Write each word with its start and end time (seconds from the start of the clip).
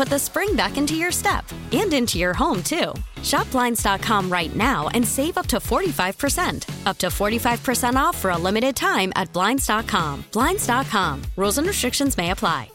put 0.00 0.08
the 0.08 0.18
spring 0.18 0.56
back 0.56 0.78
into 0.78 0.94
your 0.94 1.12
step 1.12 1.44
and 1.72 1.92
into 1.92 2.16
your 2.18 2.32
home, 2.32 2.62
too. 2.62 2.94
Shop 3.22 3.50
Blinds.com 3.50 4.32
right 4.32 4.56
now 4.56 4.88
and 4.94 5.06
save 5.06 5.36
up 5.36 5.46
to 5.48 5.58
45%. 5.58 6.86
Up 6.86 6.96
to 6.96 7.08
45% 7.08 7.96
off 7.96 8.16
for 8.16 8.30
a 8.30 8.38
limited 8.38 8.74
time 8.74 9.12
at 9.14 9.30
Blinds.com. 9.34 10.24
Blinds.com. 10.32 11.22
Rules 11.36 11.58
and 11.58 11.66
restrictions 11.66 12.16
may 12.16 12.30
apply. 12.30 12.70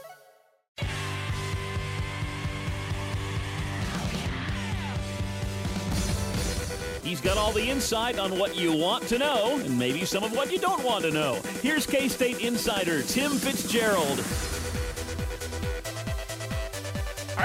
He's 7.01 7.21
got 7.21 7.37
all 7.37 7.53
the 7.53 7.67
insight 7.67 8.19
on 8.19 8.37
what 8.37 8.55
you 8.55 8.71
want 8.77 9.07
to 9.07 9.17
know 9.17 9.59
and 9.63 9.79
maybe 9.79 10.05
some 10.05 10.23
of 10.23 10.31
what 10.35 10.51
you 10.51 10.59
don't 10.59 10.83
want 10.83 11.05
to 11.05 11.11
know. 11.11 11.39
Here's 11.63 11.87
K 11.87 12.07
State 12.07 12.41
insider 12.41 13.01
Tim 13.01 13.31
Fitzgerald. 13.31 14.19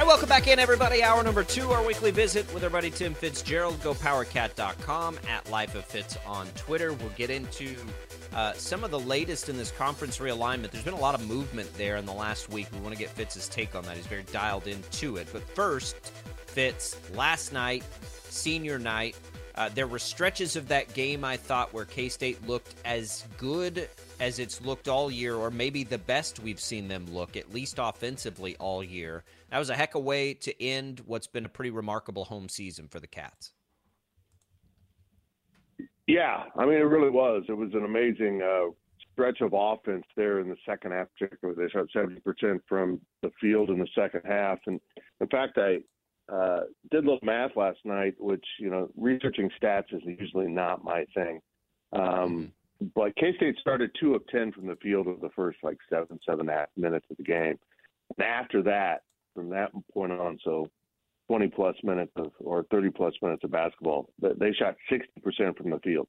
Right, 0.01 0.06
welcome 0.06 0.31
back 0.31 0.47
in, 0.47 0.59
everybody. 0.59 1.03
Hour 1.03 1.23
number 1.23 1.45
two, 1.45 1.73
our 1.73 1.84
weekly 1.84 2.11
visit 2.11 2.51
with 2.55 2.65
our 2.65 2.70
buddy 2.70 2.91
Tim 2.91 3.12
Fitzgerald. 3.12 3.79
GoPowerCat.com 3.81 5.19
at 5.29 5.51
Life 5.51 5.75
of 5.75 5.84
Fitz 5.84 6.17
on 6.25 6.47
Twitter. 6.56 6.95
We'll 6.95 7.11
get 7.11 7.29
into 7.29 7.77
uh, 8.33 8.55
some 8.55 8.83
of 8.83 8.91
the 8.91 8.98
latest 8.98 9.51
in 9.51 9.59
this 9.59 9.71
conference 9.71 10.17
realignment. 10.17 10.71
There's 10.71 10.84
been 10.84 10.95
a 10.95 10.98
lot 10.98 11.15
of 11.15 11.28
movement 11.28 11.71
there 11.77 11.98
in 11.98 12.06
the 12.06 12.15
last 12.15 12.48
week. 12.48 12.67
We 12.73 12.78
want 12.78 12.95
to 12.95 12.98
get 12.98 13.11
Fitz's 13.11 13.47
take 13.47 13.75
on 13.75 13.84
that. 13.84 13.95
He's 13.95 14.06
very 14.06 14.23
dialed 14.33 14.69
into 14.69 15.19
it. 15.19 15.28
But 15.34 15.43
first, 15.43 15.97
Fitz, 16.47 16.97
last 17.15 17.53
night, 17.53 17.84
senior 18.31 18.78
night, 18.78 19.19
uh, 19.56 19.69
there 19.75 19.87
were 19.87 19.98
stretches 19.98 20.56
of 20.56 20.67
that 20.69 20.95
game 20.95 21.27
I 21.27 21.37
thought 21.37 21.75
where 21.75 21.84
K 21.84 22.09
State 22.09 22.49
looked 22.49 22.75
as 22.87 23.27
good 23.37 23.87
as 24.20 24.38
it's 24.38 24.60
looked 24.60 24.86
all 24.86 25.10
year, 25.10 25.34
or 25.34 25.50
maybe 25.50 25.82
the 25.82 25.98
best 25.98 26.41
we've 26.41 26.60
seen 26.60 26.88
them 26.88 27.06
look, 27.10 27.36
at 27.36 27.53
least 27.53 27.76
offensively 27.78 28.54
all 28.58 28.84
year. 28.84 29.25
That 29.50 29.58
was 29.58 29.70
a 29.70 29.75
heck 29.75 29.94
of 29.94 30.03
a 30.03 30.04
way 30.04 30.34
to 30.34 30.62
end 30.62 31.03
what's 31.06 31.26
been 31.26 31.47
a 31.47 31.48
pretty 31.48 31.70
remarkable 31.70 32.25
home 32.25 32.48
season 32.48 32.86
for 32.86 33.00
the 33.00 33.06
Cats. 33.06 33.53
Yeah, 36.06 36.44
I 36.56 36.64
mean, 36.64 36.75
it 36.75 36.80
really 36.80 37.10
was. 37.10 37.44
It 37.48 37.56
was 37.56 37.72
an 37.72 37.84
amazing 37.84 38.42
uh, 38.42 38.72
stretch 39.12 39.41
of 39.41 39.53
offense 39.54 40.04
there 40.16 40.41
in 40.41 40.48
the 40.48 40.56
second 40.69 40.92
half, 40.92 41.09
particularly. 41.19 41.62
They 41.62 41.70
shot 41.70 41.86
70% 41.94 42.60
from 42.69 43.00
the 43.22 43.30
field 43.41 43.70
in 43.70 43.78
the 43.78 43.88
second 43.94 44.22
half. 44.25 44.59
And 44.66 44.80
in 45.20 45.28
fact, 45.28 45.56
I, 45.56 45.78
uh, 46.32 46.60
did 46.91 47.04
a 47.04 47.06
little 47.06 47.19
math 47.22 47.56
last 47.56 47.78
night, 47.84 48.14
which 48.19 48.44
you 48.59 48.70
know, 48.70 48.88
researching 48.97 49.50
stats 49.60 49.92
is 49.92 50.03
usually 50.04 50.48
not 50.48 50.84
my 50.84 51.04
thing. 51.14 51.41
Um, 51.92 52.03
mm-hmm. 52.03 52.44
But 52.94 53.14
K 53.16 53.34
State 53.36 53.56
started 53.60 53.91
two 53.98 54.14
of 54.14 54.26
ten 54.28 54.52
from 54.52 54.66
the 54.66 54.76
field 54.76 55.06
of 55.06 55.20
the 55.20 55.30
first 55.36 55.58
like 55.62 55.78
seven, 55.91 56.18
seven 56.24 56.41
and 56.41 56.50
a 56.50 56.52
half 56.52 56.68
minutes 56.76 57.06
of 57.10 57.16
the 57.16 57.22
game, 57.22 57.58
and 58.16 58.26
after 58.26 58.62
that, 58.62 59.02
from 59.34 59.50
that 59.50 59.70
point 59.92 60.12
on, 60.12 60.38
so 60.44 60.68
20 61.28 61.48
plus 61.48 61.76
minutes 61.84 62.12
of 62.16 62.32
or 62.41 62.64
30 62.70 62.91
plus 62.91 63.14
minutes 63.22 63.44
of 63.44 63.50
basketball, 63.50 64.10
they 64.20 64.52
shot 64.52 64.76
60 64.91 65.20
percent 65.22 65.56
from 65.56 65.70
the 65.70 65.78
field. 65.80 66.08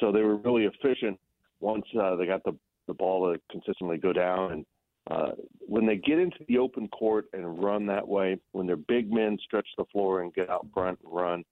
So 0.00 0.12
they 0.12 0.22
were 0.22 0.36
really 0.36 0.64
efficient 0.64 1.18
once 1.60 1.84
uh, 2.00 2.16
they 2.16 2.26
got 2.26 2.44
the 2.44 2.56
the 2.86 2.94
ball 2.94 3.32
to 3.32 3.40
consistently 3.50 3.96
go 3.96 4.12
down 4.12 4.52
and 4.52 4.66
uh, 5.10 5.32
when 5.66 5.84
they 5.84 5.96
get 5.96 6.18
into 6.18 6.38
the 6.48 6.58
open 6.58 6.88
court 6.88 7.26
and 7.34 7.62
run 7.62 7.86
that 7.86 8.06
way, 8.06 8.38
when 8.52 8.66
their 8.66 8.76
big 8.76 9.12
men 9.12 9.36
stretch 9.44 9.66
the 9.76 9.84
floor 9.92 10.22
and 10.22 10.32
get 10.32 10.48
out 10.48 10.66
front 10.72 10.98
and 11.04 11.12
run, 11.12 11.44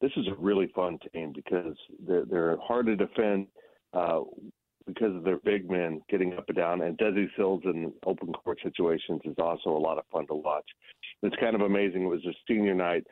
this 0.00 0.10
is 0.16 0.26
a 0.26 0.34
really 0.40 0.70
fun 0.74 0.98
team 1.12 1.32
because 1.32 1.76
they're, 2.06 2.24
they're 2.24 2.56
hard 2.58 2.86
to 2.86 2.96
defend 2.96 3.46
uh, 3.92 4.20
because 4.86 5.14
of 5.14 5.24
their 5.24 5.38
big 5.38 5.70
men 5.70 6.00
getting 6.08 6.32
up 6.34 6.44
and 6.48 6.56
down. 6.56 6.82
And 6.82 6.96
Desi 6.96 7.28
Sills 7.36 7.62
in 7.64 7.92
open 8.06 8.32
court 8.32 8.58
situations 8.62 9.20
is 9.24 9.36
also 9.38 9.70
a 9.70 9.78
lot 9.78 9.98
of 9.98 10.04
fun 10.10 10.26
to 10.28 10.34
watch. 10.34 10.64
It's 11.22 11.36
kind 11.36 11.54
of 11.54 11.60
amazing. 11.60 12.04
It 12.04 12.06
was 12.06 12.24
a 12.24 12.34
senior 12.46 12.74
night. 12.74 13.04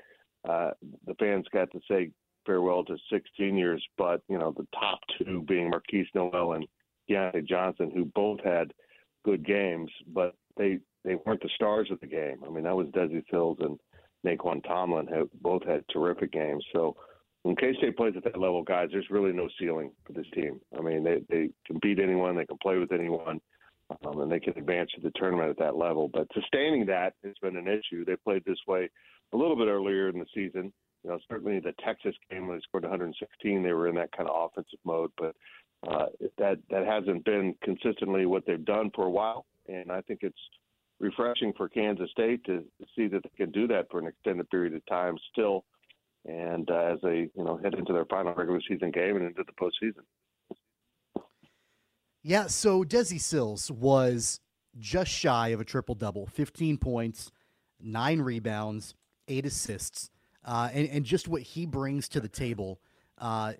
Uh, 0.48 0.70
the 1.06 1.14
fans 1.14 1.46
got 1.52 1.70
to 1.72 1.80
say 1.90 2.10
farewell 2.46 2.84
to 2.84 2.96
six 3.12 3.28
seniors, 3.38 3.84
but 3.98 4.22
you 4.28 4.38
know 4.38 4.54
the 4.56 4.66
top 4.78 5.00
two 5.18 5.42
being 5.48 5.70
Markquis 5.70 6.06
Nowell 6.14 6.52
and 6.52 6.66
Keyontae 7.10 7.46
Johnson, 7.46 7.90
who 7.94 8.04
both 8.06 8.40
had– 8.44 8.72
good 9.26 9.44
games, 9.44 9.90
but 10.14 10.34
they 10.56 10.78
they 11.04 11.16
weren't 11.26 11.42
the 11.42 11.50
stars 11.54 11.88
of 11.90 12.00
the 12.00 12.06
game. 12.06 12.38
I 12.46 12.50
mean, 12.50 12.64
that 12.64 12.76
was 12.76 12.86
Desi 12.88 13.22
Sills 13.30 13.58
and 13.60 13.78
Nae'Qwan 14.24 14.64
Tomlin 14.64 15.08
who 15.08 15.28
both 15.42 15.64
had 15.64 15.84
terrific 15.92 16.32
games. 16.32 16.64
So 16.72 16.96
when 17.46 17.54
K 17.54 17.74
State 17.78 17.96
plays 17.96 18.14
at 18.16 18.24
that 18.24 18.40
level, 18.40 18.62
guys, 18.62 18.88
there's 18.90 19.08
really 19.08 19.32
no 19.32 19.48
ceiling 19.58 19.92
for 20.04 20.12
this 20.12 20.26
team. 20.34 20.60
I 20.76 20.82
mean, 20.82 21.04
they 21.04 21.22
they 21.28 21.50
can 21.64 21.78
beat 21.80 22.00
anyone, 22.00 22.34
they 22.34 22.44
can 22.44 22.58
play 22.58 22.78
with 22.78 22.90
anyone, 22.90 23.40
um, 24.04 24.20
and 24.20 24.32
they 24.32 24.40
can 24.40 24.58
advance 24.58 24.90
to 24.96 25.00
the 25.00 25.12
tournament 25.14 25.50
at 25.50 25.58
that 25.58 25.76
level. 25.76 26.10
But 26.12 26.26
sustaining 26.34 26.86
that 26.86 27.14
has 27.22 27.34
been 27.40 27.56
an 27.56 27.68
issue. 27.68 28.04
They 28.04 28.16
played 28.16 28.44
this 28.44 28.58
way 28.66 28.90
a 29.32 29.36
little 29.36 29.54
bit 29.54 29.68
earlier 29.68 30.08
in 30.08 30.18
the 30.18 30.26
season. 30.34 30.72
You 31.04 31.10
know, 31.10 31.18
certainly 31.30 31.60
the 31.60 31.74
Texas 31.84 32.16
game 32.28 32.48
when 32.48 32.56
they 32.56 32.62
scored 32.62 32.82
116, 32.82 33.62
they 33.62 33.72
were 33.72 33.86
in 33.86 33.94
that 33.94 34.10
kind 34.10 34.28
of 34.28 34.50
offensive 34.50 34.80
mode. 34.84 35.12
But 35.16 35.36
uh, 35.88 36.06
that 36.38 36.58
that 36.68 36.84
hasn't 36.84 37.24
been 37.24 37.54
consistently 37.62 38.26
what 38.26 38.44
they've 38.44 38.64
done 38.64 38.90
for 38.92 39.06
a 39.06 39.10
while, 39.10 39.46
and 39.68 39.92
I 39.92 40.00
think 40.00 40.20
it's 40.22 40.34
refreshing 40.98 41.52
for 41.56 41.68
Kansas 41.68 42.10
State 42.10 42.42
to 42.46 42.64
see 42.96 43.06
that 43.06 43.22
they 43.22 43.44
can 43.44 43.52
do 43.52 43.68
that 43.68 43.86
for 43.88 44.00
an 44.00 44.08
extended 44.08 44.50
period 44.50 44.74
of 44.74 44.84
time 44.86 45.16
still, 45.30 45.64
and 46.26 46.70
uh, 46.70 46.92
as 46.92 46.98
they 47.02 47.30
you 47.34 47.44
know 47.44 47.58
head 47.62 47.74
into 47.74 47.92
their 47.92 48.04
final 48.04 48.34
regular 48.34 48.60
season 48.68 48.90
game 48.90 49.16
and 49.16 49.26
into 49.26 49.42
the 49.44 49.52
postseason. 49.52 50.02
Yeah, 52.22 52.48
so 52.48 52.82
Desi 52.82 53.20
Sills 53.20 53.70
was 53.70 54.40
just 54.78 55.10
shy 55.10 55.48
of 55.48 55.60
a 55.60 55.64
triple 55.64 55.94
double 55.94 56.26
15 56.26 56.76
points, 56.78 57.30
nine 57.80 58.20
rebounds, 58.20 58.94
eight 59.28 59.46
assists. 59.46 60.10
Uh, 60.44 60.68
and, 60.72 60.88
and 60.88 61.04
just 61.04 61.26
what 61.26 61.42
he 61.42 61.66
brings 61.66 62.08
to 62.08 62.20
the 62.20 62.28
table 62.28 62.80
uh, 63.18 63.52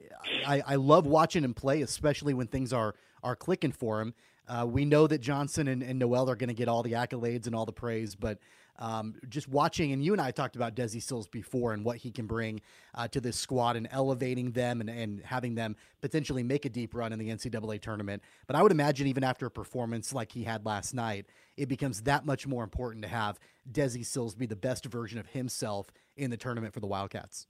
I, 0.47 0.63
I 0.67 0.75
love 0.77 1.07
watching 1.07 1.45
him 1.45 1.55
play, 1.55 1.83
especially 1.83 2.35
when 2.35 2.47
things 2.47 2.73
are 2.73 2.95
are 3.23 3.37
clicking 3.37 3.73
for 3.73 4.01
him. 4.01 4.15
Uh, 4.47 4.67
we 4.69 4.85
know 4.85 5.07
that 5.07 5.19
Johnson 5.19 5.67
and, 5.67 5.83
and 5.83 5.99
Nowell 5.99 6.31
are 6.31 6.37
going 6.37 6.49
to 6.49 6.55
get 6.55 6.69
all 6.69 6.83
the 6.83 6.93
accolades 6.93 7.47
and 7.47 7.57
all 7.57 7.67
the 7.67 7.73
praise, 7.73 8.15
but 8.15 8.39
um, 8.79 9.15
just 9.29 9.49
watching, 9.49 9.93
and 9.93 10.05
you 10.05 10.13
and 10.13 10.21
I 10.21 10.31
talked 10.31 10.57
about 10.57 10.75
Desi 10.75 11.03
Sills 11.03 11.27
before 11.27 11.73
and 11.73 11.85
what 11.85 11.97
he 11.97 12.11
can 12.11 12.27
bring 12.27 12.61
uh, 12.95 13.09
to 13.09 13.21
this 13.21 13.37
squad 13.37 13.77
and 13.77 13.89
elevating 13.91 14.53
them 14.53 14.81
and, 14.81 14.91
and 14.91 15.21
having 15.23 15.55
them 15.55 15.77
potentially 16.01 16.43
make 16.43 16.65
a 16.65 16.69
deep 16.69 16.95
run 16.95 17.13
in 17.13 17.19
the 17.19 17.29
NCAA 17.29 17.81
tournament. 17.81 18.23
But 18.47 18.57
I 18.57 18.63
would 18.63 18.73
imagine 18.73 19.07
even 19.07 19.25
after 19.25 19.47
a 19.47 19.51
performance 19.51 20.13
like 20.13 20.33
he 20.33 20.45
had 20.45 20.67
last 20.67 20.95
night, 20.95 21.27
it 21.57 21.69
becomes 21.69 22.03
that 22.03 22.27
much 22.27 22.47
more 22.47 22.65
important 22.65 23.03
to 23.03 23.09
have 23.09 23.39
Desi 23.71 24.05
Sills 24.05 24.35
be 24.35 24.47
the 24.47 24.57
best 24.57 24.85
version 24.87 25.19
of 25.19 25.27
himself 25.29 25.91
in 26.17 26.31
the 26.31 26.37
tournament 26.37 26.75
for 26.75 26.81
the 26.81 26.87
Wildcats. 26.87 27.47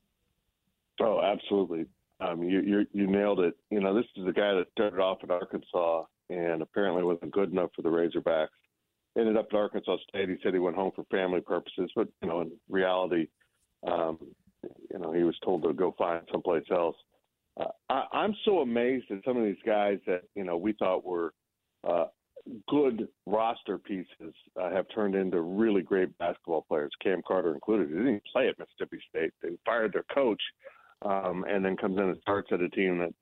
Oh, 1.00 1.20
absolutely. 1.20 1.86
Um, 2.20 2.42
you, 2.42 2.60
you 2.62 2.86
you 2.92 3.06
nailed 3.06 3.40
it. 3.40 3.54
You 3.70 3.80
know, 3.80 3.94
this 3.94 4.06
is 4.16 4.24
the 4.24 4.32
guy 4.32 4.54
that 4.54 4.66
started 4.72 5.00
off 5.00 5.18
at 5.22 5.30
Arkansas 5.30 6.04
and 6.30 6.62
apparently 6.62 7.02
wasn't 7.02 7.32
good 7.32 7.52
enough 7.52 7.70
for 7.76 7.82
the 7.82 7.90
Razorbacks. 7.90 8.48
Ended 9.16 9.36
up 9.36 9.46
at 9.50 9.56
Arkansas 9.56 9.96
State. 10.08 10.28
He 10.28 10.36
said 10.42 10.52
he 10.52 10.60
went 10.60 10.76
home 10.76 10.92
for 10.94 11.04
family 11.04 11.40
purposes, 11.40 11.90
but 11.94 12.08
you 12.22 12.28
know, 12.28 12.40
in 12.42 12.52
reality, 12.68 13.28
um, 13.86 14.18
you 14.62 14.98
know, 14.98 15.12
he 15.12 15.22
was 15.22 15.36
told 15.44 15.62
to 15.62 15.72
go 15.72 15.94
find 15.96 16.22
someplace 16.30 16.64
else. 16.70 16.96
Uh, 17.58 17.64
I, 17.88 18.04
I'm 18.12 18.34
so 18.44 18.60
amazed 18.60 19.06
at 19.10 19.24
some 19.24 19.36
of 19.36 19.44
these 19.44 19.62
guys 19.64 19.98
that 20.06 20.22
you 20.34 20.44
know 20.44 20.56
we 20.56 20.72
thought 20.74 21.04
were 21.04 21.32
uh, 21.88 22.06
good 22.68 23.08
roster 23.26 23.78
pieces 23.78 24.34
uh, 24.60 24.70
have 24.70 24.86
turned 24.94 25.14
into 25.14 25.40
really 25.40 25.82
great 25.82 26.16
basketball 26.18 26.64
players. 26.68 26.92
Cam 27.02 27.22
Carter 27.26 27.54
included. 27.54 27.88
He 27.88 27.94
didn't 27.94 28.08
even 28.08 28.20
play 28.32 28.48
at 28.48 28.58
Mississippi 28.58 29.02
State. 29.08 29.32
They 29.42 29.50
fired 29.64 29.92
their 29.92 30.04
coach, 30.14 30.42
um, 31.02 31.44
and 31.48 31.64
then 31.64 31.76
comes 31.76 31.96
in 31.98 32.04
and 32.04 32.18
starts 32.20 32.48
at 32.52 32.60
a 32.60 32.68
team 32.68 32.98
that 32.98 33.14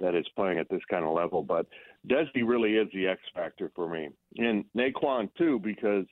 that 0.00 0.14
is 0.14 0.26
playing 0.34 0.58
at 0.58 0.68
this 0.68 0.82
kind 0.90 1.04
of 1.04 1.14
level. 1.14 1.42
But 1.42 1.66
Desi 2.08 2.42
really 2.44 2.74
is 2.74 2.88
the 2.92 3.06
X 3.06 3.20
factor 3.34 3.70
for 3.74 3.88
me, 3.88 4.08
and 4.38 4.64
Nae'Qwan 4.76 5.28
too, 5.38 5.60
because 5.60 6.06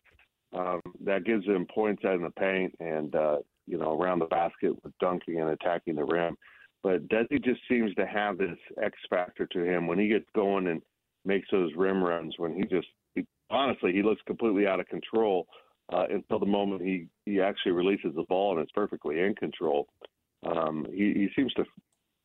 um, 0.56 0.80
that 1.04 1.24
gives 1.24 1.44
him 1.46 1.66
points 1.72 2.04
out 2.04 2.14
in 2.14 2.22
the 2.22 2.30
paint 2.30 2.74
and 2.80 3.14
uh, 3.14 3.38
you 3.66 3.78
know 3.78 3.98
around 3.98 4.20
the 4.20 4.26
basket 4.26 4.72
with 4.82 4.92
dunking 5.00 5.40
and 5.40 5.50
attacking 5.50 5.96
the 5.96 6.04
rim. 6.04 6.36
But 6.82 7.08
Desi 7.08 7.42
just 7.44 7.60
seems 7.68 7.94
to 7.94 8.06
have 8.06 8.38
this 8.38 8.56
X 8.82 8.96
factor 9.08 9.46
to 9.46 9.64
him 9.64 9.86
when 9.86 9.98
he 9.98 10.08
gets 10.08 10.26
going 10.34 10.68
and 10.68 10.80
makes 11.24 11.48
those 11.50 11.72
rim 11.76 12.02
runs. 12.02 12.34
When 12.38 12.54
he 12.54 12.62
just 12.62 12.88
he, 13.14 13.26
honestly 13.50 13.92
he 13.92 14.02
looks 14.02 14.22
completely 14.26 14.66
out 14.66 14.80
of 14.80 14.88
control 14.88 15.46
uh, 15.92 16.06
until 16.10 16.38
the 16.38 16.46
moment 16.46 16.82
he 16.82 17.06
he 17.26 17.40
actually 17.40 17.72
releases 17.72 18.14
the 18.14 18.24
ball 18.28 18.56
and 18.56 18.64
is 18.64 18.72
perfectly 18.74 19.20
in 19.20 19.34
control. 19.34 19.88
Um, 20.46 20.86
he, 20.90 21.12
he 21.14 21.28
seems 21.36 21.52
to 21.54 21.64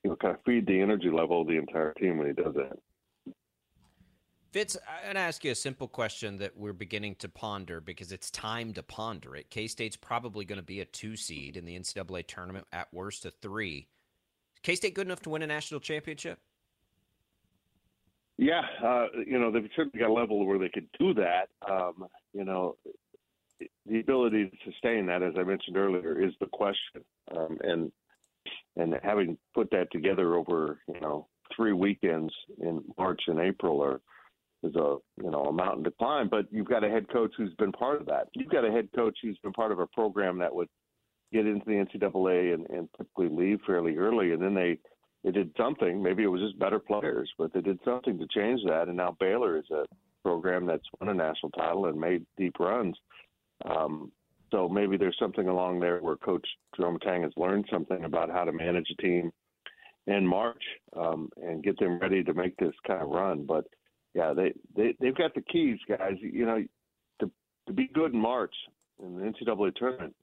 you 0.04 0.12
know 0.12 0.16
kind 0.18 0.36
of 0.36 0.42
feed 0.46 0.68
the 0.68 0.80
energy 0.80 1.10
level 1.10 1.42
of 1.42 1.48
the 1.48 1.58
entire 1.58 1.94
team 1.94 2.18
when 2.18 2.28
he 2.28 2.34
does 2.34 2.54
that. 2.56 2.78
Fitz, 4.56 4.78
I'm 4.88 5.04
going 5.04 5.16
to 5.16 5.20
ask 5.20 5.44
you 5.44 5.52
a 5.52 5.56
simple 5.56 5.90
question 5.90 6.38
that 6.38 6.56
we're 6.56 6.72
beginning 6.72 7.16
to 7.16 7.28
ponder 7.28 7.82
because 7.82 8.14
it's 8.14 8.32
time 8.32 8.72
to 8.76 8.84
ponder 8.84 9.36
it. 9.36 9.50
K 9.50 9.68
State's 9.68 9.98
probably 9.98 10.46
going 10.46 10.60
to 10.60 10.64
be 10.64 10.80
a 10.80 10.86
two 10.86 11.18
seed 11.18 11.58
in 11.58 11.66
the 11.66 11.78
NCAA 11.78 12.26
tournament, 12.26 12.66
at 12.72 12.88
worst, 12.94 13.26
a 13.26 13.32
three. 13.32 13.90
K 14.64 14.76
State 14.76 14.94
good 14.94 15.08
enough 15.08 15.20
to 15.24 15.30
win 15.30 15.42
a 15.42 15.48
national 15.48 15.82
championship? 15.82 16.40
Yeah, 18.38 18.62
uh, 18.82 19.08
you 19.28 19.38
know, 19.38 19.52
they've 19.52 19.70
certainly 19.76 20.00
got 20.00 20.10
a 20.10 20.14
level 20.14 20.46
where 20.46 20.58
they 20.58 20.70
could 20.70 20.88
do 20.98 21.14
that. 21.16 21.50
Um, 21.70 22.08
you 22.32 22.46
know, 22.46 22.78
the 23.60 24.00
ability 24.00 24.46
to 24.46 24.72
sustain 24.72 25.06
that, 25.08 25.22
as 25.22 25.34
I 25.38 25.44
mentioned 25.44 25.76
earlier, 25.76 26.26
is 26.26 26.32
the 26.40 26.48
question. 26.48 27.04
Um, 27.36 27.58
and 27.62 27.92
and 28.78 28.96
having 29.04 29.38
put 29.54 29.70
that 29.72 29.92
together 29.92 30.36
over, 30.36 30.80
you 30.88 31.02
know, 31.02 31.28
three 31.54 31.74
weekends 31.74 32.34
in 32.62 32.86
March 32.98 33.24
and 33.28 33.42
April 33.42 33.84
are– 33.84 34.00
is 34.66 34.76
a 34.76 34.98
you 35.22 35.32
know 35.32 35.46
a 35.46 35.54
mountain 35.54 35.84
to 35.86 35.92
climb. 35.92 36.30
But 36.30 36.46
you've 36.52 36.68
got 36.68 36.84
a 36.84 36.90
head 36.90 37.08
coach 37.10 37.32
who's 37.38 37.54
been 37.56 37.72
part 37.72 38.02
of 38.02 38.08
that. 38.08 38.28
You've 38.34 38.50
got 38.50 38.66
a 38.66 38.72
head 38.72 38.90
coach 38.96 39.18
who's 39.22 39.38
been 39.40 39.54
part 39.54 39.72
of 39.72 39.80
a 39.80 39.88
program 39.88 40.38
that 40.40 40.54
would 40.54 40.68
get 41.32 41.46
into 41.46 41.66
the 41.66 41.72
NCAA 41.72 42.54
and, 42.54 42.66
and 42.70 42.90
typically 42.98 43.30
leave 43.30 43.60
fairly 43.66 43.96
early, 43.98 44.32
and 44.32 44.42
then 44.42 44.54
they 44.54 44.78
they 45.24 45.32
did 45.32 45.52
something. 45.58 46.02
Maybe 46.02 46.24
it 46.24 46.28
was 46.28 46.42
just 46.42 46.60
better 46.60 46.80
players, 46.80 47.30
but 47.38 47.54
they 47.54 47.62
did 47.62 47.80
something 47.84 48.18
to 48.20 48.28
change 48.28 48.62
that. 48.68 48.88
And 48.88 48.98
now 48.98 49.18
Baylor 49.20 49.58
is 49.58 49.70
a 49.72 49.86
program 50.24 50.66
that's 50.66 50.84
won 51.00 51.10
a 51.10 51.14
national 51.14 51.52
title 51.52 51.86
and 51.88 52.00
made 52.00 52.26
deep 52.38 52.60
runs. 52.60 52.96
Um, 53.66 54.12
so 54.52 54.70
maybe 54.70 54.98
there's 54.98 55.18
something 55.20 55.48
along 55.48 55.80
there 55.80 56.00
where 56.00 56.16
Coach 56.16 56.48
Jerome 56.78 57.00
Tang 57.00 57.24
has 57.24 57.32
learned 57.38 57.66
something 57.72 58.04
about 58.04 58.30
how 58.30 58.44
to 58.44 58.52
manage 58.52 58.88
a 58.92 59.02
team 59.02 59.32
in 60.08 60.26
March 60.26 60.62
um, 60.96 61.30
and 61.38 61.64
get 61.64 61.80
them 61.80 62.00
ready 62.00 62.24
to 62.24 62.34
make 62.34 62.56
this 62.58 62.74
kind 62.86 63.02
of 63.02 63.10
run. 63.10 63.46
But 63.46 63.66
yeah, 64.16 64.34
they, 64.34 64.54
they 64.76 64.96
they've 65.00 65.16
got 65.16 65.36
the 65.36 65.42
keys, 65.42 65.78
guys. 65.90 66.16
You 66.22 66.46
know, 66.46 66.64
to 67.20 67.32
to 67.68 67.74
be 67.74 67.90
good 67.94 68.14
in 68.14 68.20
March 68.20 68.56
in 69.04 69.20
the 69.20 69.26
NCAA 69.26 69.76
tournament, 69.76 70.16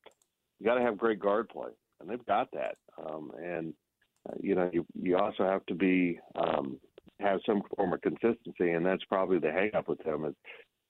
you 0.59 0.67
got 0.67 0.77
to 0.77 0.81
have 0.83 0.97
great 0.97 1.21
guard 1.21 1.51
play, 1.51 1.71
and 2.01 2.09
they've 2.09 2.25
got 2.25 2.49
that. 2.53 2.77
Um, 2.99 3.31
and 3.39 3.75
uh, 4.29 4.35
you 4.41 4.55
know, 4.55 4.71
you 4.73 4.87
you 4.95 5.19
also 5.19 5.45
have 5.45 5.65
to 5.67 5.75
be 5.75 6.19
um, 6.37 6.81
have 7.21 7.41
some 7.45 7.61
form 7.77 7.93
of 7.93 8.01
consistency, 8.01 8.71
and 8.71 8.85
that's 8.85 9.05
probably 9.05 9.39
the 9.39 9.53
hang 9.53 9.75
up 9.75 9.89
with 9.89 10.03
them. 10.05 10.25
Is 10.25 10.35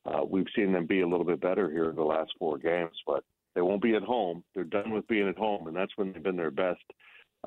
uh, 0.06 0.22
we've 0.24 0.46
seen 0.54 0.72
them 0.72 0.86
be 0.86 1.00
a 1.00 1.08
little 1.08 1.26
bit 1.26 1.40
better 1.40 1.68
here 1.70 1.90
in 1.90 1.96
the 1.96 2.02
last 2.02 2.30
four 2.38 2.56
games, 2.56 2.96
but 3.04 3.24
they 3.56 3.62
won't 3.62 3.82
be 3.82 3.96
at 3.96 4.02
home. 4.02 4.44
They're 4.54 4.62
done 4.62 4.92
with 4.92 5.08
being 5.08 5.28
at 5.28 5.36
home, 5.36 5.66
and 5.66 5.76
that's 5.76 5.92
when 5.96 6.12
they've 6.12 6.22
been 6.22 6.36
their 6.36 6.52
best 6.52 6.82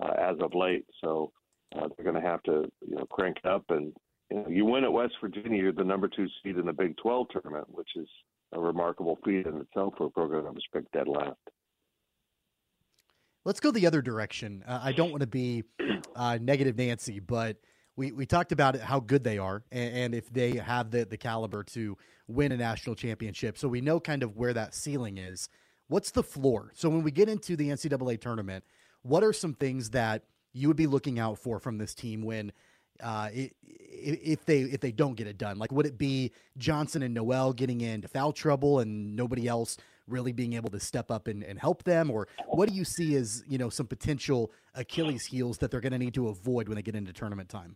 uh, 0.02 0.12
as 0.20 0.36
of 0.42 0.54
late. 0.54 0.86
So 1.02 1.32
uh, 1.74 1.88
they're 1.96 2.12
going 2.12 2.22
to 2.22 2.30
have 2.30 2.44
to 2.44 2.70
you 2.86 2.96
know 2.98 3.06
crank 3.06 3.38
up 3.46 3.64
and 3.70 3.94
you, 4.30 4.38
know, 4.38 4.48
you 4.48 4.66
win 4.66 4.84
at 4.84 4.92
West 4.92 5.14
Virginia, 5.22 5.62
you're 5.62 5.72
the 5.72 5.84
number 5.84 6.08
two 6.08 6.28
seed 6.44 6.58
in 6.58 6.66
the 6.66 6.74
Big 6.74 6.98
12 6.98 7.28
tournament, 7.32 7.68
which 7.70 7.90
is 7.96 8.08
a 8.54 8.60
remarkable 8.60 9.18
feat 9.24 9.46
in 9.46 9.58
itself 9.58 9.94
for 9.98 10.08
a 10.08 10.10
program 10.10 10.46
that 10.46 10.54
was 10.54 10.64
picked 10.74 10.92
dead 10.92 11.08
last. 11.08 11.38
Let's 13.44 13.60
go 13.60 13.72
the 13.72 13.86
other 13.86 14.02
direction. 14.02 14.64
Uh, 14.68 14.80
I 14.82 14.92
don't 14.92 15.12
want 15.12 15.22
to 15.22 15.28
be 15.28 15.64
uh, 16.16 16.40
negative 16.42 16.78
Nancy, 16.78 17.20
but 17.20 17.58
we, 17.96 18.12
we 18.12 18.26
talked 18.26 18.52
about 18.52 18.78
how 18.80 19.00
good 19.00 19.24
they 19.24 19.38
are 19.38 19.64
and, 19.72 19.96
and, 19.96 20.16
if 20.16 20.34
they 20.34 20.58
have 20.58 20.92
the, 20.92 21.06
the 21.06 21.18
caliber 21.18 21.64
to 21.64 21.98
win 22.28 22.52
a 22.52 22.58
national 22.58 22.96
championship. 22.96 23.58
So 23.58 23.68
we 23.68 23.82
know 23.82 24.00
kind 24.00 24.24
of 24.24 24.36
where 24.36 24.54
that 24.54 24.74
ceiling 24.74 25.18
is. 25.18 25.48
What's 25.88 26.12
the 26.12 26.24
floor? 26.24 26.72
So 26.74 26.90
when 26.90 27.04
we 27.04 27.12
get 27.12 27.30
into 27.30 27.56
the 27.56 27.70
NCAA 27.70 28.20
tournament, 28.20 28.66
what 29.04 29.24
are 29.24 29.32
some 29.32 29.54
things 29.54 29.92
that 29.92 30.24
you 30.52 30.68
would 30.68 30.78
be 30.78 30.88
looking 30.88 31.20
out 31.20 31.38
for 31.38 31.60
from 31.60 31.78
this 31.78 31.94
team 31.94 32.24
when 32.24 32.52
uh, 33.02 33.30
if 34.06 34.46
they 34.46 34.62
if 34.62 34.82
they 34.82 34.92
don't 34.92 35.16
get 35.16 35.28
it 35.28 35.38
done? 35.38 35.58
Like, 35.58 35.72
would 35.72 35.86
it 35.86 35.98
be 35.98 36.32
Johnson 36.58 37.04
and 37.04 37.14
Nowell 37.14 37.54
getting 37.54 37.82
into 37.82 38.08
foul 38.08 38.32
trouble 38.32 38.80
and 38.80 39.16
nobody 39.16 39.48
else 39.48 39.78
really 40.08 40.32
being 40.32 40.54
able 40.54 40.70
to 40.70 40.80
step 40.80 41.10
up 41.10 41.28
and, 41.28 41.44
and 41.44 41.60
help 41.60 41.84
them, 41.84 42.12
or 42.12 42.28
what 42.48 42.70
do 42.70 42.76
you 42.76 42.86
see 42.86 43.16
as 43.16 43.44
you 43.48 43.58
know 43.58 43.70
some 43.70 43.88
potential 43.88 44.52
Achilles 44.76 45.26
heels 45.26 45.58
that 45.60 45.72
they're 45.72 45.82
going 45.82 45.94
to 45.94 46.00
need 46.00 46.14
to 46.14 46.28
avoid 46.28 46.68
when 46.68 46.76
they 46.76 46.82
get 46.82 46.96
into 46.96 47.14
tournament 47.14 47.50
time? 47.50 47.76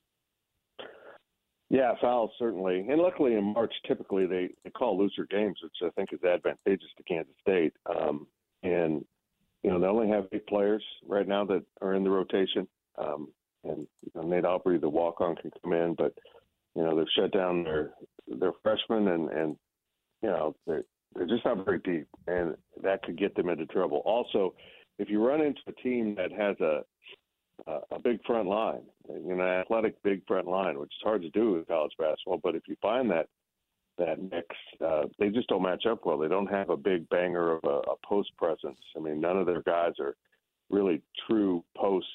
Yeah, 1.69 1.93
fouls 2.01 2.31
certainly, 2.39 2.79
and 2.89 2.99
luckily 2.99 3.35
in 3.35 3.43
March 3.43 3.73
typically 3.87 4.25
they, 4.25 4.49
they 4.63 4.69
call 4.71 4.97
looser 4.97 5.25
games, 5.29 5.57
which 5.61 5.73
I 5.83 5.89
think 5.91 6.09
is 6.11 6.23
advantageous 6.23 6.89
to 6.97 7.03
Kansas 7.03 7.33
State. 7.41 7.73
Um, 7.85 8.27
and 8.63 9.05
you 9.63 9.71
know 9.71 9.79
they 9.79 9.87
only 9.87 10.09
have 10.09 10.25
eight 10.31 10.47
players 10.47 10.83
right 11.07 11.27
now 11.27 11.45
that 11.45 11.63
are 11.81 11.93
in 11.93 12.03
the 12.03 12.09
rotation. 12.09 12.67
Um, 12.97 13.29
and 13.69 13.87
you 14.03 14.11
know, 14.15 14.27
Nate 14.27 14.45
Aubrey, 14.45 14.77
the 14.77 14.89
walk 14.89 15.21
on, 15.21 15.35
can 15.35 15.51
come 15.61 15.73
in, 15.73 15.95
but 15.97 16.13
you 16.75 16.83
know 16.83 16.95
they've 16.95 17.05
shut 17.15 17.31
down 17.31 17.63
their 17.63 17.91
their 18.27 18.53
freshmen, 18.63 19.07
and 19.07 19.29
and 19.29 19.55
you 20.21 20.29
know 20.29 20.55
they're 20.67 20.83
they're 21.15 21.27
just 21.27 21.45
not 21.45 21.65
very 21.65 21.79
deep, 21.79 22.07
and 22.27 22.55
that 22.83 23.03
could 23.03 23.17
get 23.17 23.35
them 23.35 23.49
into 23.49 23.65
trouble. 23.67 24.01
Also, 24.05 24.53
if 24.97 25.09
you 25.09 25.25
run 25.25 25.41
into 25.41 25.61
a 25.67 25.71
team 25.83 26.15
that 26.15 26.31
has 26.31 26.59
a 26.59 26.81
a, 27.91 27.99
big 27.99 28.19
front 28.25 28.47
line, 28.47 28.81
you 29.09 29.35
know, 29.35 29.43
an 29.43 29.61
athletic 29.61 30.01
big 30.03 30.21
front 30.27 30.47
line, 30.47 30.79
which 30.79 30.89
is 30.89 31.03
hard 31.03 31.21
to 31.21 31.29
do 31.31 31.57
in 31.57 31.65
college 31.65 31.91
basketball, 31.97 32.39
but 32.41 32.55
if 32.55 32.63
you 32.67 32.75
find 32.81 33.09
that 33.11 33.27
that 33.97 34.21
mix, 34.21 34.47
uh, 34.85 35.03
they 35.19 35.27
just 35.27 35.49
don't 35.49 35.63
match 35.63 35.85
up 35.85 36.05
well. 36.05 36.17
They 36.17 36.29
don't 36.29 36.47
have 36.47 36.69
a 36.69 36.77
big 36.77 37.07
banger 37.09 37.57
of 37.57 37.63
a, 37.65 37.91
a 37.91 37.95
post 38.07 38.29
presence. 38.37 38.79
I 38.95 39.01
mean, 39.01 39.19
none 39.19 39.37
of 39.37 39.45
their 39.45 39.61
guys 39.63 39.91
are 39.99 40.15
really 40.69 41.01
true 41.27 41.65
post 41.75 42.07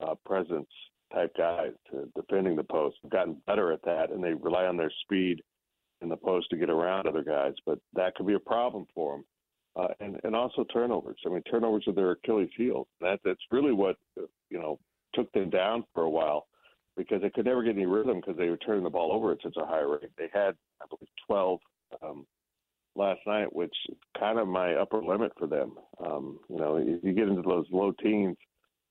uh, 0.00 0.16
presence 0.26 0.68
type 1.12 1.32
guys 1.36 1.72
to 1.90 2.08
defending 2.14 2.56
the 2.56 2.64
post. 2.64 2.96
They've 3.02 3.12
gotten 3.12 3.40
better 3.46 3.72
at 3.72 3.82
that, 3.84 4.10
and 4.10 4.22
they 4.22 4.34
rely 4.34 4.66
on 4.66 4.76
their 4.76 4.92
speed 5.02 5.42
in 6.00 6.08
the 6.08 6.16
post 6.16 6.50
to 6.50 6.56
get 6.56 6.70
around 6.70 7.06
other 7.06 7.24
guys. 7.24 7.54
But 7.66 7.78
that 7.94 8.14
could 8.14 8.26
be 8.26 8.34
a 8.34 8.40
problem 8.40 8.86
for 8.94 9.16
them. 9.16 9.24
Uh, 9.76 9.88
and 10.00 10.18
and 10.24 10.34
also 10.34 10.64
turnovers. 10.64 11.18
I 11.24 11.28
mean, 11.28 11.42
turnovers 11.42 11.84
are 11.86 11.92
their 11.92 12.12
Achilles 12.12 12.50
heel. 12.56 12.88
That 13.00 13.20
that's 13.24 13.40
really 13.50 13.72
what 13.72 13.96
you 14.16 14.58
know 14.58 14.78
took 15.14 15.30
them 15.32 15.50
down 15.50 15.84
for 15.94 16.02
a 16.02 16.10
while 16.10 16.46
because 16.96 17.22
they 17.22 17.30
could 17.30 17.44
never 17.44 17.62
get 17.62 17.76
any 17.76 17.86
rhythm 17.86 18.16
because 18.20 18.36
they 18.36 18.48
were 18.48 18.56
turning 18.56 18.82
the 18.82 18.90
ball 18.90 19.12
over 19.12 19.30
at 19.30 19.38
such 19.42 19.56
a 19.56 19.66
high 19.66 19.80
rate. 19.80 20.10
They 20.16 20.28
had 20.32 20.56
I 20.82 20.86
believe 20.88 21.08
12 21.26 21.60
um, 22.02 22.26
last 22.96 23.20
night, 23.26 23.54
which 23.54 23.74
is 23.88 23.96
kind 24.18 24.38
of 24.38 24.48
my 24.48 24.74
upper 24.74 25.02
limit 25.02 25.32
for 25.38 25.46
them. 25.46 25.76
Um, 26.04 26.40
you 26.48 26.56
know, 26.56 26.76
if 26.76 27.02
you 27.04 27.12
get 27.12 27.28
into 27.28 27.42
those 27.42 27.66
low 27.70 27.92
teens, 28.02 28.36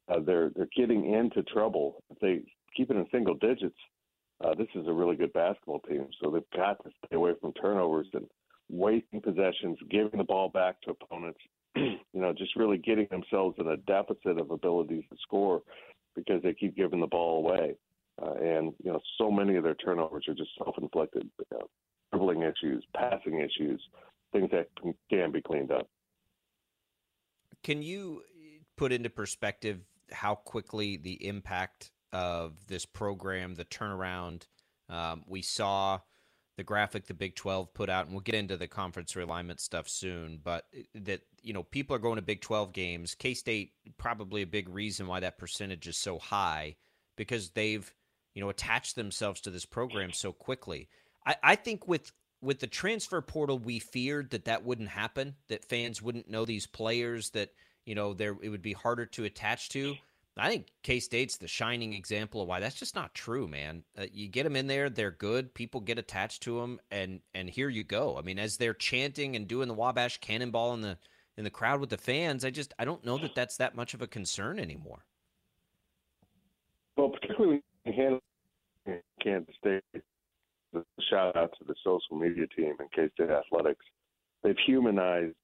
uh, 0.10 0.20
they're 0.26 0.52
they're 0.56 0.70
getting 0.76 1.14
into 1.14 1.44
trouble. 1.44 2.04
If 2.10 2.20
they 2.20 2.42
keep 2.76 2.92
it 2.92 2.98
in 2.98 3.06
single 3.12 3.36
digits, 3.36 3.78
uh, 4.44 4.54
this 4.56 4.68
is 4.76 4.88
a 4.88 4.94
really 4.94 5.16
good 5.16 5.34
basketball 5.34 5.80
team. 5.82 6.08
So 6.22 6.30
they've 6.30 6.44
got 6.56 6.84
to 6.84 6.90
stay 7.06 7.16
away 7.16 7.34
from 7.42 7.54
turnovers 7.54 8.08
and 8.14 8.26
wasting 8.70 9.22
possessions, 9.22 9.78
giving 9.90 10.18
the 10.18 10.24
ball 10.24 10.50
back 10.50 10.82
to 10.82 10.92
opponents. 10.92 11.40
you 11.76 12.00
know, 12.14 12.34
just 12.34 12.56
really 12.56 12.78
getting 12.78 13.08
themselves 13.10 13.56
in 13.60 13.68
a 13.68 13.78
deficit 13.78 14.40
of 14.40 14.52
abilities 14.52 15.04
to 15.10 15.18
score 15.22 15.62
because 16.16 16.42
they 16.44 16.54
keep 16.54 16.76
giving 16.76 17.00
the 17.00 17.08
ball 17.08 17.38
away. 17.38 17.76
Uh, 18.22 18.34
and 18.34 18.74
you 18.84 18.92
know, 18.92 19.00
so 19.18 19.30
many 19.30 19.56
of 19.58 19.64
their 19.64 19.76
turnovers 19.76 20.26
are 20.28 20.34
just 20.34 20.50
self-inflicted, 20.58 21.30
dribbling 22.12 22.42
issues, 22.42 22.84
passing 22.96 23.40
issues, 23.40 23.82
things 24.34 24.50
that 24.52 24.68
can, 24.82 24.94
can 25.10 25.32
be 25.32 25.42
cleaned 25.42 25.72
up. 25.72 25.88
Can 27.64 27.84
you 27.84 28.24
put 28.76 28.92
into 28.92 29.10
perspective 29.10 29.82
how 30.12 30.36
quickly 30.36 30.98
the 30.98 31.26
impact 31.28 31.92
of 32.14 32.54
this 32.68 32.86
program, 32.86 33.56
the 33.56 33.66
turnaround. 33.66 34.44
Um, 34.90 35.24
we 35.28 35.42
saw 35.42 36.00
the 36.56 36.64
graphic 36.64 37.06
the 37.06 37.14
Big 37.14 37.36
12 37.36 37.74
put 37.74 37.90
out, 37.90 38.06
and 38.06 38.14
we'll 38.14 38.22
get 38.22 38.36
into 38.36 38.58
the 38.58 38.68
conference 38.68 39.14
realignment 39.14 39.60
stuff 39.60 39.88
soon, 39.88 40.40
but 40.44 40.66
that, 40.96 41.22
you 41.44 41.54
know, 41.54 41.64
people 41.64 41.96
are 41.96 42.00
going 42.00 42.16
to 42.16 42.22
Big 42.22 42.42
12 42.42 42.74
games. 42.74 43.16
K 43.16 43.34
State, 43.34 43.74
probably 43.98 44.42
a 44.42 44.48
big 44.48 44.68
reason 44.70 45.08
why 45.08 45.20
that 45.20 45.38
percentage 45.38 45.88
is 45.88 45.98
so 45.98 46.18
high 46.18 46.76
because 47.16 47.52
they've, 47.52 47.94
you 48.34 48.42
know, 48.42 48.50
attached 48.50 48.96
themselves 48.96 49.42
to 49.42 49.52
this 49.52 49.66
program 49.66 50.12
so 50.12 50.32
quickly. 50.32 50.90
I, 51.26 51.36
I 51.44 51.56
think 51.56 51.88
with 51.88 52.12
with 52.42 52.60
the 52.60 52.68
transfer 52.68 53.22
portal, 53.22 53.58
we 53.58 53.80
feared 53.80 54.30
that 54.32 54.46
that 54.46 54.64
wouldn't 54.64 54.90
happen, 54.90 55.36
that 55.48 55.66
fans 55.66 56.02
wouldn't 56.02 56.30
know 56.30 56.46
these 56.46 56.68
players, 56.68 57.32
that, 57.32 57.50
you 57.88 57.96
know, 57.96 58.14
there 58.14 58.36
it 58.42 58.50
would 58.50 58.62
be 58.62 58.74
harder 58.74 59.06
to 59.06 59.24
attach 59.24 59.70
to. 59.70 59.96
I 60.40 60.50
think 60.50 60.68
K 60.84 61.00
State's 61.00 61.38
the 61.38 61.48
shining 61.48 61.94
example 61.94 62.42
of 62.42 62.48
why 62.48 62.60
that's 62.60 62.76
just 62.76 62.94
not 62.94 63.16
true, 63.16 63.48
man. 63.48 63.84
Uh, 63.98 64.06
you 64.12 64.28
get 64.28 64.44
them 64.44 64.56
in 64.56 64.68
there, 64.68 64.90
they're 64.90 65.10
good. 65.10 65.54
People 65.54 65.82
get 65.82 65.98
attached 65.98 66.44
to 66.44 66.60
them, 66.60 66.80
and 66.92 67.22
and 67.34 67.50
here 67.50 67.70
you 67.70 67.84
go. 67.84 68.18
I 68.18 68.22
mean, 68.22 68.38
as 68.38 68.58
they're 68.58 68.76
chanting 68.76 69.36
and 69.36 69.48
doing 69.48 69.68
the 69.68 69.74
Wabash 69.74 70.20
Cannonball 70.20 70.76
in 70.76 70.82
the 70.82 70.98
in 71.38 71.44
the 71.44 71.50
crowd 71.50 71.80
with 71.80 71.90
the 71.90 71.98
fans, 71.98 72.46
I 72.46 72.52
just 72.52 72.74
I 72.78 72.86
don't 72.86 73.04
know 73.04 73.18
that 73.18 73.34
that's 73.34 73.58
that 73.58 73.76
much 73.76 73.94
of 73.94 74.02
a 74.02 74.08
concern 74.08 74.60
anymore. 74.60 75.06
Well, 76.98 77.10
particularly 77.10 77.64
in 77.86 78.20
Kansas 79.24 79.56
State, 79.60 79.84
shout 81.10 81.36
out 81.36 81.54
to 81.58 81.66
the 81.66 81.76
social 81.84 82.18
media 82.18 82.46
team 82.56 82.76
in 82.80 82.88
K 82.94 83.10
State 83.16 83.32
Athletics. 83.32 83.86
They've 84.44 84.56
humanized 84.66 85.36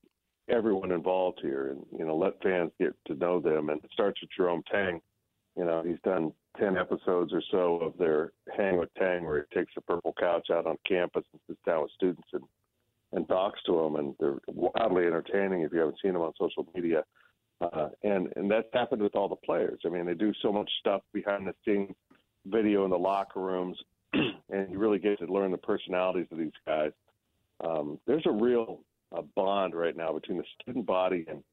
everyone 0.50 0.92
involved 0.92 1.40
here 1.42 1.72
and 1.72 1.86
you 1.98 2.06
know 2.06 2.16
let 2.16 2.42
fans 2.42 2.72
get 2.80 2.94
to 3.08 3.16
know 3.16 3.40
them. 3.40 3.70
And 3.70 3.84
it 3.84 3.90
starts 3.94 4.22
with 4.22 4.30
Jerome 4.36 4.64
Tang. 4.72 5.02
You 5.58 5.66
know 5.66 5.84
he's 5.86 6.00
done 6.04 6.34
10 6.60 6.78
episodes 6.78 7.34
or 7.34 7.42
so 7.52 7.78
of 7.78 7.98
their 7.98 8.32
hang 8.56 8.78
with 8.78 8.94
Tang 8.96 9.26
where 9.26 9.46
he 9.50 9.60
takes 9.60 9.74
the 9.76 9.82
purple 9.82 10.14
couch 10.20 10.48
out 10.52 10.68
on 10.68 10.78
campus 10.88 11.24
and 11.32 11.42
sits 11.48 11.60
down 11.66 11.84
with 11.84 11.92
students 11.92 12.28
and 12.34 12.44
and 13.14 13.28
talks 13.28 13.60
to 13.66 13.74
them 13.74 13.96
and 13.96 14.16
they're 14.20 14.40
wildly 14.48 15.06
entertaining 15.06 15.62
if 15.62 15.72
you 15.72 15.80
haven't 15.80 16.00
seen 16.02 16.14
them 16.14 16.22
on 16.22 16.34
social 16.40 16.68
media. 16.76 17.04
Uh, 17.62 17.90
and 18.04 18.28
and 18.36 18.50
that's 18.50 18.68
happened 18.74 19.02
with 19.02 19.16
all 19.16 19.30
the 19.30 19.36
players. 19.36 19.80
I 19.86 19.90
mean 19.90 20.06
they 20.06 20.16
do 20.16 20.34
so 20.42 20.52
much 20.52 20.70
stuff 20.80 21.02
behind 21.14 21.48
the 21.48 21.54
scenes 21.66 21.96
video 22.46 22.84
in 22.84 22.92
the 22.92 22.98
locker 22.98 23.40
rooms 23.40 23.78
and 24.14 24.70
you 24.70 24.78
really 24.78 25.00
get 25.00 25.20
to 25.20 25.26
learn 25.26 25.52
the 25.52 25.58
personalities 25.58 26.28
of 26.32 26.38
these 26.38 26.52
guys. 26.66 26.92
Um, 27.64 28.00
there's 28.06 28.26
a 28.26 28.32
real 28.32 28.82
a 29.14 29.22
bond 29.22 29.76
right 29.76 29.96
now 29.96 30.14
between 30.14 30.38
the 30.38 30.44
student 30.62 30.86
body 30.86 31.26
and 31.28 31.44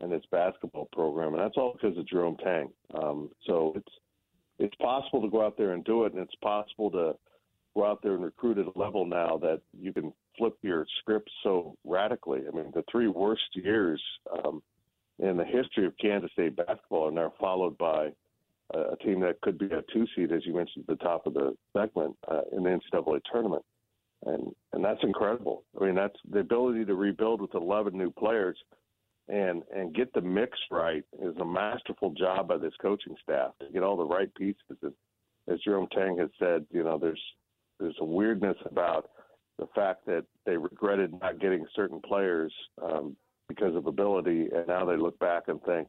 and 0.00 0.10
this 0.10 0.24
basketball 0.32 0.88
program, 0.92 1.34
and 1.34 1.42
that's 1.42 1.56
all 1.56 1.74
because 1.74 1.96
of 1.98 2.08
Jerome 2.08 2.36
Tang. 2.42 2.70
Um, 2.94 3.30
so 3.46 3.74
it's 3.76 3.92
it's 4.58 4.74
possible 4.76 5.22
to 5.22 5.28
go 5.28 5.44
out 5.44 5.56
there 5.56 5.72
and 5.72 5.84
do 5.84 6.04
it, 6.04 6.12
and 6.12 6.22
it's 6.22 6.34
possible 6.42 6.90
to 6.90 7.14
go 7.74 7.86
out 7.86 8.00
there 8.02 8.14
and 8.14 8.24
recruit 8.24 8.58
at 8.58 8.66
a 8.66 8.78
level 8.78 9.06
now 9.06 9.38
that 9.38 9.60
you 9.78 9.92
can 9.92 10.12
flip 10.36 10.56
your 10.62 10.86
script 11.00 11.30
so 11.42 11.76
radically. 11.84 12.40
I 12.46 12.54
mean, 12.54 12.70
the 12.74 12.84
three 12.90 13.08
worst 13.08 13.42
years 13.54 14.02
um, 14.44 14.62
in 15.18 15.36
the 15.36 15.44
history 15.44 15.86
of 15.86 15.92
Kansas 16.00 16.30
State 16.32 16.56
basketball 16.56 17.08
are 17.08 17.12
now 17.12 17.32
followed 17.38 17.76
by 17.78 18.08
a, 18.74 18.78
a 18.92 18.96
team 19.04 19.20
that 19.20 19.40
could 19.42 19.58
be 19.58 19.66
a 19.66 19.82
two 19.92 20.06
seed, 20.16 20.32
as 20.32 20.44
you 20.44 20.54
mentioned 20.54 20.84
at 20.88 20.98
the 20.98 21.04
top 21.04 21.26
of 21.26 21.34
the 21.34 21.54
segment, 21.76 22.16
uh, 22.30 22.42
in 22.52 22.62
the 22.62 22.70
NCAA 22.70 23.20
tournament 23.30 23.64
and 24.26 24.54
and 24.72 24.84
that's 24.84 25.02
incredible. 25.02 25.64
I 25.80 25.84
mean, 25.84 25.94
that's 25.94 26.16
the 26.30 26.40
ability 26.40 26.84
to 26.86 26.94
rebuild 26.94 27.40
with 27.40 27.54
11 27.54 27.96
new 27.96 28.10
players 28.10 28.56
and 29.28 29.62
and 29.74 29.94
get 29.94 30.12
the 30.12 30.20
mix 30.20 30.58
right 30.70 31.04
is 31.22 31.36
a 31.40 31.44
masterful 31.44 32.10
job 32.10 32.48
by 32.48 32.56
this 32.56 32.74
coaching 32.82 33.14
staff 33.22 33.52
to 33.60 33.72
get 33.72 33.82
all 33.82 33.96
the 33.96 34.04
right 34.04 34.32
pieces. 34.34 34.76
And 34.82 34.92
as 35.48 35.60
Jerome 35.60 35.88
Tang 35.92 36.18
has 36.18 36.30
said, 36.38 36.66
you 36.70 36.82
know, 36.82 36.98
there's 36.98 37.22
there's 37.78 37.96
a 38.00 38.04
weirdness 38.04 38.56
about 38.70 39.10
the 39.58 39.66
fact 39.74 40.06
that 40.06 40.24
they 40.46 40.56
regretted 40.56 41.12
not 41.20 41.40
getting 41.40 41.64
certain 41.74 42.00
players 42.00 42.52
um, 42.82 43.16
because 43.48 43.74
of 43.76 43.86
ability, 43.86 44.48
and 44.54 44.66
now 44.66 44.84
they 44.84 44.96
look 44.96 45.18
back 45.18 45.44
and 45.48 45.62
think 45.62 45.88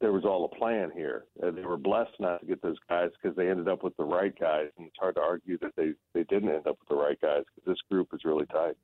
there 0.00 0.12
was 0.12 0.24
all 0.24 0.44
a 0.44 0.56
plan 0.56 0.90
here. 0.94 1.24
And 1.42 1.56
they 1.56 1.62
were 1.62 1.76
blessed 1.76 2.18
not 2.18 2.40
to 2.40 2.46
get 2.46 2.62
those 2.62 2.78
guys 2.88 3.10
because 3.20 3.36
they 3.36 3.48
ended 3.48 3.68
up 3.68 3.82
with 3.82 3.96
the 3.96 4.04
right 4.04 4.38
guys, 4.38 4.68
and 4.78 4.86
it's 4.86 4.96
hard 4.98 5.16
to 5.16 5.20
argue 5.20 5.58
that 5.58 5.72
they 5.76 5.92
they 6.14 6.24
didn't 6.24 6.48
end 6.50 6.66
up 6.66 6.78
with 6.80 6.88
the 6.88 6.94
right 6.94 7.20
guys 7.20 7.44
because 7.54 7.72
this 7.72 7.80
group 7.90 8.08
is 8.12 8.24
really 8.24 8.46
tight. 8.46 8.76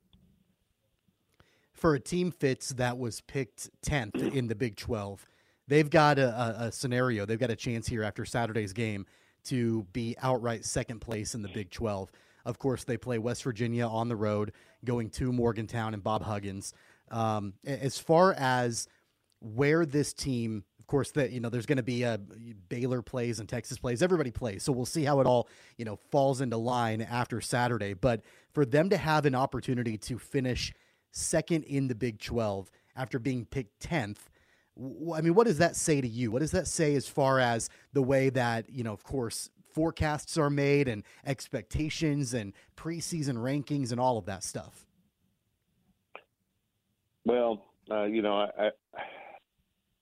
For 1.73 1.93
a 1.93 1.99
team 1.99 2.31
Fitz 2.31 2.69
that 2.69 2.97
was 2.97 3.21
picked 3.21 3.69
tenth 3.81 4.15
in 4.15 4.47
the 4.47 4.55
Big 4.55 4.77
Twelve, 4.77 5.27
they've 5.67 5.89
got 5.89 6.17
a, 6.17 6.29
a, 6.29 6.65
a 6.65 6.71
scenario. 6.71 7.25
They've 7.25 7.39
got 7.39 7.51
a 7.51 7.55
chance 7.55 7.87
here 7.87 8.03
after 8.03 8.25
Saturday's 8.25 8.73
game 8.73 9.05
to 9.45 9.83
be 9.93 10.15
outright 10.21 10.65
second 10.65 11.01
place 11.01 11.35
in 11.35 11.41
the 11.41 11.49
Big 11.49 11.69
Twelve. 11.69 12.11
Of 12.45 12.59
course, 12.59 12.83
they 12.83 12.97
play 12.97 13.19
West 13.19 13.43
Virginia 13.43 13.87
on 13.87 14.07
the 14.07 14.15
road, 14.15 14.53
going 14.85 15.09
to 15.11 15.31
Morgantown 15.31 15.93
and 15.93 16.03
Bob 16.03 16.23
Huggins. 16.23 16.73
Um, 17.11 17.53
as 17.65 17.99
far 17.99 18.33
as 18.33 18.87
where 19.39 19.85
this 19.85 20.13
team 20.13 20.63
of 20.87 20.89
course 20.89 21.11
that 21.11 21.31
you 21.31 21.41
know 21.41 21.49
there's 21.49 21.65
going 21.65 21.75
to 21.75 21.83
be 21.83 22.03
a 22.03 22.17
Baylor 22.69 23.01
plays 23.01 23.41
and 23.41 23.49
Texas 23.49 23.77
plays. 23.77 24.01
Everybody 24.01 24.31
plays. 24.31 24.63
So 24.63 24.71
we'll 24.71 24.85
see 24.85 25.03
how 25.03 25.19
it 25.19 25.27
all 25.27 25.49
you 25.75 25.83
know 25.83 25.97
falls 26.11 26.39
into 26.39 26.55
line 26.55 27.01
after 27.01 27.41
Saturday. 27.41 27.93
But 27.93 28.21
for 28.53 28.65
them 28.65 28.89
to 28.91 28.95
have 28.95 29.25
an 29.25 29.35
opportunity 29.35 29.97
to 29.97 30.17
finish 30.17 30.73
second 31.11 31.65
in 31.65 31.89
the 31.89 31.95
Big 31.95 32.21
12 32.21 32.71
after 32.95 33.19
being 33.19 33.43
picked 33.45 33.85
10th 33.85 34.29
I 35.13 35.19
mean 35.19 35.33
what 35.33 35.45
does 35.45 35.57
that 35.57 35.75
say 35.75 35.99
to 35.99 36.07
you? 36.07 36.31
What 36.31 36.39
does 36.39 36.51
that 36.51 36.67
say 36.67 36.95
as 36.95 37.05
far 37.05 37.41
as 37.41 37.69
the 37.91 38.01
way 38.01 38.29
that 38.29 38.69
you 38.69 38.85
know 38.85 38.93
of 38.93 39.03
course 39.03 39.49
forecasts 39.73 40.37
are 40.37 40.49
made 40.49 40.87
and 40.87 41.03
expectations 41.25 42.33
and 42.33 42.53
preseason 42.77 43.35
rankings 43.35 43.91
and 43.91 43.99
all 43.99 44.17
of 44.17 44.25
that 44.27 44.41
stuff? 44.41 44.85
Well 47.25 47.65
uh, 47.91 48.03
you 48.03 48.21
know 48.21 48.37
I, 48.37 48.67
I 48.67 48.71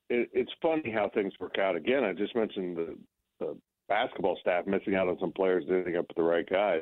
it, 0.10 0.30
it's 0.34 0.52
funny 0.62 0.92
how 0.92 1.10
things 1.14 1.34
work 1.40 1.58
out. 1.60 1.76
Again, 1.76 2.04
I 2.04 2.14
just 2.14 2.36
mentioned 2.36 2.78
the, 2.78 2.98
the 3.40 3.58
basketball 3.88 4.38
staff 4.40 4.66
missing 4.66 4.96
out 4.96 5.08
on 5.08 5.18
some 5.20 5.32
players 5.32 5.66
ending 5.70 5.98
up 5.98 6.06
with 6.08 6.18
the 6.18 6.24
right 6.24 6.48
guys. 6.50 6.82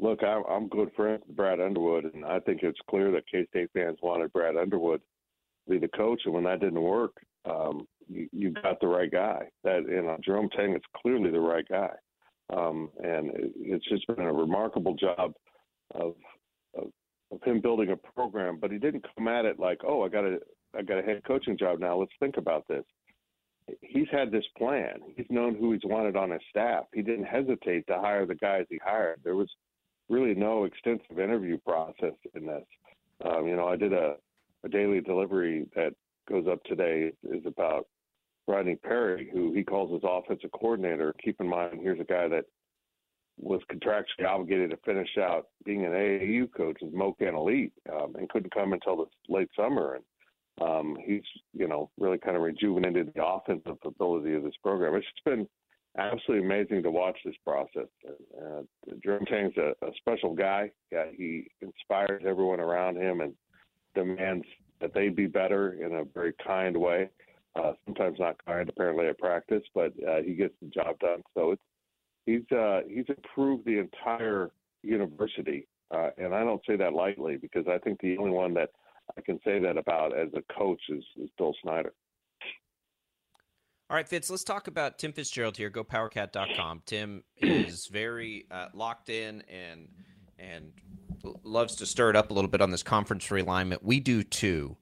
Look, 0.00 0.22
I'm, 0.22 0.44
I'm 0.48 0.68
good 0.68 0.90
friends 0.94 1.22
with 1.26 1.36
Brad 1.36 1.60
Underwood, 1.60 2.12
and 2.14 2.24
I 2.24 2.38
think 2.40 2.62
it's 2.62 2.78
clear 2.88 3.10
that 3.10 3.24
K 3.30 3.46
State 3.50 3.70
fans 3.74 3.98
wanted 4.02 4.32
Brad 4.32 4.56
Underwood 4.56 5.00
to 5.00 5.70
be 5.70 5.78
the 5.78 5.88
coach, 5.88 6.22
and 6.24 6.34
when 6.34 6.44
that 6.44 6.60
didn't 6.60 6.80
work, 6.80 7.12
um, 7.44 7.86
you, 8.08 8.28
you 8.32 8.50
got 8.50 8.80
the 8.80 8.86
right 8.86 9.10
guy. 9.10 9.48
That 9.64 9.84
you 9.88 10.02
know, 10.02 10.16
Jerome 10.24 10.50
Tang 10.56 10.74
is 10.74 10.82
clearly 10.96 11.30
the 11.30 11.40
right 11.40 11.66
guy, 11.68 11.90
um, 12.56 12.90
and 13.02 13.30
it, 13.30 13.52
it's 13.56 13.88
just 13.88 14.06
been 14.06 14.20
a 14.20 14.32
remarkable 14.32 14.94
job 14.94 15.32
of, 15.94 16.14
of 16.76 16.90
of 17.30 17.42
him 17.42 17.60
building 17.60 17.90
a 17.90 17.96
program. 17.96 18.58
But 18.60 18.70
he 18.70 18.78
didn't 18.78 19.04
come 19.16 19.28
at 19.28 19.44
it 19.44 19.58
like, 19.58 19.80
oh, 19.86 20.04
I 20.04 20.08
got 20.08 20.22
to 20.22 20.38
I 20.78 20.82
got 20.82 20.98
a 20.98 21.02
head 21.02 21.22
coaching 21.26 21.58
job 21.58 21.80
now. 21.80 21.98
Let's 21.98 22.12
think 22.20 22.36
about 22.36 22.66
this. 22.68 22.84
He's 23.82 24.06
had 24.10 24.30
this 24.30 24.44
plan. 24.56 25.00
He's 25.16 25.26
known 25.28 25.56
who 25.56 25.72
he's 25.72 25.84
wanted 25.84 26.16
on 26.16 26.30
his 26.30 26.40
staff. 26.48 26.84
He 26.94 27.02
didn't 27.02 27.24
hesitate 27.24 27.86
to 27.88 27.98
hire 27.98 28.24
the 28.24 28.36
guys 28.36 28.64
he 28.70 28.78
hired. 28.82 29.20
There 29.24 29.36
was 29.36 29.50
really 30.08 30.34
no 30.34 30.64
extensive 30.64 31.18
interview 31.18 31.58
process 31.58 32.14
in 32.34 32.46
this. 32.46 32.64
Um, 33.24 33.46
you 33.46 33.56
know, 33.56 33.66
I 33.66 33.76
did 33.76 33.92
a, 33.92 34.14
a 34.64 34.68
daily 34.68 35.00
delivery 35.00 35.66
that 35.74 35.92
goes 36.28 36.46
up 36.50 36.62
today 36.64 37.12
is 37.24 37.44
about 37.44 37.86
Rodney 38.46 38.76
Perry, 38.76 39.28
who 39.32 39.52
he 39.52 39.64
calls 39.64 39.92
his 39.92 40.08
offensive 40.08 40.52
coordinator. 40.52 41.14
Keep 41.22 41.40
in 41.40 41.48
mind, 41.48 41.80
here's 41.82 42.00
a 42.00 42.04
guy 42.04 42.28
that 42.28 42.44
was 43.38 43.60
contractually 43.70 44.26
obligated 44.26 44.70
to 44.70 44.78
finish 44.78 45.10
out 45.18 45.48
being 45.64 45.84
an 45.84 45.92
AAU 45.92 46.52
coach 46.52 46.78
with 46.80 46.94
MoKan 46.94 47.34
Elite 47.34 47.72
um, 47.92 48.14
and 48.16 48.28
couldn't 48.28 48.54
come 48.54 48.72
until 48.72 48.96
the 48.96 49.04
late 49.28 49.50
summer. 49.56 49.94
And 49.94 50.04
um, 50.60 50.96
he's 51.04 51.22
you 51.52 51.68
know 51.68 51.90
really 51.98 52.18
kind 52.18 52.36
of 52.36 52.42
rejuvenated 52.42 53.12
the 53.14 53.24
offensive 53.24 53.78
ability 53.84 54.34
of 54.34 54.42
this 54.42 54.56
program. 54.62 54.94
It's 54.94 55.06
just 55.06 55.24
been 55.24 55.48
absolutely 55.96 56.46
amazing 56.46 56.82
to 56.82 56.90
watch 56.90 57.18
this 57.24 57.34
process. 57.44 57.88
Uh, 58.06 58.62
Jerome 59.02 59.26
Tang's 59.26 59.56
a, 59.56 59.72
a 59.84 59.90
special 59.98 60.34
guy. 60.34 60.70
Yeah, 60.92 61.04
he 61.14 61.50
inspires 61.60 62.22
everyone 62.26 62.60
around 62.60 62.96
him 62.96 63.20
and 63.20 63.34
demands 63.94 64.44
that 64.80 64.94
they 64.94 65.08
be 65.08 65.26
better 65.26 65.72
in 65.84 65.94
a 65.94 66.04
very 66.04 66.34
kind 66.44 66.76
way. 66.76 67.10
Uh, 67.56 67.72
sometimes 67.86 68.18
not 68.20 68.36
kind, 68.46 68.68
apparently 68.68 69.08
at 69.08 69.18
practice, 69.18 69.62
but 69.74 69.92
uh, 70.08 70.20
he 70.24 70.34
gets 70.34 70.54
the 70.62 70.68
job 70.68 70.98
done. 71.00 71.22
So 71.34 71.52
it's 71.52 71.62
he's 72.26 72.56
uh, 72.56 72.80
he's 72.88 73.06
improved 73.08 73.64
the 73.64 73.78
entire 73.78 74.50
university, 74.82 75.66
uh, 75.90 76.10
and 76.18 76.34
I 76.34 76.44
don't 76.44 76.62
say 76.68 76.76
that 76.76 76.92
lightly 76.92 77.36
because 77.36 77.64
I 77.66 77.78
think 77.78 78.00
the 78.00 78.16
only 78.18 78.30
one 78.30 78.54
that 78.54 78.70
I 79.16 79.20
can 79.20 79.40
say 79.44 79.58
that 79.58 79.76
about 79.76 80.16
as 80.16 80.28
a 80.34 80.42
coach 80.52 80.80
is, 80.88 81.04
is 81.16 81.30
Bill 81.38 81.54
Snyder. 81.62 81.92
All 83.90 83.96
right, 83.96 84.06
Fitz, 84.06 84.28
let's 84.28 84.44
talk 84.44 84.68
about 84.68 84.98
Tim 84.98 85.12
Fitzgerald 85.12 85.56
here. 85.56 85.70
GoPowerCat.com. 85.70 86.82
Tim 86.84 87.24
is 87.38 87.86
very 87.86 88.46
uh, 88.50 88.66
locked 88.74 89.08
in 89.08 89.42
and 89.48 89.88
and 90.38 90.72
loves 91.42 91.74
to 91.76 91.86
stir 91.86 92.10
it 92.10 92.16
up 92.16 92.30
a 92.30 92.34
little 92.34 92.50
bit 92.50 92.60
on 92.60 92.70
this 92.70 92.82
conference 92.82 93.26
realignment. 93.28 93.78
We 93.82 93.98
do 93.98 94.22
too. 94.22 94.76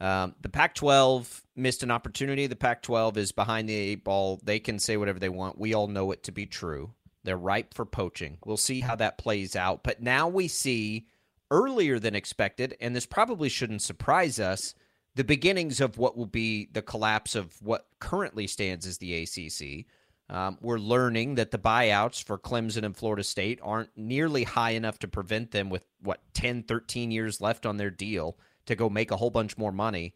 Um, 0.00 0.34
the 0.40 0.48
Pac 0.48 0.74
12 0.74 1.42
missed 1.54 1.82
an 1.82 1.90
opportunity. 1.90 2.46
The 2.46 2.56
Pac 2.56 2.82
12 2.82 3.18
is 3.18 3.32
behind 3.32 3.68
the 3.68 3.74
eight 3.74 4.04
ball. 4.04 4.40
They 4.42 4.58
can 4.58 4.78
say 4.78 4.96
whatever 4.96 5.18
they 5.18 5.28
want. 5.28 5.58
We 5.58 5.74
all 5.74 5.86
know 5.86 6.12
it 6.12 6.22
to 6.24 6.32
be 6.32 6.46
true. 6.46 6.92
They're 7.24 7.36
ripe 7.36 7.74
for 7.74 7.84
poaching. 7.84 8.38
We'll 8.44 8.56
see 8.56 8.80
how 8.80 8.96
that 8.96 9.18
plays 9.18 9.54
out. 9.54 9.82
But 9.84 10.02
now 10.02 10.28
we 10.28 10.48
see 10.48 11.06
earlier 11.52 11.98
than 11.98 12.14
expected, 12.14 12.74
and 12.80 12.96
this 12.96 13.04
probably 13.04 13.50
shouldn't 13.50 13.82
surprise 13.82 14.40
us, 14.40 14.74
the 15.14 15.22
beginnings 15.22 15.80
of 15.80 15.98
what 15.98 16.16
will 16.16 16.26
be 16.26 16.68
the 16.72 16.80
collapse 16.80 17.34
of 17.34 17.54
what 17.60 17.86
currently 18.00 18.46
stands 18.46 18.86
as 18.86 18.96
the 18.98 19.22
ACC. 19.22 19.86
Um, 20.34 20.56
we're 20.62 20.78
learning 20.78 21.34
that 21.34 21.50
the 21.50 21.58
buyouts 21.58 22.24
for 22.24 22.38
Clemson 22.38 22.84
and 22.84 22.96
Florida 22.96 23.22
State 23.22 23.60
aren't 23.62 23.90
nearly 23.96 24.44
high 24.44 24.70
enough 24.70 24.98
to 25.00 25.08
prevent 25.08 25.50
them 25.50 25.68
with, 25.68 25.84
what, 26.00 26.22
10, 26.32 26.62
13 26.62 27.10
years 27.10 27.42
left 27.42 27.66
on 27.66 27.76
their 27.76 27.90
deal 27.90 28.38
to 28.64 28.74
go 28.74 28.88
make 28.88 29.10
a 29.10 29.16
whole 29.18 29.30
bunch 29.30 29.58
more 29.58 29.72
money. 29.72 30.14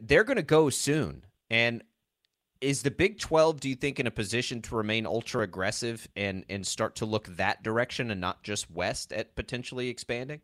They're 0.00 0.24
going 0.24 0.36
to 0.38 0.42
go 0.42 0.70
soon. 0.70 1.24
And 1.50 1.84
is 2.62 2.82
the 2.82 2.90
Big 2.90 3.18
12, 3.18 3.60
do 3.60 3.68
you 3.68 3.74
think, 3.74 3.98
in 3.98 4.06
a 4.06 4.10
position 4.10 4.62
to 4.62 4.76
remain 4.76 5.04
ultra 5.04 5.42
aggressive 5.42 6.06
and, 6.16 6.44
and 6.48 6.66
start 6.66 6.94
to 6.96 7.04
look 7.04 7.26
that 7.36 7.62
direction 7.62 8.10
and 8.10 8.20
not 8.20 8.42
just 8.42 8.70
west 8.70 9.12
at 9.12 9.34
potentially 9.34 9.88
expanding? 9.88 10.40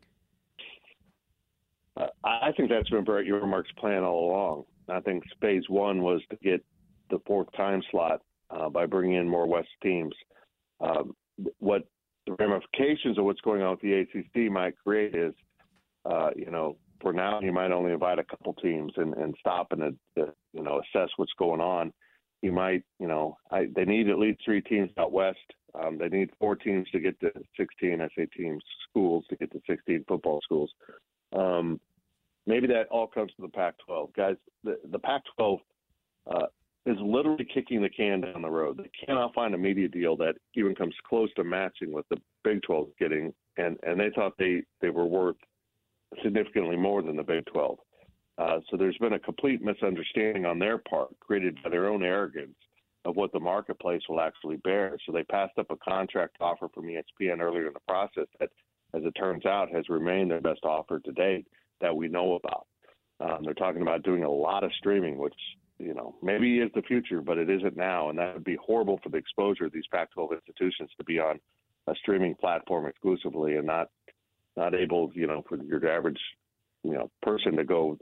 Uh, 1.95 2.07
I 2.23 2.51
think 2.55 2.69
that's 2.69 2.89
been 2.89 3.03
Brett 3.03 3.25
Yormark's 3.25 3.71
plan 3.77 4.03
all 4.03 4.31
along. 4.31 4.65
I 4.89 4.99
think 4.99 5.23
phase 5.41 5.63
one 5.69 6.01
was 6.01 6.21
to 6.29 6.37
get 6.37 6.63
the 7.09 7.19
fourth 7.25 7.47
time 7.55 7.81
slot 7.89 8.21
uh, 8.49 8.69
by 8.69 8.85
bringing 8.85 9.15
in 9.15 9.27
more 9.27 9.47
West 9.47 9.69
teams. 9.81 10.13
Um, 10.81 11.15
what 11.59 11.87
the 12.27 12.35
ramifications 12.37 13.17
of 13.17 13.25
what's 13.25 13.41
going 13.41 13.61
on 13.61 13.71
with 13.71 13.81
the 13.81 13.93
ACC 13.93 14.51
might 14.51 14.75
create 14.83 15.15
is, 15.15 15.33
uh, 16.05 16.29
you 16.35 16.51
know, 16.51 16.77
for 17.01 17.13
now 17.13 17.39
you 17.41 17.51
might 17.51 17.71
only 17.71 17.93
invite 17.93 18.19
a 18.19 18.23
couple 18.23 18.53
teams 18.55 18.91
and, 18.97 19.13
and 19.13 19.35
stop 19.39 19.71
and 19.71 19.81
uh, 19.83 20.25
you 20.53 20.63
know 20.63 20.81
assess 20.81 21.09
what's 21.17 21.33
going 21.37 21.61
on. 21.61 21.93
You 22.41 22.51
might, 22.51 22.83
you 22.99 23.07
know, 23.07 23.37
I, 23.51 23.67
they 23.75 23.85
need 23.85 24.09
at 24.09 24.19
least 24.19 24.39
three 24.43 24.61
teams 24.61 24.89
out 24.97 25.11
west. 25.11 25.37
Um, 25.75 25.97
they 25.97 26.09
need 26.09 26.31
four 26.39 26.55
teams 26.55 26.89
to 26.91 26.99
get 26.99 27.19
to 27.19 27.31
16. 27.57 28.01
I 28.01 28.07
say 28.17 28.27
teams, 28.35 28.63
schools 28.89 29.25
to 29.29 29.35
get 29.35 29.51
to 29.51 29.61
16 29.67 30.05
football 30.07 30.39
schools. 30.43 30.71
Um, 31.35 31.79
maybe 32.47 32.67
that 32.67 32.87
all 32.89 33.07
comes 33.07 33.31
to 33.35 33.41
the 33.41 33.49
Pac-12 33.49 34.13
guys. 34.15 34.35
The, 34.63 34.79
the 34.91 34.99
Pac-12 34.99 35.59
uh, 36.31 36.45
is 36.85 36.97
literally 37.01 37.45
kicking 37.53 37.81
the 37.81 37.89
can 37.89 38.21
down 38.21 38.41
the 38.41 38.49
road. 38.49 38.77
They 38.77 39.05
cannot 39.05 39.33
find 39.33 39.53
a 39.53 39.57
media 39.57 39.87
deal 39.87 40.15
that 40.17 40.35
even 40.55 40.75
comes 40.75 40.95
close 41.07 41.31
to 41.35 41.43
matching 41.43 41.91
what 41.91 42.05
the 42.09 42.17
Big 42.43 42.61
12 42.63 42.87
is 42.87 42.93
getting, 42.99 43.33
and 43.57 43.77
and 43.83 43.99
they 43.99 44.09
thought 44.15 44.33
they 44.37 44.63
they 44.81 44.89
were 44.89 45.05
worth 45.05 45.35
significantly 46.23 46.77
more 46.77 47.01
than 47.01 47.15
the 47.15 47.23
Big 47.23 47.45
12. 47.47 47.77
Uh, 48.39 48.59
so 48.69 48.77
there's 48.77 48.97
been 48.97 49.13
a 49.13 49.19
complete 49.19 49.61
misunderstanding 49.61 50.45
on 50.45 50.59
their 50.59 50.77
part, 50.77 51.09
created 51.19 51.57
by 51.61 51.69
their 51.69 51.89
own 51.89 52.03
arrogance 52.03 52.55
of 53.03 53.15
what 53.15 53.33
the 53.33 53.39
marketplace 53.39 54.01
will 54.07 54.21
actually 54.21 54.57
bear. 54.57 54.97
So 55.05 55.11
they 55.11 55.23
passed 55.23 55.57
up 55.57 55.71
a 55.71 55.75
contract 55.77 56.37
offer 56.39 56.69
from 56.73 56.85
ESPN 56.85 57.41
earlier 57.41 57.67
in 57.67 57.73
the 57.73 57.79
process 57.87 58.27
that, 58.39 58.49
as 58.93 59.03
it 59.03 59.11
turns 59.11 59.45
out, 59.45 59.69
has 59.73 59.89
remained 59.89 60.31
their 60.31 60.41
best 60.41 60.63
offer 60.63 60.99
to 60.99 61.11
date 61.11 61.47
that 61.81 61.95
we 61.95 62.07
know 62.07 62.35
about. 62.35 62.67
Um, 63.19 63.43
they're 63.43 63.53
talking 63.53 63.81
about 63.81 64.03
doing 64.03 64.23
a 64.23 64.29
lot 64.29 64.63
of 64.63 64.71
streaming, 64.77 65.17
which 65.17 65.35
you 65.77 65.93
know 65.93 66.15
maybe 66.23 66.59
is 66.59 66.71
the 66.73 66.81
future, 66.81 67.21
but 67.21 67.37
it 67.37 67.49
isn't 67.49 67.75
now, 67.75 68.09
and 68.09 68.17
that 68.19 68.35
would 68.35 68.43
be 68.45 68.57
horrible 68.65 68.99
for 69.03 69.09
the 69.09 69.17
exposure 69.17 69.65
of 69.65 69.73
these 69.73 69.87
Pac-12 69.91 70.31
institutions 70.33 70.89
to 70.97 71.03
be 71.03 71.19
on 71.19 71.39
a 71.87 71.95
streaming 71.95 72.35
platform 72.35 72.85
exclusively 72.85 73.57
and 73.57 73.67
not 73.67 73.89
not 74.55 74.73
able, 74.73 75.11
you 75.13 75.27
know, 75.27 75.43
for 75.49 75.61
your 75.61 75.85
average 75.89 76.19
you 76.83 76.93
know 76.93 77.09
person 77.21 77.57
to 77.57 77.63
go 77.63 77.97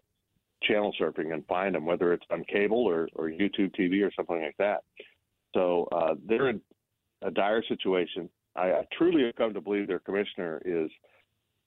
channel 0.63 0.93
surfing 0.99 1.33
and 1.33 1.45
find 1.47 1.75
them, 1.75 1.85
whether 1.85 2.13
it's 2.13 2.25
on 2.31 2.43
cable 2.45 2.85
or, 2.85 3.07
or 3.13 3.29
YouTube 3.29 3.75
TV 3.75 4.05
or 4.05 4.11
something 4.15 4.41
like 4.41 4.57
that. 4.57 4.83
So 5.53 5.87
uh, 5.91 6.15
they're 6.25 6.49
in 6.49 6.61
a 7.21 7.31
dire 7.31 7.63
situation. 7.67 8.29
I, 8.55 8.71
I 8.71 8.87
truly 8.97 9.25
have 9.25 9.35
come 9.35 9.53
to 9.53 9.61
believe 9.61 9.87
their 9.87 9.99
commissioner 9.99 10.61
is 10.65 10.89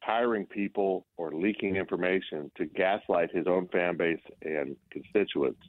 hiring 0.03 0.47
people 0.47 1.07
or 1.17 1.33
leaking 1.33 1.77
information 1.77 2.51
to 2.57 2.67
gaslight 2.67 3.35
his 3.35 3.47
own 3.47 3.69
fan 3.69 3.97
base 3.97 4.21
and 4.43 4.77
constituents 4.91 5.61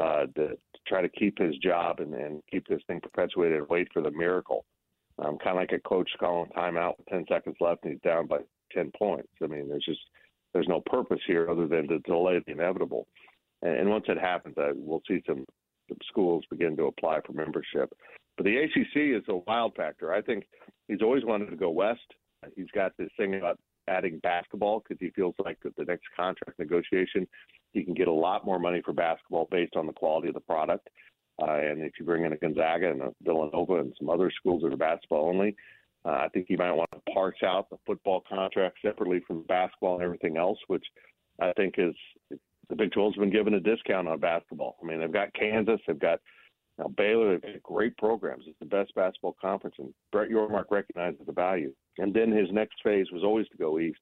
uh, 0.00 0.26
to, 0.34 0.48
to, 0.48 0.58
try 0.86 1.02
to 1.02 1.08
keep 1.08 1.38
his 1.38 1.56
job 1.58 2.00
and, 2.00 2.14
and, 2.14 2.42
keep 2.50 2.66
this 2.68 2.80
thing 2.86 3.00
perpetuated 3.00 3.58
and 3.58 3.68
wait 3.68 3.88
for 3.92 4.02
the 4.02 4.10
miracle. 4.10 4.64
Um, 5.18 5.38
kind 5.38 5.50
of 5.50 5.56
like 5.56 5.72
a 5.72 5.80
coach 5.80 6.08
calling 6.20 6.50
timeout 6.56 6.98
with 6.98 7.06
10 7.08 7.24
seconds 7.28 7.56
left 7.60 7.84
and 7.84 7.92
he's 7.92 8.02
down 8.02 8.26
by 8.26 8.38
10 8.72 8.92
points. 8.96 9.28
I 9.42 9.46
mean, 9.46 9.68
there's 9.68 9.84
just 9.84 10.00
there's 10.52 10.68
no 10.68 10.80
purpose 10.86 11.20
here 11.26 11.50
other 11.50 11.66
than 11.66 11.88
to 11.88 11.98
delay 12.00 12.40
the 12.44 12.52
inevitable. 12.52 13.06
And, 13.62 13.88
once 13.88 14.04
it 14.08 14.18
happens, 14.18 14.56
uh, 14.58 14.72
we'll 14.74 15.02
see 15.08 15.22
some, 15.26 15.44
some 15.88 15.98
schools 16.08 16.44
begin 16.50 16.76
to 16.76 16.84
apply 16.84 17.20
for 17.26 17.32
membership. 17.32 17.90
But 18.36 18.44
the 18.44 18.56
ACC 18.56 19.16
is 19.16 19.24
a 19.28 19.36
wild 19.46 19.74
factor. 19.74 20.12
I 20.12 20.20
think 20.20 20.46
he's 20.88 21.02
always 21.02 21.24
wanted 21.24 21.50
to 21.50 21.56
go 21.56 21.70
west. 21.70 22.06
He's 22.54 22.70
got 22.74 22.92
this 22.98 23.08
thing 23.16 23.34
about 23.34 23.58
adding 23.88 24.18
basketball 24.22 24.80
because 24.80 24.98
he 25.00 25.10
feels 25.10 25.34
like 25.44 25.58
the 25.62 25.84
next 25.84 26.04
contract 26.16 26.58
negotiation, 26.58 27.26
he 27.72 27.82
can 27.82 27.94
get 27.94 28.08
a 28.08 28.12
lot 28.12 28.44
more 28.44 28.58
money 28.58 28.82
for 28.84 28.92
basketball 28.92 29.48
based 29.50 29.76
on 29.76 29.86
the 29.86 29.92
quality 29.92 30.28
of 30.28 30.34
the 30.34 30.40
product. 30.40 30.88
Uh, 31.40 31.52
and 31.52 31.82
if 31.82 31.92
you 31.98 32.04
bring 32.04 32.24
in 32.24 32.32
a 32.32 32.36
Gonzaga 32.36 32.90
and 32.90 33.02
a 33.02 33.12
Villanova 33.22 33.80
and 33.80 33.94
some 33.98 34.08
other 34.08 34.30
schools 34.30 34.62
that 34.62 34.72
are 34.72 34.76
basketball 34.76 35.28
only, 35.28 35.54
uh, 36.06 36.10
I 36.10 36.28
think 36.28 36.46
you 36.48 36.56
might 36.56 36.72
want 36.72 36.90
to 36.92 37.12
parse 37.12 37.42
out 37.44 37.68
the 37.70 37.78
football 37.84 38.22
contract 38.28 38.78
separately 38.82 39.20
from 39.26 39.42
basketball 39.42 39.94
and 39.94 40.04
everything 40.04 40.36
else, 40.36 40.58
which 40.68 40.84
I 41.40 41.52
think 41.54 41.74
is 41.78 41.94
the 42.68 42.76
Big 42.76 42.92
12's 42.92 43.16
been 43.16 43.30
given 43.30 43.54
a 43.54 43.60
discount 43.60 44.08
on 44.08 44.20
basketball. 44.20 44.76
I 44.82 44.86
mean, 44.86 45.00
they've 45.00 45.12
got 45.12 45.34
Kansas, 45.34 45.80
they've 45.86 45.98
got 45.98 46.20
now 46.78 46.88
Baylor, 46.96 47.38
they've 47.38 47.54
got 47.54 47.62
great 47.62 47.96
programs. 47.96 48.44
It's 48.46 48.58
the 48.58 48.66
best 48.66 48.94
basketball 48.94 49.36
conference, 49.40 49.76
and 49.78 49.92
Brett 50.12 50.30
Yormark 50.30 50.66
recognizes 50.70 51.20
the 51.26 51.32
value. 51.32 51.72
And 51.98 52.12
then 52.12 52.30
his 52.30 52.48
next 52.52 52.76
phase 52.84 53.06
was 53.12 53.24
always 53.24 53.48
to 53.48 53.56
go 53.56 53.78
east. 53.78 54.00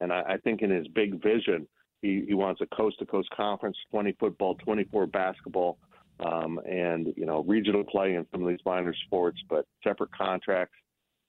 And 0.00 0.12
I, 0.12 0.22
I 0.22 0.36
think 0.38 0.62
in 0.62 0.70
his 0.70 0.86
big 0.88 1.22
vision, 1.22 1.66
he, 2.02 2.24
he 2.26 2.34
wants 2.34 2.60
a 2.60 2.76
coast 2.76 2.98
to 3.00 3.06
coast 3.06 3.28
conference, 3.36 3.76
20 3.90 4.12
football, 4.20 4.54
24 4.56 5.06
basketball, 5.06 5.78
um, 6.24 6.60
and 6.68 7.12
you 7.16 7.26
know 7.26 7.42
regional 7.42 7.82
play 7.82 8.14
in 8.14 8.26
some 8.30 8.42
of 8.42 8.48
these 8.48 8.64
minor 8.64 8.94
sports, 9.06 9.40
but 9.48 9.66
separate 9.82 10.12
contracts. 10.12 10.76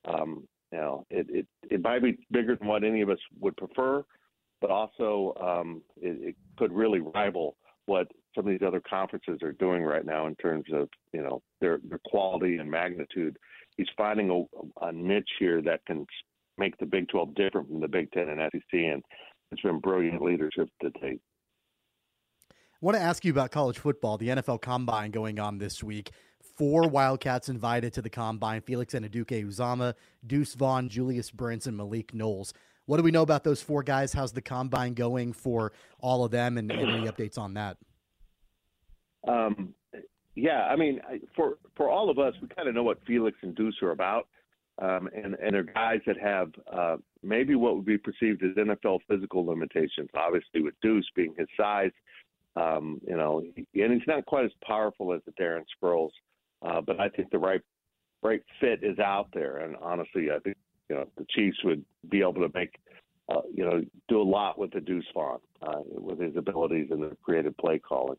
Um, 0.07 0.47
you 0.71 0.77
know, 0.77 1.05
it, 1.09 1.27
it 1.29 1.47
it 1.69 1.81
might 1.81 2.03
be 2.03 2.17
bigger 2.31 2.55
than 2.55 2.67
what 2.67 2.83
any 2.83 3.01
of 3.01 3.09
us 3.09 3.19
would 3.39 3.55
prefer, 3.57 4.03
but 4.61 4.71
also 4.71 5.33
um, 5.41 5.81
it, 5.97 6.29
it 6.29 6.35
could 6.57 6.71
really 6.71 6.99
rival 6.99 7.55
what 7.85 8.07
some 8.33 8.45
of 8.45 8.51
these 8.51 8.65
other 8.65 8.81
conferences 8.81 9.39
are 9.43 9.53
doing 9.53 9.83
right 9.83 10.05
now 10.05 10.27
in 10.27 10.35
terms 10.35 10.65
of 10.73 10.89
you 11.13 11.21
know 11.21 11.41
their 11.61 11.79
their 11.87 12.01
quality 12.05 12.57
and 12.57 12.69
magnitude. 12.69 13.37
He's 13.77 13.87
finding 13.97 14.29
a, 14.29 14.85
a 14.85 14.91
niche 14.91 15.29
here 15.39 15.61
that 15.61 15.85
can 15.85 16.05
make 16.57 16.77
the 16.77 16.85
Big 16.85 17.09
12 17.09 17.35
different 17.35 17.67
from 17.67 17.81
the 17.81 17.87
Big 17.87 18.11
10 18.11 18.29
and 18.29 18.39
SEC, 18.51 18.61
and 18.73 19.03
it's 19.51 19.61
been 19.61 19.79
brilliant 19.79 20.21
leadership 20.21 20.69
to 20.81 20.89
date. 21.01 21.21
I 22.85 22.87
want 22.87 22.97
to 22.97 23.03
ask 23.03 23.25
you 23.25 23.31
about 23.31 23.49
college 23.49 23.79
football. 23.79 24.19
The 24.19 24.27
NFL 24.27 24.61
Combine 24.61 25.09
going 25.09 25.39
on 25.39 25.57
this 25.57 25.83
week. 25.83 26.11
Four 26.39 26.87
Wildcats 26.87 27.49
invited 27.49 27.93
to 27.93 28.01
the 28.03 28.11
Combine: 28.11 28.61
Felix 28.61 28.93
Anudike-Uzomah, 28.93 29.95
Deuce 30.27 30.53
Vaughn, 30.53 30.87
Julius 30.87 31.31
Brents, 31.31 31.65
and 31.65 31.75
Malik 31.75 32.13
Knowles. 32.13 32.53
What 32.85 32.97
do 32.97 33.03
we 33.03 33.09
know 33.09 33.23
about 33.23 33.43
those 33.43 33.59
four 33.59 33.81
guys? 33.81 34.13
How's 34.13 34.33
the 34.33 34.41
combine 34.43 34.93
going 34.93 35.33
for 35.33 35.71
all 35.99 36.23
of 36.23 36.29
them, 36.29 36.59
and, 36.59 36.71
and 36.71 36.91
any 36.91 37.07
updates 37.11 37.39
on 37.39 37.55
that? 37.55 37.77
Um, 39.27 39.73
yeah, 40.35 40.67
I 40.67 40.75
mean, 40.75 41.01
for 41.35 41.57
for 41.75 41.89
all 41.89 42.11
of 42.11 42.19
us, 42.19 42.35
we 42.39 42.47
kind 42.49 42.69
of 42.69 42.75
know 42.75 42.83
what 42.83 42.99
Felix 43.07 43.35
and 43.41 43.55
Deuce 43.55 43.81
are 43.81 43.89
about, 43.89 44.27
um, 44.79 45.09
and 45.11 45.33
and 45.33 45.55
they're 45.55 45.63
guys 45.63 46.01
that 46.05 46.19
have 46.21 46.51
uh, 46.71 46.97
maybe 47.23 47.55
what 47.55 47.77
would 47.77 47.85
be 47.85 47.97
perceived 47.97 48.43
as 48.43 48.51
NFL 48.51 48.99
physical 49.09 49.43
limitations. 49.43 50.09
Obviously, 50.13 50.61
with 50.61 50.75
Deuce 50.83 51.09
being 51.15 51.33
his 51.35 51.47
size, 51.57 51.89
um, 52.55 53.01
you 53.07 53.17
know, 53.17 53.39
and 53.39 53.93
he's 53.93 54.07
not 54.07 54.25
quite 54.25 54.45
as 54.45 54.51
powerful 54.65 55.13
as 55.13 55.21
the 55.25 55.31
Darren 55.33 55.63
Sproles, 55.81 56.11
uh, 56.61 56.81
but 56.81 56.99
I 56.99 57.09
think 57.09 57.31
the 57.31 57.39
right 57.39 57.61
right 58.23 58.41
fit 58.59 58.83
is 58.83 58.97
out 58.99 59.27
there. 59.33 59.57
And 59.57 59.75
honestly, 59.81 60.31
I 60.31 60.39
think 60.39 60.57
you 60.89 60.95
know 60.95 61.05
the 61.17 61.25
Chiefs 61.29 61.57
would 61.63 61.83
be 62.09 62.21
able 62.21 62.33
to 62.33 62.49
make 62.53 62.75
uh, 63.29 63.41
you 63.53 63.65
know 63.65 63.81
do 64.07 64.21
a 64.21 64.23
lot 64.23 64.57
with 64.57 64.71
the 64.71 64.81
Deuce 64.81 65.05
Vaughn 65.13 65.39
uh, 65.61 65.81
with 65.85 66.19
his 66.19 66.35
abilities 66.37 66.87
and 66.91 67.03
the 67.03 67.17
creative 67.23 67.55
play 67.57 67.79
calling. 67.79 68.17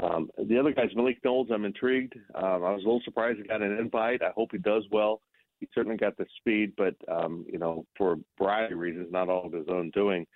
Um, 0.00 0.30
the 0.36 0.58
other 0.58 0.72
guys, 0.72 0.90
Malik 0.94 1.18
Knowles, 1.24 1.48
I'm 1.50 1.64
intrigued. 1.64 2.14
Um, 2.34 2.64
I 2.64 2.72
was 2.72 2.82
a 2.82 2.86
little 2.86 3.00
surprised 3.04 3.38
he 3.38 3.44
got 3.44 3.62
an 3.62 3.78
invite. 3.78 4.22
I 4.22 4.30
hope 4.34 4.50
he 4.52 4.58
does 4.58 4.84
well. 4.90 5.22
He 5.58 5.68
certainly 5.74 5.96
got 5.96 6.18
the 6.18 6.26
speed, 6.36 6.72
but 6.76 6.94
um, 7.08 7.46
you 7.50 7.58
know, 7.58 7.86
for 7.96 8.12
a 8.12 8.16
variety 8.38 8.74
of 8.74 8.80
reasons, 8.80 9.08
not 9.10 9.30
all 9.30 9.46
of 9.46 9.52
his 9.52 9.66
own 9.68 9.90
doing. 9.94 10.26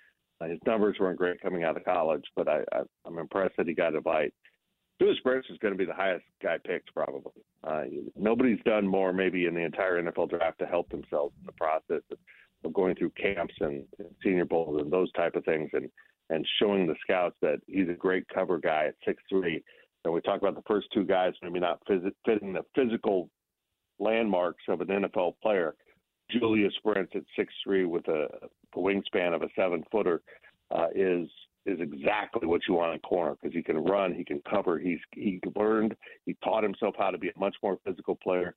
His 0.49 0.59
numbers 0.65 0.97
weren't 0.99 1.17
great 1.17 1.41
coming 1.41 1.63
out 1.63 1.77
of 1.77 1.85
college, 1.85 2.23
but 2.35 2.47
I, 2.47 2.61
I, 2.73 2.81
I'm 3.05 3.17
impressed 3.17 3.55
that 3.57 3.67
he 3.67 3.73
got 3.73 3.95
a 3.95 4.01
bite. 4.01 4.33
Julius 4.99 5.19
Brents 5.23 5.47
is 5.49 5.57
going 5.57 5.73
to 5.73 5.77
be 5.77 5.85
the 5.85 5.93
highest 5.93 6.25
guy 6.43 6.57
picked, 6.63 6.93
probably. 6.93 7.41
Uh, 7.63 7.83
nobody's 8.15 8.61
done 8.65 8.87
more, 8.87 9.11
maybe, 9.11 9.47
in 9.47 9.55
the 9.55 9.65
entire 9.65 10.01
NFL 10.01 10.29
draft 10.29 10.59
to 10.59 10.67
help 10.67 10.89
themselves 10.89 11.33
in 11.39 11.45
the 11.47 11.51
process 11.53 12.03
of, 12.11 12.17
of 12.63 12.73
going 12.73 12.93
through 12.95 13.09
camps 13.11 13.55
and, 13.61 13.83
and 13.97 14.09
Senior 14.23 14.45
Bowls 14.45 14.79
and 14.79 14.91
those 14.91 15.11
type 15.13 15.35
of 15.35 15.43
things, 15.43 15.69
and 15.73 15.89
and 16.29 16.47
showing 16.59 16.87
the 16.87 16.95
scouts 17.01 17.35
that 17.41 17.57
he's 17.67 17.89
a 17.89 17.93
great 17.93 18.25
cover 18.33 18.57
guy 18.57 18.85
at 18.89 18.95
six 19.05 19.21
three. 19.27 19.63
And 20.05 20.13
we 20.13 20.21
talk 20.21 20.39
about 20.39 20.55
the 20.55 20.63
first 20.67 20.87
two 20.93 21.03
guys 21.03 21.33
maybe 21.41 21.59
not 21.59 21.79
phys- 21.89 22.13
fitting 22.25 22.53
the 22.53 22.63
physical 22.75 23.29
landmarks 23.99 24.63
of 24.67 24.81
an 24.81 24.87
NFL 24.87 25.33
player. 25.41 25.75
Julius 26.31 26.73
Brents 26.83 27.11
at 27.15 27.23
six 27.35 27.53
three 27.63 27.85
with 27.85 28.07
a, 28.07 28.27
a 28.75 28.77
wingspan 28.77 29.35
of 29.35 29.43
a 29.43 29.49
seven 29.55 29.83
footer 29.91 30.21
uh, 30.71 30.87
is 30.95 31.27
is 31.65 31.79
exactly 31.79 32.47
what 32.47 32.61
you 32.67 32.73
want 32.73 32.93
in 32.93 32.99
corner 32.99 33.35
because 33.39 33.55
he 33.55 33.61
can 33.61 33.77
run, 33.77 34.13
he 34.13 34.23
can 34.23 34.41
cover, 34.49 34.79
he's 34.79 34.99
he 35.13 35.39
learned, 35.55 35.95
he 36.25 36.35
taught 36.43 36.63
himself 36.63 36.95
how 36.97 37.11
to 37.11 37.17
be 37.17 37.29
a 37.29 37.39
much 37.39 37.55
more 37.61 37.77
physical 37.85 38.15
player. 38.15 38.55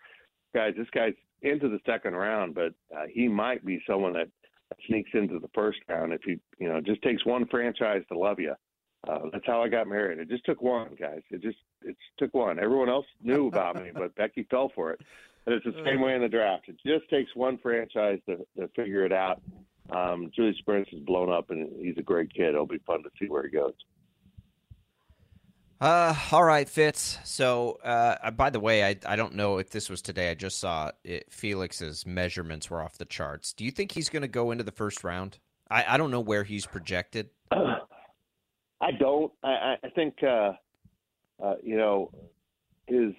Guys, 0.55 0.75
this 0.77 0.89
guy's 0.95 1.15
into 1.43 1.69
the 1.69 1.81
second 1.85 2.15
round, 2.15 2.55
but 2.55 2.73
uh, 2.97 3.05
he 3.13 3.29
might 3.29 3.65
be 3.65 3.83
someone 3.87 4.13
that 4.15 4.29
sneaks 4.87 5.11
into 5.13 5.39
the 5.39 5.51
first 5.55 5.79
round 5.89 6.13
if 6.13 6.23
he, 6.25 6.39
you 6.59 6.69
know, 6.69 6.81
just 6.81 7.03
takes 7.03 7.25
one 7.27 7.47
franchise 7.49 8.03
to 8.09 8.19
love 8.19 8.41
you. 8.41 8.55
Uh, 9.07 9.19
that's 9.33 9.47
how 9.47 9.63
I 9.63 9.69
got 9.69 9.87
married. 9.87 10.19
It 10.19 10.31
just 10.31 10.47
took 10.47 10.63
one, 10.63 10.97
guys. 10.99 11.21
It 11.31 11.43
just 11.43 11.59
it 11.83 11.97
took 12.19 12.33
one. 12.33 12.59
Everyone 12.59 12.89
else 12.89 13.05
knew 13.23 13.49
about 13.49 13.77
me, 13.77 13.91
but 13.93 14.15
Becky 14.15 14.47
fell 14.51 14.73
for 14.75 14.93
it. 14.93 15.01
And 15.47 15.55
it's 15.55 15.65
the 15.65 15.83
same 15.85 16.01
way 16.01 16.15
in 16.15 16.23
the 16.23 16.29
draft. 16.29 16.69
It 16.69 16.77
just 16.87 17.09
takes 17.11 17.35
one 17.35 17.59
franchise 17.59 18.19
to, 18.27 18.39
to 18.59 18.69
figure 18.75 19.05
it 19.05 19.13
out. 19.13 19.43
Um, 19.91 20.31
Julius 20.35 20.57
Brents 20.65 20.91
is 20.93 21.01
blown 21.01 21.31
up, 21.31 21.51
and 21.51 21.69
he's 21.79 21.99
a 21.99 22.03
great 22.03 22.33
kid. 22.33 22.49
It'll 22.49 22.67
be 22.67 22.81
fun 22.87 23.03
to 23.03 23.11
see 23.21 23.29
where 23.29 23.43
he 23.43 23.51
goes. 23.51 23.75
Uh, 25.81 26.15
all 26.33 26.45
right, 26.45 26.67
Fitz. 26.69 27.19
So, 27.25 27.73
uh, 27.85 28.31
by 28.31 28.49
the 28.49 28.61
way, 28.61 28.85
I 28.85 28.97
I 29.05 29.17
don't 29.17 29.35
know 29.35 29.59
if 29.59 29.69
this 29.71 29.91
was 29.91 30.01
today. 30.01 30.31
I 30.31 30.35
just 30.35 30.59
saw 30.59 30.93
it, 31.03 31.31
Felix's 31.31 32.07
measurements 32.07 32.71
were 32.71 32.81
off 32.81 32.97
the 32.97 33.05
charts. 33.05 33.53
Do 33.53 33.65
you 33.65 33.71
think 33.71 33.93
he's 33.93 34.09
going 34.09 34.23
to 34.23 34.29
go 34.29 34.51
into 34.51 34.65
the 34.65 34.73
first 34.73 35.05
round? 35.05 35.39
I, 35.71 35.85
I 35.87 35.97
don't 35.99 36.11
know 36.11 36.21
where 36.21 36.45
he's 36.45 36.65
projected. 36.65 37.29
I 37.51 38.93
don't. 38.99 39.33
I, 39.43 39.75
I 39.83 39.89
think 39.91 40.15
uh, 40.23 40.53
uh, 41.43 41.55
you 41.63 41.77
know 41.77 42.11
his. 42.87 43.13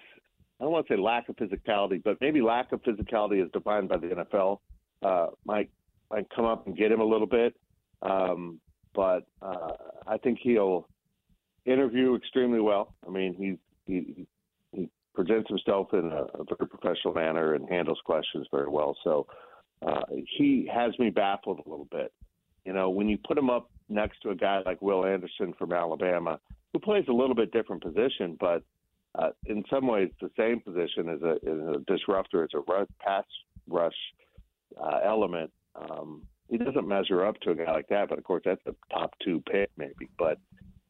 I 0.60 0.64
don't 0.64 0.72
want 0.72 0.88
to 0.88 0.94
say 0.94 1.00
lack 1.00 1.28
of 1.30 1.36
physicality, 1.36 2.02
but 2.04 2.18
maybe 2.22 2.42
lack 2.42 2.72
of 2.72 2.82
physicality 2.84 3.44
is 3.44 3.52
defined 3.52 3.90
by 3.90 3.98
the 3.98 4.08
NFL. 4.08 4.60
Uh, 5.02 5.28
might 5.46 5.70
might 6.10 6.28
come 6.34 6.46
up 6.46 6.66
and 6.68 6.78
get 6.78 6.92
him 6.92 7.02
a 7.02 7.06
little 7.06 7.28
bit, 7.28 7.56
um, 8.02 8.60
but 8.94 9.26
uh, 9.42 9.72
I 10.08 10.18
think 10.18 10.40
he'll 10.42 10.88
interview 11.66 12.16
extremely 12.16 12.62
well. 12.62 12.96
I 13.06 13.10
mean, 13.10 13.36
he's 13.38 13.58
he 13.86 14.28
he 14.72 14.90
presents 15.14 15.50
himself 15.50 15.94
in 15.94 16.12
a, 16.12 16.24
a 16.40 16.46
very 16.58 16.70
professional 16.70 17.14
manner 17.14 17.56
and 17.56 17.68
handles 17.70 18.00
questions 18.06 18.48
very 18.52 18.70
well. 18.70 18.96
So 19.04 19.28
uh, 19.86 20.04
he 20.38 20.70
has 20.74 20.98
me 21.00 21.10
baffled 21.10 21.62
a 21.66 21.70
little 21.70 21.88
bit. 21.92 22.14
You 22.66 22.74
know, 22.74 22.90
when 22.90 23.10
you 23.10 23.18
put 23.18 23.38
him 23.38 23.50
up 23.50 23.70
next 23.90 24.22
to 24.22 24.30
a 24.30 24.36
guy 24.36 24.62
like 24.66 24.82
Will 24.82 25.06
Anderson 25.06 25.54
from 25.58 25.74
Alabama, 25.74 26.40
who 26.74 26.80
plays 26.80 27.06
a 27.08 27.14
little 27.14 27.36
bit 27.36 27.52
different 27.52 27.84
position, 27.84 28.38
but 28.40 28.64
uh, 29.18 29.30
in 29.46 29.64
some 29.70 29.88
ways 29.88 30.10
the 30.22 30.30
same 30.38 30.60
position 30.60 31.10
as 31.10 31.22
a, 31.22 31.36
as 31.48 31.76
a 31.76 31.80
disruptor, 31.88 32.44
as 32.44 32.50
a 32.56 32.86
pass 33.04 33.26
rush 33.68 33.94
uh, 34.82 35.00
element. 35.04 35.52
Um, 35.76 36.24
he 36.50 36.58
doesn't 36.58 36.88
measure 36.88 37.26
up 37.26 37.40
to 37.42 37.52
a 37.52 37.56
guy 37.56 37.72
like 37.72 37.88
that, 37.90 38.10
but 38.10 38.18
of 38.18 38.24
course 38.24 38.44
that's 38.46 38.62
a 38.68 38.76
top 38.94 39.14
two 39.24 39.42
pick 39.52 39.70
maybe. 39.78 40.10
But 40.18 40.38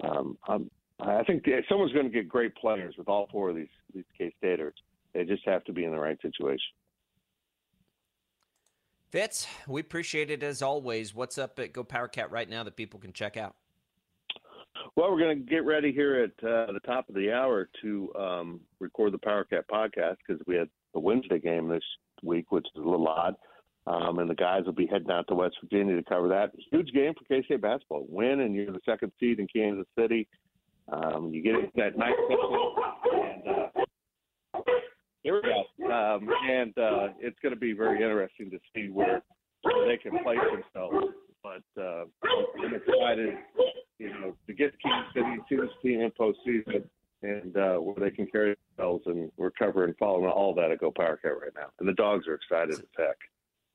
um, 0.04 0.38
I'm, 0.48 0.70
I 1.00 1.24
think 1.24 1.44
the, 1.44 1.62
someone's 1.70 1.94
going 1.94 2.06
to 2.06 2.12
get 2.12 2.28
great 2.28 2.56
players 2.56 2.96
with 2.98 3.08
all 3.08 3.28
four 3.32 3.50
of 3.50 3.56
these 3.56 3.68
these 3.94 4.06
K 4.18 4.34
Staters. 4.38 4.76
They 5.14 5.24
just 5.24 5.46
have 5.46 5.64
to 5.66 5.74
be 5.74 5.86
in 5.86 5.92
the 5.92 6.00
right 6.00 6.22
situation. 6.22 6.60
Fitz, 9.12 9.48
we 9.68 9.80
appreciate 9.80 10.30
it 10.30 10.44
as 10.44 10.62
always. 10.62 11.16
What's 11.16 11.38
up 11.38 11.58
at 11.60 11.72
Go 11.72 11.84
Power 11.84 12.10
Cat 12.10 12.32
right 12.32 12.50
now 12.50 12.64
that 12.64 12.76
people 12.76 13.00
can 13.00 13.14
check 13.14 13.38
out? 13.38 13.56
Well, 14.96 15.12
we're 15.12 15.20
going 15.20 15.40
to 15.40 15.50
get 15.50 15.66
ready 15.66 15.92
here 15.92 16.24
at 16.24 16.48
uh, 16.48 16.72
the 16.72 16.80
top 16.86 17.10
of 17.10 17.16
the 17.16 17.32
hour 17.32 17.70
to 17.82 18.14
um, 18.18 18.60
record 18.80 19.14
the 19.14 19.18
Power 19.18 19.44
Cat 19.44 19.66
podcast 19.72 20.18
because 20.26 20.42
we 20.48 20.56
had 20.56 20.70
a 20.94 21.00
Wednesday 21.00 21.40
game 21.40 21.68
this 21.68 21.84
week, 22.24 22.52
which 22.52 22.66
is 22.76 22.82
a 22.82 22.88
little 22.88 23.08
odd. 23.08 23.36
Um, 23.88 24.18
and 24.18 24.30
the 24.30 24.36
guys 24.36 24.66
will 24.66 24.74
be 24.74 24.88
heading 24.88 25.12
out 25.12 25.28
to 25.28 25.36
West 25.36 25.58
Virginia 25.62 25.96
to 25.96 26.04
cover 26.04 26.28
that. 26.30 26.52
Huge 26.72 26.92
game 26.92 27.14
for 27.14 27.24
K 27.26 27.44
State 27.46 27.62
basketball. 27.62 28.06
Win, 28.10 28.40
and 28.40 28.56
you're 28.56 28.72
the 28.72 28.80
second 28.84 29.12
seed 29.20 29.40
in 29.40 29.48
Kansas 29.54 29.86
City. 29.98 30.28
Um, 30.92 31.32
you 31.32 31.44
get 31.44 31.56
that 31.76 31.98
nice 31.98 32.14
and 33.14 33.48
uh, 33.48 34.62
here 35.24 35.36
we 35.36 35.42
go. 35.42 35.92
Um, 35.92 36.30
and 36.50 36.78
uh, 36.78 37.08
it's 37.20 37.38
going 37.42 37.54
to 37.54 37.60
be 37.60 37.74
very 37.74 38.02
interesting 38.02 38.50
to 38.52 38.60
see 38.74 38.90
where 38.90 39.22
they 39.88 39.98
can 39.98 40.24
place 40.24 40.40
themselves. 40.52 41.14
But 41.46 41.82
uh, 41.82 42.06
I'm 42.64 42.74
excited, 42.74 43.36
you 44.00 44.10
know, 44.10 44.36
to 44.48 44.54
get 44.54 44.74
Kansas 44.82 45.14
City 45.14 45.38
to 45.50 45.62
this 45.62 45.70
team 45.84 46.02
in 46.02 46.12
postseason 46.20 46.90
and 47.22 47.56
uh, 47.56 47.78
where 47.78 47.96
they 48.00 48.10
can 48.10 48.26
carry 48.26 48.56
themselves. 48.76 49.04
And 49.06 49.32
recover 49.38 49.84
and 49.84 49.96
following 49.98 50.26
all 50.26 50.56
that 50.56 50.72
at 50.72 50.80
Go 50.80 50.92
Power 50.92 51.18
Cat 51.18 51.34
right 51.40 51.52
now. 51.56 51.68
And 51.80 51.88
the 51.88 51.94
dogs 51.94 52.26
are 52.28 52.34
excited 52.34 52.72
as 52.72 52.82
heck. 52.98 53.18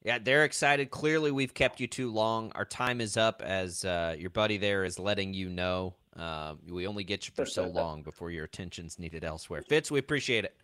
Yeah, 0.03 0.19
they're 0.19 0.45
excited. 0.45 0.91
Clearly, 0.91 1.31
we've 1.31 1.55
kept 1.55 1.79
you 1.79 1.87
too 1.87 2.11
long. 2.11 2.51
Our 2.57 2.65
time 2.65 3.01
is 3.01 3.17
up, 3.17 3.41
as 3.41 3.85
uh, 3.85 4.17
your 4.19 4.31
buddy 4.31 4.57
there 4.59 4.83
is 4.83 4.99
letting 4.99 5.33
you 5.33 5.49
know. 5.49 5.95
Uh, 6.17 6.55
we 6.69 6.89
only 6.89 7.05
get 7.05 7.29
you 7.29 7.35
for 7.37 7.47
so 7.47 7.67
long 7.69 8.03
before 8.03 8.33
your 8.33 8.45
attention's 8.45 8.99
needed 8.99 9.23
elsewhere. 9.23 9.63
Fitz, 9.69 9.93
we 9.93 10.01
appreciate 10.01 10.45
it. 10.45 10.57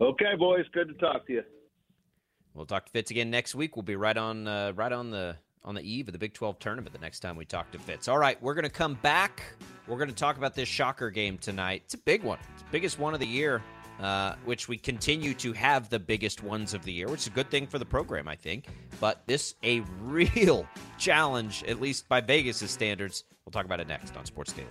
Okay, 0.00 0.36
boys. 0.38 0.64
Good 0.72 0.88
to 0.88 0.94
talk 0.94 1.26
to 1.26 1.34
you. 1.34 1.42
We'll 2.54 2.66
talk 2.66 2.86
to 2.86 2.92
Fitz 2.92 3.10
again 3.10 3.30
next 3.30 3.54
week. 3.54 3.76
We'll 3.76 3.82
be 3.82 3.96
right 3.96 4.16
on, 4.16 4.48
uh, 4.48 4.72
right 4.74 4.92
on 4.92 5.10
the 5.10 5.36
on 5.64 5.74
the 5.74 5.82
eve 5.82 6.08
of 6.08 6.12
the 6.12 6.18
Big 6.18 6.34
12 6.34 6.58
tournament 6.58 6.92
the 6.92 7.00
next 7.00 7.20
time 7.20 7.36
we 7.36 7.44
talk 7.44 7.70
to 7.72 7.78
Fitz. 7.78 8.08
All 8.08 8.18
right, 8.18 8.40
we're 8.42 8.54
going 8.54 8.64
to 8.64 8.70
come 8.70 8.94
back. 8.94 9.42
We're 9.86 9.98
going 9.98 10.08
to 10.08 10.14
talk 10.14 10.36
about 10.36 10.54
this 10.54 10.68
shocker 10.68 11.10
game 11.10 11.38
tonight. 11.38 11.82
It's 11.84 11.94
a 11.94 11.98
big 11.98 12.22
one. 12.22 12.38
It's 12.54 12.62
the 12.62 12.70
biggest 12.70 12.98
one 12.98 13.14
of 13.14 13.20
the 13.20 13.26
year 13.26 13.62
uh, 14.02 14.34
which 14.44 14.68
we 14.68 14.76
continue 14.76 15.34
to 15.34 15.52
have 15.52 15.88
the 15.88 15.98
biggest 15.98 16.42
ones 16.42 16.74
of 16.74 16.84
the 16.84 16.92
year, 16.92 17.08
which 17.08 17.20
is 17.20 17.26
a 17.28 17.30
good 17.30 17.50
thing 17.50 17.66
for 17.66 17.78
the 17.78 17.84
program, 17.84 18.26
I 18.26 18.36
think. 18.36 18.66
But 19.00 19.22
this 19.26 19.54
a 19.62 19.80
real 20.00 20.66
challenge, 20.98 21.64
at 21.64 21.80
least 21.80 22.08
by 22.08 22.20
Vegas' 22.20 22.70
standards. 22.70 23.24
We'll 23.44 23.52
talk 23.52 23.64
about 23.64 23.80
it 23.80 23.88
next 23.88 24.16
on 24.16 24.24
Sports 24.24 24.52
Daily. 24.52 24.68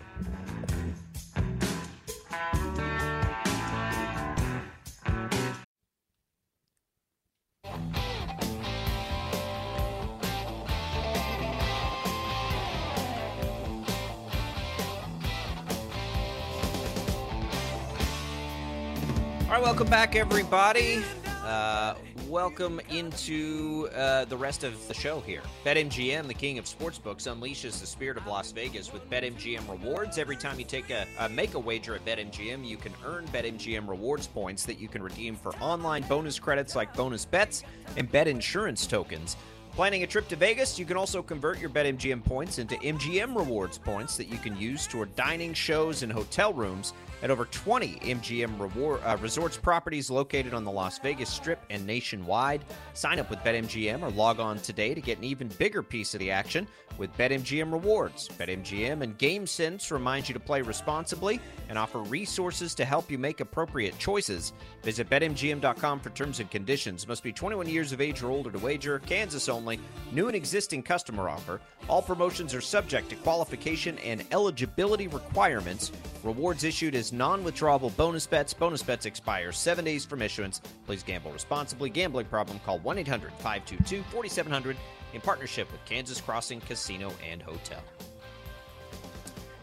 Welcome 19.81 19.89
back, 19.89 20.15
everybody. 20.15 21.01
Uh, 21.43 21.95
welcome 22.27 22.79
into 22.91 23.89
uh, 23.95 24.25
the 24.25 24.37
rest 24.37 24.63
of 24.63 24.87
the 24.87 24.93
show 24.93 25.21
here. 25.21 25.41
BetMGM, 25.65 26.27
the 26.27 26.35
king 26.35 26.59
of 26.59 26.65
sportsbooks, 26.65 27.23
unleashes 27.23 27.79
the 27.79 27.87
spirit 27.87 28.15
of 28.15 28.27
Las 28.27 28.51
Vegas 28.51 28.93
with 28.93 29.09
BetMGM 29.09 29.67
rewards. 29.67 30.19
Every 30.19 30.35
time 30.35 30.59
you 30.59 30.65
take 30.65 30.91
a 30.91 31.07
uh, 31.17 31.29
make 31.29 31.55
a 31.55 31.59
wager 31.59 31.95
at 31.95 32.05
BetMGM, 32.05 32.63
you 32.63 32.77
can 32.77 32.93
earn 33.03 33.25
BetMGM 33.29 33.87
rewards 33.89 34.27
points 34.27 34.65
that 34.65 34.79
you 34.79 34.87
can 34.87 35.01
redeem 35.01 35.35
for 35.35 35.55
online 35.55 36.03
bonus 36.03 36.37
credits 36.37 36.75
like 36.75 36.93
bonus 36.93 37.25
bets 37.25 37.63
and 37.97 38.11
bet 38.11 38.27
insurance 38.27 38.85
tokens. 38.85 39.35
Planning 39.73 40.03
a 40.03 40.07
trip 40.07 40.27
to 40.27 40.35
Vegas, 40.35 40.77
you 40.77 40.85
can 40.85 40.95
also 40.97 41.23
convert 41.23 41.57
your 41.59 41.71
BetMGM 41.71 42.23
points 42.23 42.59
into 42.59 42.75
MGM 42.75 43.35
rewards 43.35 43.79
points 43.79 44.15
that 44.17 44.27
you 44.27 44.37
can 44.37 44.55
use 44.57 44.85
toward 44.85 45.15
dining, 45.15 45.55
shows, 45.55 46.03
and 46.03 46.11
hotel 46.11 46.53
rooms 46.53 46.93
at 47.21 47.31
over 47.31 47.45
20 47.45 47.99
MGM 47.99 48.59
reward, 48.59 49.01
uh, 49.03 49.17
resorts 49.21 49.57
properties 49.57 50.09
located 50.09 50.53
on 50.53 50.63
the 50.63 50.71
Las 50.71 50.99
Vegas 50.99 51.29
Strip 51.29 51.63
and 51.69 51.85
nationwide. 51.85 52.63
Sign 52.93 53.19
up 53.19 53.29
with 53.29 53.39
BetMGM 53.39 54.01
or 54.01 54.09
log 54.11 54.39
on 54.39 54.59
today 54.59 54.93
to 54.93 55.01
get 55.01 55.17
an 55.17 55.23
even 55.23 55.47
bigger 55.47 55.83
piece 55.83 56.13
of 56.13 56.19
the 56.19 56.31
action 56.31 56.67
with 56.97 57.15
BetMGM 57.17 57.71
rewards. 57.71 58.27
BetMGM 58.29 59.01
and 59.01 59.17
GameSense 59.17 59.91
remind 59.91 60.27
you 60.27 60.33
to 60.33 60.39
play 60.39 60.61
responsibly 60.61 61.39
and 61.69 61.77
offer 61.77 61.99
resources 61.99 62.75
to 62.75 62.85
help 62.85 63.09
you 63.09 63.17
make 63.17 63.39
appropriate 63.39 63.97
choices. 63.97 64.53
Visit 64.83 65.09
betmgm.com 65.09 65.99
for 65.99 66.09
terms 66.11 66.39
and 66.39 66.49
conditions. 66.51 67.07
Must 67.07 67.23
be 67.23 67.31
21 67.31 67.67
years 67.67 67.91
of 67.91 68.01
age 68.01 68.21
or 68.21 68.29
older 68.29 68.51
to 68.51 68.59
wager. 68.59 68.99
Kansas 68.99 69.49
only. 69.49 69.79
New 70.11 70.27
and 70.27 70.35
existing 70.35 70.83
customer 70.83 71.29
offer. 71.29 71.61
All 71.87 72.01
promotions 72.01 72.53
are 72.53 72.61
subject 72.61 73.09
to 73.09 73.15
qualification 73.17 73.97
and 73.99 74.23
eligibility 74.31 75.07
requirements. 75.07 75.91
Rewards 76.23 76.63
issued 76.63 76.93
as 76.95 77.10
non 77.11 77.43
withdrawable 77.43 77.95
bonus 77.97 78.27
bets. 78.27 78.53
Bonus 78.53 78.83
bets 78.83 79.05
expire 79.05 79.51
seven 79.51 79.85
days 79.85 80.05
from 80.05 80.21
issuance. 80.21 80.61
Please 80.85 81.03
gamble 81.03 81.31
responsibly. 81.31 81.89
Gambling 81.89 82.27
problem? 82.27 82.59
Call 82.59 82.79
1 82.79 82.97
800 82.99 83.31
522 83.33 84.03
4700 84.11 84.77
in 85.13 85.21
partnership 85.21 85.71
with 85.71 85.83
Kansas 85.85 86.21
Crossing 86.21 86.61
Casino 86.61 87.11
and 87.29 87.41
Hotel. 87.41 87.81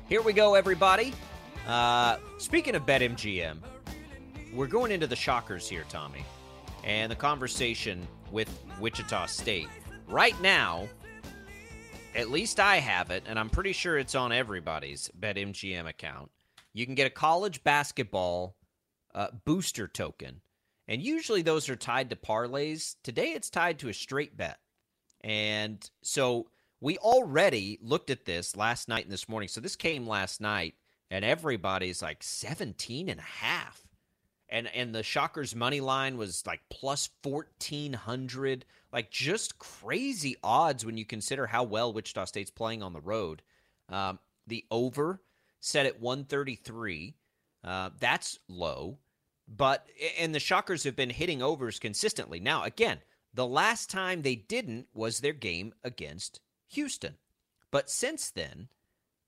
Here 0.08 0.22
we 0.22 0.32
go, 0.32 0.54
everybody. 0.54 1.12
Uh, 1.66 2.16
speaking 2.38 2.74
of 2.74 2.86
BetMGM, 2.86 3.58
we're 4.54 4.66
going 4.66 4.90
into 4.90 5.06
the 5.06 5.16
shockers 5.16 5.68
here, 5.68 5.84
Tommy, 5.88 6.24
and 6.84 7.10
the 7.12 7.16
conversation 7.16 8.06
with 8.32 8.48
Wichita 8.80 9.26
State. 9.26 9.68
Right 10.06 10.40
now, 10.40 10.88
at 12.14 12.30
least 12.30 12.58
I 12.58 12.76
have 12.76 13.10
it, 13.10 13.24
and 13.26 13.38
I'm 13.38 13.50
pretty 13.50 13.72
sure 13.72 13.98
it's 13.98 14.14
on 14.14 14.32
everybody's 14.32 15.10
BetMGM 15.20 15.86
account. 15.86 16.30
You 16.72 16.86
can 16.86 16.94
get 16.94 17.06
a 17.06 17.10
college 17.10 17.64
basketball 17.64 18.56
uh, 19.14 19.28
booster 19.44 19.88
token 19.88 20.40
And 20.86 21.02
usually 21.02 21.42
those 21.42 21.68
are 21.68 21.76
tied 21.76 22.10
to 22.10 22.16
parlays. 22.16 22.96
Today 23.02 23.32
it's 23.32 23.50
tied 23.50 23.78
to 23.80 23.88
a 23.88 23.94
straight 23.94 24.36
bet. 24.36 24.58
And 25.22 25.88
so 26.02 26.50
we 26.80 26.98
already 26.98 27.78
looked 27.82 28.10
at 28.10 28.24
this 28.24 28.56
last 28.56 28.88
night 28.88 29.04
and 29.04 29.12
this 29.12 29.28
morning. 29.28 29.48
So 29.48 29.60
this 29.60 29.76
came 29.76 30.06
last 30.06 30.40
night, 30.40 30.74
and 31.10 31.24
everybody's 31.24 32.02
like 32.02 32.22
17 32.22 33.08
and 33.08 33.20
a 33.20 33.22
half. 33.22 33.82
And 34.48 34.68
and 34.74 34.94
the 34.94 35.02
Shockers 35.02 35.54
money 35.54 35.80
line 35.80 36.16
was 36.16 36.46
like 36.46 36.60
plus 36.70 37.10
1400, 37.22 38.64
like 38.92 39.10
just 39.10 39.58
crazy 39.58 40.36
odds 40.42 40.86
when 40.86 40.96
you 40.96 41.04
consider 41.04 41.46
how 41.46 41.64
well 41.64 41.92
Wichita 41.92 42.24
State's 42.26 42.50
playing 42.50 42.82
on 42.82 42.94
the 42.94 43.00
road. 43.00 43.42
Um, 43.90 44.18
the 44.46 44.64
over 44.70 45.20
set 45.60 45.86
at 45.86 46.00
133. 46.00 47.14
Uh, 47.64 47.90
that's 47.98 48.38
low. 48.48 48.98
But 49.48 49.86
and 50.18 50.34
the 50.34 50.40
Shockers 50.40 50.84
have 50.84 50.96
been 50.96 51.10
hitting 51.10 51.42
overs 51.42 51.78
consistently. 51.78 52.38
Now, 52.38 52.64
again, 52.64 52.98
the 53.32 53.46
last 53.46 53.88
time 53.88 54.22
they 54.22 54.34
didn't 54.34 54.88
was 54.92 55.20
their 55.20 55.32
game 55.32 55.72
against 55.82 56.40
Houston. 56.68 57.16
But 57.70 57.90
since 57.90 58.30
then, 58.30 58.68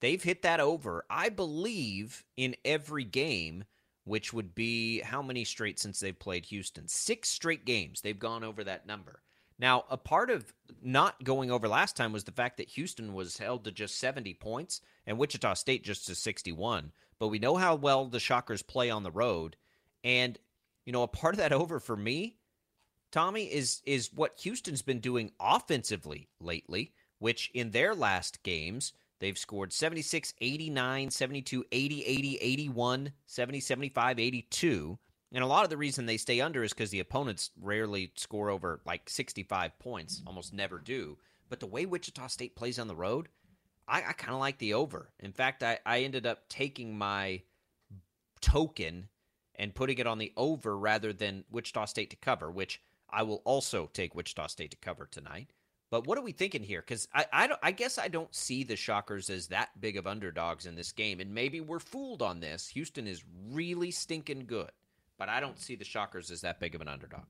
they've 0.01 0.23
hit 0.23 0.43
that 0.43 0.61
over, 0.61 1.05
I 1.09 1.29
believe, 1.29 2.25
in 2.37 2.57
every 2.65 3.05
game, 3.05 3.65
which 4.05 4.33
would 4.33 4.55
be 4.55 5.01
how 5.01 5.23
many 5.23 5.45
straight 5.45 5.79
since 5.79 6.01
they've 6.01 6.19
played 6.19 6.47
Houston? 6.47 6.89
Six 6.89 7.29
straight 7.29 7.65
games. 7.65 8.01
They've 8.01 8.19
gone 8.19 8.45
over 8.45 8.65
that 8.65 8.87
number. 8.87 9.23
Now, 9.61 9.85
a 9.91 9.99
part 9.99 10.31
of 10.31 10.55
not 10.83 11.23
going 11.23 11.51
over 11.51 11.69
last 11.69 11.95
time 11.95 12.15
was 12.15 12.25
the 12.25 12.33
fact 12.33 12.57
that 12.57 12.71
Houston 12.71 13.13
was 13.13 13.37
held 13.37 13.65
to 13.65 13.71
just 13.71 13.99
70 13.99 14.33
points 14.35 14.81
and 15.07 15.19
Wichita 15.19 15.53
State 15.53 15.85
just 15.85 16.07
to 16.07 16.15
61. 16.15 16.93
But 17.19 17.29
we 17.29 17.39
know 17.39 17.57
how 17.57 17.75
well 17.75 18.07
the 18.07 18.19
Shockers 18.19 18.63
play 18.63 18.89
on 18.89 19.03
the 19.03 19.11
road. 19.11 19.57
And, 20.03 20.39
you 20.87 20.95
know, 20.95 21.03
a 21.03 21.09
part 21.09 21.35
of 21.35 21.39
that 21.39 21.53
over 21.53 21.79
for 21.79 21.95
me, 21.95 22.39
Tommy, 23.13 23.45
is 23.45 23.83
is 23.85 24.11
what 24.15 24.39
Houston's 24.41 24.81
been 24.81 25.01
doing 25.01 25.31
offensively 25.39 26.29
lately, 26.41 26.93
which 27.19 27.51
in 27.53 27.73
their 27.73 27.95
last 27.95 28.43
games, 28.43 28.95
they've 29.19 29.37
scored 29.37 29.75
76, 29.75 30.33
89, 30.41 31.11
72, 31.11 31.65
80, 31.71 32.05
80, 32.05 32.37
81, 32.37 33.13
70, 33.27 33.61
75, 33.61 34.19
82. 34.19 34.99
And 35.33 35.45
a 35.45 35.47
lot 35.47 35.65
of 35.65 35.71
the 35.71 35.77
reason 35.77 36.07
they 36.07 36.17
stay 36.17 36.41
under 36.41 36.65
is 36.65 36.73
because 36.73 36.91
the 36.91 37.01
opponents 37.01 37.51
rarely 37.61 38.13
score 38.17 38.51
over 38.51 38.81
like 38.85 39.09
65 39.09 39.79
points, 39.79 40.19
mm-hmm. 40.19 40.29
almost 40.29 40.53
never 40.53 40.79
do. 40.79 41.19
But 41.49 41.61
the 41.61 41.67
way 41.67 41.87
Wichita 41.87 42.27
State 42.29 42.57
plays 42.57 42.79
on 42.79 42.89
the 42.89 42.97
road, 42.97 43.29
I, 43.87 43.99
I 43.99 44.13
kind 44.13 44.35
of 44.35 44.41
like 44.41 44.59
the 44.59 44.75
over. 44.75 45.11
In 45.21 45.33
fact, 45.33 45.63
I, 45.63 45.79
I 45.87 46.01
ended 46.01 46.27
up 46.27 46.49
taking 46.49 46.97
my 46.97 47.43
token 48.41 49.09
and 49.57 49.75
putting 49.75 49.99
it 49.99 50.07
on 50.07 50.19
the 50.19 50.33
over 50.37 50.77
rather 50.77 51.13
than 51.13 51.45
Wichita 51.51 51.85
State 51.85 52.11
to 52.11 52.17
cover, 52.17 52.51
which 52.51 52.81
I 53.09 53.23
will 53.23 53.43
also 53.45 53.89
take 53.93 54.15
Wichita 54.15 54.49
State 54.49 54.73
to 54.73 54.77
cover 54.79 55.07
tonight. 55.07 55.53
But 55.91 56.07
what 56.07 56.19
are 56.19 56.23
we 56.23 56.33
thinking 56.33 56.63
here? 56.63 56.81
Because 56.81 57.09
I, 57.13 57.27
I, 57.33 57.51
I, 57.65 57.71
guess 57.73 57.99
I 57.99 58.07
don't 58.07 58.33
see 58.33 58.63
the 58.63 58.77
Shockers 58.77 59.29
as 59.29 59.49
that 59.49 59.71
big 59.81 59.97
of 59.97 60.07
underdogs 60.07 60.67
in 60.67 60.77
this 60.77 60.93
game. 60.93 61.19
And 61.19 61.35
maybe 61.35 61.61
we're 61.61 61.81
fooled 61.81 62.23
on 62.23 62.39
this. 62.39 62.69
Houston 62.69 63.09
is 63.09 63.25
really 63.51 63.91
stinking 63.91 64.45
good 64.47 64.71
but 65.21 65.29
I 65.29 65.39
don't 65.39 65.61
see 65.61 65.77
the 65.77 65.85
Shockers 65.85 66.31
as 66.31 66.41
that 66.41 66.59
big 66.59 66.75
of 66.75 66.81
an 66.81 66.89
underdog. 66.89 67.25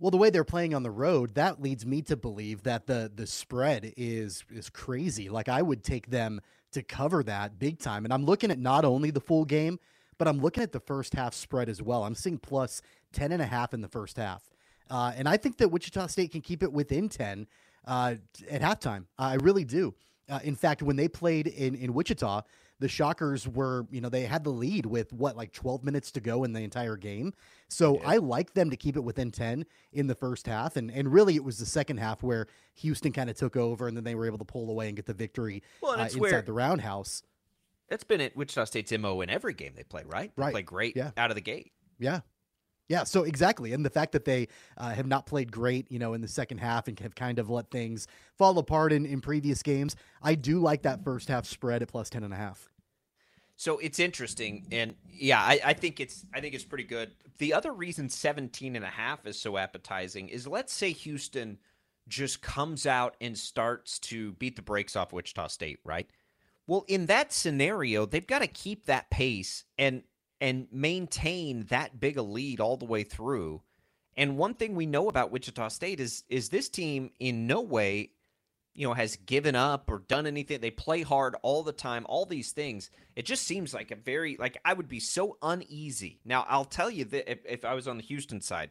Well, 0.00 0.10
the 0.10 0.16
way 0.16 0.30
they're 0.30 0.42
playing 0.42 0.74
on 0.74 0.82
the 0.82 0.90
road, 0.90 1.34
that 1.34 1.60
leads 1.60 1.84
me 1.84 2.00
to 2.02 2.16
believe 2.16 2.62
that 2.62 2.86
the 2.86 3.12
the 3.14 3.26
spread 3.26 3.92
is 3.96 4.42
is 4.50 4.70
crazy. 4.70 5.28
Like 5.28 5.48
I 5.48 5.60
would 5.62 5.84
take 5.84 6.08
them 6.08 6.40
to 6.72 6.82
cover 6.82 7.22
that 7.22 7.58
big 7.58 7.78
time. 7.78 8.04
And 8.04 8.12
I'm 8.12 8.24
looking 8.24 8.50
at 8.50 8.58
not 8.58 8.84
only 8.84 9.10
the 9.10 9.20
full 9.20 9.44
game, 9.44 9.78
but 10.18 10.26
I'm 10.26 10.40
looking 10.40 10.62
at 10.62 10.72
the 10.72 10.80
first 10.80 11.14
half 11.14 11.34
spread 11.34 11.68
as 11.68 11.82
well. 11.82 12.04
I'm 12.04 12.14
seeing 12.14 12.38
plus 12.38 12.82
10 13.12 13.32
and 13.32 13.42
a 13.42 13.46
half 13.46 13.72
in 13.72 13.82
the 13.82 13.88
first 13.88 14.16
half. 14.16 14.42
Uh, 14.90 15.12
and 15.14 15.28
I 15.28 15.36
think 15.36 15.58
that 15.58 15.68
Wichita 15.68 16.06
State 16.08 16.32
can 16.32 16.40
keep 16.40 16.62
it 16.62 16.72
within 16.72 17.08
10 17.08 17.46
uh, 17.86 18.14
at 18.50 18.62
halftime. 18.62 19.04
I 19.18 19.34
really 19.34 19.64
do. 19.64 19.94
Uh, 20.28 20.40
in 20.42 20.56
fact, 20.56 20.82
when 20.82 20.96
they 20.96 21.08
played 21.08 21.46
in, 21.46 21.74
in 21.74 21.94
Wichita, 21.94 22.42
the 22.78 22.88
Shockers 22.88 23.48
were, 23.48 23.86
you 23.90 24.00
know, 24.00 24.08
they 24.08 24.22
had 24.22 24.44
the 24.44 24.50
lead 24.50 24.86
with 24.86 25.12
what, 25.12 25.36
like 25.36 25.52
12 25.52 25.84
minutes 25.84 26.10
to 26.12 26.20
go 26.20 26.44
in 26.44 26.52
the 26.52 26.60
entire 26.60 26.96
game. 26.96 27.32
So 27.68 27.94
yeah. 27.94 28.10
I 28.10 28.16
like 28.18 28.54
them 28.54 28.70
to 28.70 28.76
keep 28.76 28.96
it 28.96 29.04
within 29.04 29.30
10 29.30 29.64
in 29.92 30.06
the 30.06 30.14
first 30.14 30.46
half. 30.46 30.76
And, 30.76 30.90
and 30.90 31.12
really, 31.12 31.36
it 31.36 31.44
was 31.44 31.58
the 31.58 31.66
second 31.66 31.98
half 31.98 32.22
where 32.22 32.46
Houston 32.74 33.12
kind 33.12 33.30
of 33.30 33.36
took 33.36 33.56
over 33.56 33.88
and 33.88 33.96
then 33.96 34.04
they 34.04 34.14
were 34.14 34.26
able 34.26 34.38
to 34.38 34.44
pull 34.44 34.70
away 34.70 34.88
and 34.88 34.96
get 34.96 35.06
the 35.06 35.14
victory 35.14 35.62
well, 35.80 35.98
uh, 35.98 36.04
inside 36.04 36.20
where, 36.20 36.42
the 36.42 36.52
roundhouse. 36.52 37.22
That's 37.88 38.04
been 38.04 38.20
at 38.20 38.36
Wichita 38.36 38.64
State's 38.64 38.92
MO 38.92 39.20
in 39.20 39.30
every 39.30 39.54
game 39.54 39.72
they 39.76 39.84
play, 39.84 40.02
right? 40.04 40.32
They 40.36 40.42
right. 40.42 40.52
play 40.52 40.62
great 40.62 40.96
yeah. 40.96 41.12
out 41.16 41.30
of 41.30 41.34
the 41.34 41.40
gate. 41.40 41.72
Yeah. 41.98 42.20
Yeah, 42.88 43.02
so 43.02 43.24
exactly, 43.24 43.72
and 43.72 43.84
the 43.84 43.90
fact 43.90 44.12
that 44.12 44.24
they 44.24 44.46
uh, 44.76 44.90
have 44.90 45.08
not 45.08 45.26
played 45.26 45.50
great, 45.50 45.90
you 45.90 45.98
know, 45.98 46.14
in 46.14 46.20
the 46.20 46.28
second 46.28 46.58
half 46.58 46.86
and 46.86 46.98
have 47.00 47.16
kind 47.16 47.38
of 47.40 47.50
let 47.50 47.70
things 47.70 48.06
fall 48.38 48.56
apart 48.58 48.92
in, 48.92 49.04
in 49.04 49.20
previous 49.20 49.62
games, 49.62 49.96
I 50.22 50.36
do 50.36 50.60
like 50.60 50.82
that 50.82 51.02
first 51.02 51.28
half 51.28 51.46
spread 51.46 51.82
at 51.82 51.88
plus 51.88 52.08
ten 52.08 52.22
and 52.22 52.32
a 52.32 52.36
half. 52.36 52.68
So 53.56 53.78
it's 53.78 53.98
interesting, 53.98 54.66
and 54.70 54.94
yeah, 55.10 55.40
I, 55.40 55.58
I 55.64 55.72
think 55.72 55.98
it's 55.98 56.24
I 56.32 56.40
think 56.40 56.54
it's 56.54 56.64
pretty 56.64 56.84
good. 56.84 57.10
The 57.38 57.54
other 57.54 57.72
reason 57.72 58.08
17 58.08 58.76
and 58.76 58.84
a 58.84 58.88
half 58.88 59.26
is 59.26 59.38
so 59.38 59.56
appetizing 59.56 60.28
is 60.28 60.46
let's 60.46 60.72
say 60.72 60.92
Houston 60.92 61.58
just 62.06 62.40
comes 62.40 62.86
out 62.86 63.16
and 63.20 63.36
starts 63.36 63.98
to 63.98 64.32
beat 64.32 64.56
the 64.56 64.62
brakes 64.62 64.94
off 64.94 65.12
Wichita 65.12 65.48
State, 65.48 65.80
right? 65.84 66.08
Well, 66.66 66.84
in 66.88 67.06
that 67.06 67.32
scenario, 67.32 68.06
they've 68.06 68.26
got 68.26 68.40
to 68.40 68.46
keep 68.46 68.86
that 68.86 69.10
pace 69.10 69.64
and 69.78 70.02
and 70.40 70.66
maintain 70.70 71.64
that 71.64 71.98
big 71.98 72.16
a 72.16 72.22
lead 72.22 72.60
all 72.60 72.76
the 72.76 72.84
way 72.84 73.02
through. 73.02 73.62
And 74.16 74.38
one 74.38 74.54
thing 74.54 74.74
we 74.74 74.86
know 74.86 75.08
about 75.08 75.30
Wichita 75.30 75.68
State 75.68 76.00
is 76.00 76.24
is 76.28 76.48
this 76.48 76.68
team 76.68 77.10
in 77.20 77.46
no 77.46 77.60
way, 77.60 78.10
you 78.74 78.86
know, 78.86 78.94
has 78.94 79.16
given 79.16 79.54
up 79.54 79.90
or 79.90 80.00
done 80.00 80.26
anything. 80.26 80.60
They 80.60 80.70
play 80.70 81.02
hard 81.02 81.36
all 81.42 81.62
the 81.62 81.72
time, 81.72 82.06
all 82.08 82.24
these 82.24 82.52
things. 82.52 82.90
It 83.14 83.26
just 83.26 83.44
seems 83.44 83.74
like 83.74 83.90
a 83.90 83.96
very 83.96 84.36
like 84.38 84.58
I 84.64 84.72
would 84.72 84.88
be 84.88 85.00
so 85.00 85.36
uneasy. 85.42 86.20
Now, 86.24 86.46
I'll 86.48 86.64
tell 86.64 86.90
you 86.90 87.04
that 87.06 87.30
if, 87.30 87.38
if 87.44 87.64
I 87.64 87.74
was 87.74 87.86
on 87.86 87.98
the 87.98 88.02
Houston 88.04 88.40
side, 88.40 88.70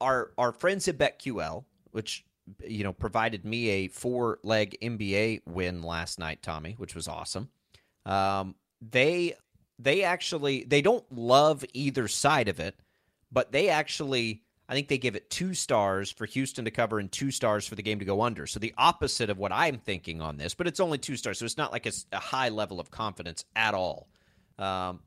our 0.00 0.32
our 0.36 0.52
friends 0.52 0.88
at 0.88 0.98
BetQL, 0.98 1.64
which 1.90 2.24
you 2.66 2.84
know 2.84 2.92
provided 2.92 3.44
me 3.46 3.68
a 3.70 3.88
four 3.88 4.40
leg 4.42 4.76
NBA 4.82 5.42
win 5.46 5.82
last 5.82 6.18
night, 6.18 6.42
Tommy, 6.42 6.74
which 6.76 6.94
was 6.94 7.08
awesome. 7.08 7.48
Um, 8.04 8.54
they 8.80 9.34
they 9.78 10.02
actually 10.02 10.64
they 10.64 10.82
don't 10.82 11.04
love 11.12 11.64
either 11.72 12.08
side 12.08 12.48
of 12.48 12.60
it, 12.60 12.74
but 13.30 13.52
they 13.52 13.68
actually 13.68 14.42
I 14.68 14.74
think 14.74 14.88
they 14.88 14.98
give 14.98 15.16
it 15.16 15.30
two 15.30 15.54
stars 15.54 16.10
for 16.10 16.26
Houston 16.26 16.64
to 16.66 16.70
cover 16.70 16.98
and 16.98 17.10
two 17.10 17.30
stars 17.30 17.66
for 17.66 17.74
the 17.74 17.82
game 17.82 17.98
to 18.00 18.04
go 18.04 18.20
under. 18.20 18.46
So 18.46 18.60
the 18.60 18.74
opposite 18.76 19.30
of 19.30 19.38
what 19.38 19.50
I'm 19.50 19.78
thinking 19.78 20.20
on 20.20 20.36
this, 20.36 20.54
but 20.54 20.66
it's 20.66 20.80
only 20.80 20.98
two 20.98 21.16
stars, 21.16 21.38
so 21.38 21.46
it's 21.46 21.56
not 21.56 21.72
like 21.72 21.86
a, 21.86 21.92
a 22.12 22.18
high 22.18 22.50
level 22.50 22.78
of 22.78 22.90
confidence 22.90 23.44
at 23.56 23.72
all. 23.72 24.08
Um, 24.58 25.00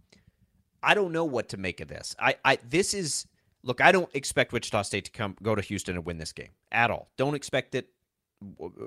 I 0.82 0.96
don't 0.96 1.12
know 1.12 1.26
what 1.26 1.50
to 1.50 1.58
make 1.58 1.80
of 1.80 1.88
this. 1.88 2.16
I, 2.20 2.36
I 2.44 2.58
this 2.68 2.94
is 2.94 3.28
look. 3.64 3.82
I 3.82 3.92
don't 3.92 4.10
expect 4.16 4.52
Wichita 4.52 4.82
State 4.84 5.06
to 5.06 5.12
come 5.12 5.36
go 5.44 5.54
to 5.54 5.62
Houston 5.62 5.96
and 5.96 6.06
win 6.06 6.18
this 6.18 6.32
game 6.32 6.50
at 6.72 6.90
all. 6.90 7.12
Don't 7.18 7.36
expect 7.36 7.76
it. 7.76 7.90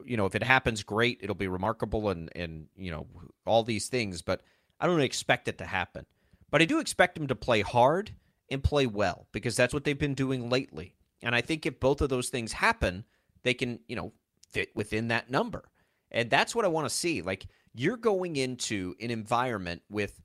You 0.05 0.17
know, 0.17 0.27
if 0.27 0.35
it 0.35 0.43
happens, 0.43 0.83
great. 0.83 1.21
It'll 1.23 1.37
be 1.37 1.47
remarkable 1.47 2.09
and 2.09 2.31
and 2.35 2.67
you 2.77 2.91
know 2.91 3.07
all 3.47 3.63
these 3.63 3.89
things, 3.89 4.23
but 4.23 4.41
I 4.81 4.87
don't 4.87 5.01
expect 5.01 5.49
it 5.49 5.59
to 5.59 5.67
happen. 5.67 6.07
But 6.51 6.63
I 6.63 6.67
do 6.67 6.79
expect 6.79 7.17
them 7.17 7.27
to 7.29 7.35
play 7.35 7.63
hard 7.63 8.13
and 8.51 8.63
play 8.63 8.87
well 8.87 9.27
because 9.33 9.57
that's 9.57 9.75
what 9.75 9.85
they've 9.85 9.99
been 9.99 10.15
doing 10.15 10.49
lately. 10.51 10.95
And 11.23 11.35
I 11.35 11.41
think 11.41 11.67
if 11.67 11.81
both 11.81 12.01
of 12.01 12.11
those 12.11 12.29
things 12.29 12.53
happen, 12.53 13.05
they 13.43 13.55
can, 13.55 13.81
you 13.89 13.97
know, 13.97 14.13
fit 14.53 14.71
within 14.75 15.09
that 15.09 15.31
number. 15.31 15.65
And 16.11 16.31
that's 16.31 16.55
what 16.55 16.65
I 16.65 16.69
want 16.69 16.89
to 16.89 16.95
see. 16.95 17.23
Like 17.23 17.47
you're 17.75 17.97
going 17.97 18.37
into 18.37 18.95
an 19.01 19.11
environment 19.11 19.83
with 19.91 20.21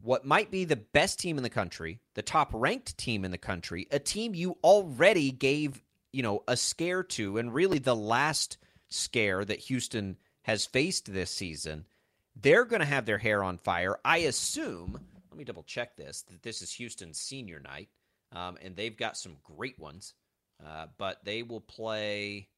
what 0.00 0.24
might 0.24 0.50
be 0.50 0.64
the 0.64 0.76
best 0.76 1.18
team 1.18 1.36
in 1.36 1.42
the 1.42 1.50
country, 1.50 2.00
the 2.14 2.22
top 2.22 2.50
ranked 2.52 2.96
team 2.98 3.24
in 3.24 3.30
the 3.30 3.38
country, 3.38 3.86
a 3.90 3.98
team 3.98 4.34
you 4.34 4.58
already 4.62 5.30
gave, 5.30 5.82
you 6.12 6.22
know, 6.22 6.42
a 6.46 6.56
scare 6.56 7.02
to 7.02 7.38
and 7.38 7.54
really 7.54 7.78
the 7.78 7.96
last 7.96 8.58
scare 8.88 9.44
that 9.44 9.60
Houston 9.60 10.16
has 10.42 10.66
faced 10.66 11.12
this 11.12 11.30
season. 11.30 11.84
They're 12.40 12.64
going 12.64 12.80
to 12.80 12.86
have 12.86 13.06
their 13.06 13.18
hair 13.18 13.42
on 13.42 13.58
fire. 13.58 13.98
I 14.04 14.18
assume, 14.18 14.98
let 15.30 15.38
me 15.38 15.44
double 15.44 15.62
check 15.62 15.96
this, 15.96 16.22
that 16.22 16.42
this 16.42 16.62
is 16.62 16.72
Houston's 16.72 17.20
senior 17.20 17.60
night, 17.60 17.88
um, 18.32 18.56
and 18.62 18.74
they've 18.74 18.96
got 18.96 19.16
some 19.16 19.36
great 19.42 19.78
ones. 19.78 20.14
Uh, 20.64 20.86
but 20.96 21.24
they 21.24 21.42
will 21.42 21.60
play, 21.60 22.48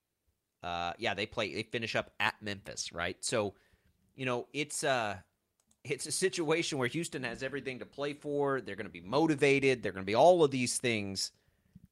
uh, 0.63 0.93
yeah, 0.99 1.15
they 1.15 1.27
play, 1.27 1.55
they 1.55 1.63
finish 1.63 1.97
up 1.97 2.11
at 2.21 2.35
Memphis, 2.43 2.93
right? 2.93 3.17
So, 3.21 3.55
you 4.15 4.27
know, 4.27 4.47
it's, 4.53 4.85
uh, 4.85 5.17
it's 5.85 6.07
a 6.07 6.13
situation 6.13 6.79
where 6.79 6.89
Houston 6.89 7.25
has 7.25 7.43
everything 7.43 7.79
to 7.79 7.87
play 7.87 8.13
for. 8.13 8.61
They're 8.61 8.77
going 8.77 8.87
to 8.87 8.93
be 8.93 9.01
motivated. 9.01 9.83
They're 9.83 9.93
going 9.93 10.05
to 10.05 10.07
be 10.07 10.15
all 10.15 10.45
of 10.45 10.51
these 10.51 10.79
things. 10.79 11.33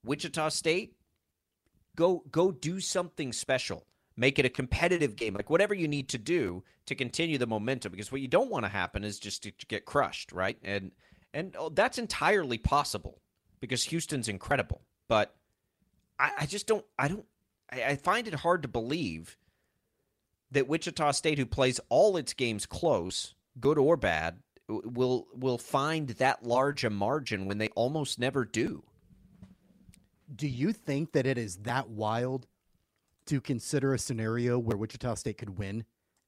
Wichita 0.05 0.49
State, 0.49 0.97
go 1.95 2.25
go 2.31 2.51
do 2.51 2.81
something 2.81 3.33
special 3.33 3.87
make 4.16 4.38
it 4.38 4.44
a 4.44 4.51
competitive 4.51 5.16
game, 5.16 5.35
like 5.35 5.51
whatever 5.51 5.75
you 5.75 5.88
need 5.88 6.09
to 6.11 6.18
do 6.18 6.62
to 6.87 6.94
continue 6.94 7.38
the 7.38 7.46
momentum. 7.46 7.92
Because 7.92 8.12
what 8.12 8.20
you 8.20 8.29
don't 8.29 8.51
want 8.51 8.64
to 8.64 8.68
happen 8.70 9.05
is 9.05 9.18
just 9.18 9.42
to, 9.44 9.51
to 9.51 9.66
get 9.66 9.85
crushed, 9.85 10.33
right? 10.33 10.59
And 10.62 10.92
and 11.35 11.57
oh, 11.59 11.70
that's 11.70 11.98
entirely 11.98 12.59
possible. 12.59 13.20
because 13.62 13.85
Houston's 13.85 14.29
incredible. 14.29 14.83
But 15.09 15.35
I, 16.18 16.33
I 16.40 16.46
just 16.46 16.66
don't. 16.66 16.85
I 16.98 17.09
don't. 17.09 17.25
I, 17.70 17.85
I 17.85 17.96
find 17.96 18.29
it 18.29 18.35
hard 18.35 18.61
to 18.62 18.68
believe 18.68 19.38
that 20.51 20.68
Wichita 20.68 21.12
State, 21.12 21.38
who 21.38 21.46
plays 21.46 21.81
all 21.88 22.18
its 22.18 22.35
games 22.35 22.66
close, 22.66 23.35
good 23.59 23.79
or 23.79 23.96
bad, 23.96 24.40
will 24.68 25.29
will 25.33 25.57
find 25.57 26.09
that 26.11 26.44
large 26.44 26.85
a 26.85 26.90
margin 26.90 27.46
when 27.46 27.57
they 27.57 27.68
almost 27.68 28.18
never 28.18 28.44
do. 28.44 28.85
Do 30.35 30.46
you 30.48 30.72
think 30.72 31.12
that 31.12 31.27
it 31.27 31.38
is 31.38 31.57
that 31.59 31.88
wild 31.88 32.46
to 33.27 33.41
consider 33.41 33.95
a 33.95 33.99
scenario 33.99 34.59
where 34.59 34.77
Wichita 34.77 35.15
State 35.15 35.39
could 35.39 35.59
win 35.59 35.85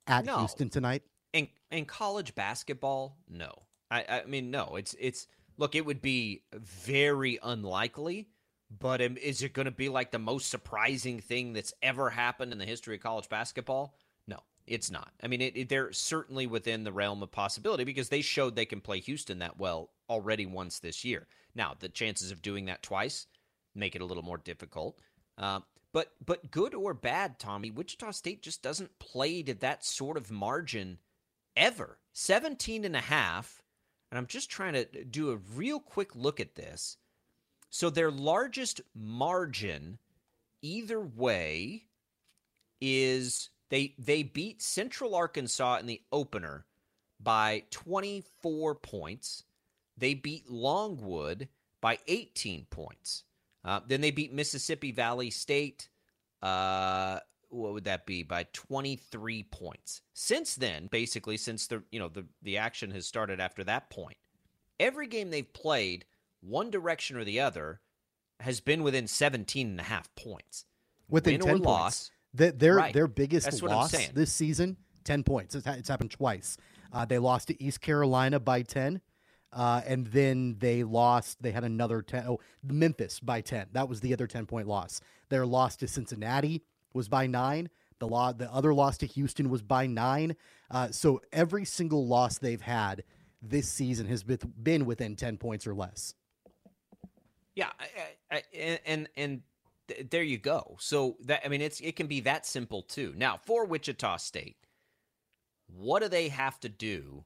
at 0.07 0.25
No. 0.25 0.39
Houston 0.39 0.69
tonight? 0.69 1.03
In 1.33 1.49
in 1.71 1.85
college 1.85 2.35
basketball, 2.35 3.19
no. 3.29 3.53
I 3.91 4.05
I 4.09 4.25
mean 4.27 4.51
no. 4.51 4.77
It's 4.77 4.95
it's 4.99 5.27
look. 5.57 5.75
It 5.75 5.85
would 5.85 6.03
be 6.03 6.43
very 6.53 7.39
unlikely. 7.43 8.29
But 8.71 9.03
um, 9.03 9.17
is 9.17 9.43
it 9.43 9.53
going 9.53 9.67
to 9.67 9.71
be 9.71 9.89
like 9.89 10.11
the 10.11 10.19
most 10.19 10.51
surprising 10.51 11.21
thing 11.21 11.53
that's 11.53 11.73
ever 11.83 12.11
happened 12.11 12.53
in 12.53 12.59
the 12.59 12.65
history 12.65 12.97
of 12.97 13.03
college 13.03 13.29
basketball? 13.29 13.95
No, 14.27 14.39
it's 14.67 14.91
not. 14.91 15.13
I 15.23 15.29
mean, 15.29 15.41
it, 15.41 15.57
it, 15.57 15.69
they're 15.69 15.93
certainly 15.93 16.47
within 16.47 16.83
the 16.83 16.93
realm 16.93 17.23
of 17.23 17.31
possibility 17.31 17.85
because 17.85 18.09
they 18.09 18.23
showed 18.23 18.57
they 18.57 18.65
can 18.65 18.81
play 18.81 19.01
Houston 19.01 19.39
that 19.41 19.59
well 19.59 19.91
already 20.09 20.47
once 20.47 20.79
this 20.79 21.05
year. 21.05 21.27
Now, 21.55 21.75
the 21.79 21.89
chances 21.89 22.31
of 22.33 22.43
doing 22.43 22.65
that 22.65 22.83
twice 22.83 23.27
make 23.75 23.95
it 23.95 24.03
a 24.03 24.07
little 24.07 24.25
more 24.25 24.39
difficult. 24.39 24.99
Uh, 25.39 25.61
but 25.95 26.13
but 26.27 26.51
good 26.51 26.75
or 26.75 26.93
bad, 26.93 27.39
Tommy, 27.39 27.71
Wichita 27.71 28.11
State 28.11 28.43
just 28.43 28.63
doesn't 28.63 28.99
play 28.99 29.45
to 29.45 29.55
that 29.55 29.85
sort 29.85 30.17
of 30.17 30.31
margin 30.31 30.99
ever. 31.57 32.01
17 32.13 32.85
and 32.85 32.97
a 32.97 33.01
half. 33.01 33.63
And 34.11 34.19
I'm 34.19 34.27
just 34.27 34.51
trying 34.51 34.73
to 34.73 35.05
do 35.05 35.31
a 35.31 35.37
real 35.55 35.79
quick 35.79 36.17
look 36.17 36.41
at 36.41 36.57
this. 36.57 36.97
So 37.71 37.91
their 37.91 38.11
largest 38.11 38.81
margin 38.93 39.99
either 40.63 41.01
way 41.01 41.85
is 42.81 43.51
they 43.71 43.95
they 43.97 44.25
beat 44.25 44.63
Central 44.63 45.15
Arkansas 45.15 45.77
in 45.77 45.87
the 45.87 46.03
opener 46.11 46.67
by 47.21 47.63
24 47.71 48.75
points. 48.75 49.45
They 49.97 50.15
beat 50.15 50.51
Longwood 50.51 51.49
by 51.81 52.01
18 52.09 52.67
points. 52.69 53.23
Uh, 53.64 53.81
then 53.87 54.00
they 54.00 54.11
beat 54.11 54.33
Mississippi 54.33 54.92
Valley 54.92 55.31
State. 55.31 55.88
Uh, 56.42 57.18
what 57.48 57.72
would 57.72 57.85
that 57.85 58.05
be? 58.05 58.22
By 58.22 58.46
23 58.53 59.44
points. 59.44 60.03
Since 60.12 60.57
then, 60.57 60.88
basically, 60.90 61.37
since 61.37 61.66
the 61.66 61.83
you 61.90 61.98
know 61.98 62.09
the 62.09 62.27
the 62.42 62.59
action 62.59 62.90
has 62.90 63.07
started 63.07 63.40
after 63.40 63.64
that 63.64 63.90
point, 63.90 64.16
every 64.79 65.07
game 65.07 65.31
they've 65.31 65.53
played, 65.53 66.05
one 66.40 66.70
direction 66.70 67.16
or 67.16 67.24
the 67.24 67.40
other, 67.40 67.81
has 68.40 68.61
been 68.61 68.83
within 68.83 69.07
17 69.07 69.68
and 69.68 69.81
a 69.81 69.85
half 69.85 70.14
points. 70.16 70.64
Within 71.09 71.35
Win 71.35 71.40
10 71.40 71.48
or 71.48 71.53
points. 71.53 71.66
loss. 71.66 72.11
Th- 72.37 72.55
their 72.57 72.74
Right. 72.77 72.92
their 72.92 73.07
biggest 73.07 73.44
That's 73.46 73.62
what 73.62 73.70
I'm 73.70 73.77
loss 73.79 74.09
this 74.09 74.33
season, 74.33 74.77
10 75.05 75.22
points. 75.22 75.55
It's, 75.55 75.66
it's 75.66 75.88
happened 75.88 76.11
twice. 76.11 76.57
Uh, 76.92 77.05
they 77.05 77.18
lost 77.18 77.48
to 77.48 77.62
East 77.62 77.81
Carolina 77.81 78.40
by 78.40 78.62
10. 78.62 79.00
Uh, 79.55 79.81
and 79.87 80.09
then 80.09 80.57
they 80.59 80.83
lost. 80.83 81.40
They 81.40 81.53
had 81.53 81.64
another 81.64 82.03
10. 82.03 82.25
Oh, 82.27 82.40
Memphis 82.62 83.21
by 83.21 83.40
10. 83.40 83.69
That 83.73 83.88
was 83.88 84.01
the 84.01 84.12
other 84.12 84.27
10 84.27 84.47
point 84.47 84.67
loss. 84.67 85.01
Their 85.29 85.47
loss 85.47 85.77
to 85.77 85.88
Cincinnati 85.88 86.62
was 86.93 87.09
by 87.09 87.27
nine. 87.27 87.71
The 88.01 88.09
law, 88.09 88.33
the 88.33 88.53
other 88.53 88.75
loss 88.75 88.99
to 88.99 89.07
Houston 89.07 89.49
was 89.49 89.62
by 89.62 89.87
nine. 89.87 90.37
Uh, 90.71 90.88
so 90.90 91.21
every 91.33 91.64
single 91.64 92.07
loss 92.07 92.38
they've 92.38 92.61
had 92.61 93.05
this 93.40 93.69
season 93.69 94.07
has 94.07 94.25
been, 94.25 94.87
within 94.87 95.17
10 95.17 95.37
points 95.37 95.67
or 95.67 95.75
less. 95.75 96.14
Yeah, 97.55 97.71
I, 97.79 98.37
I, 98.37 98.43
and 98.85 99.09
and 99.17 99.43
th- 99.87 100.11
there 100.11 100.25
you 100.25 100.38
go. 100.38 100.77
So 100.81 101.17
that 101.27 101.43
I 101.45 101.49
mean, 101.49 101.61
it's 101.61 101.79
it 101.79 101.95
can 101.95 102.09
be 102.09 102.19
that 102.21 102.47
simple 102.47 102.83
too. 102.83 103.14
Now 103.17 103.38
for 103.45 103.64
Wichita 103.64 104.17
State, 104.17 104.57
what 105.69 106.03
do 106.03 106.09
they 106.09 106.31
have 106.31 106.59
to 106.61 106.69
do? 106.69 107.25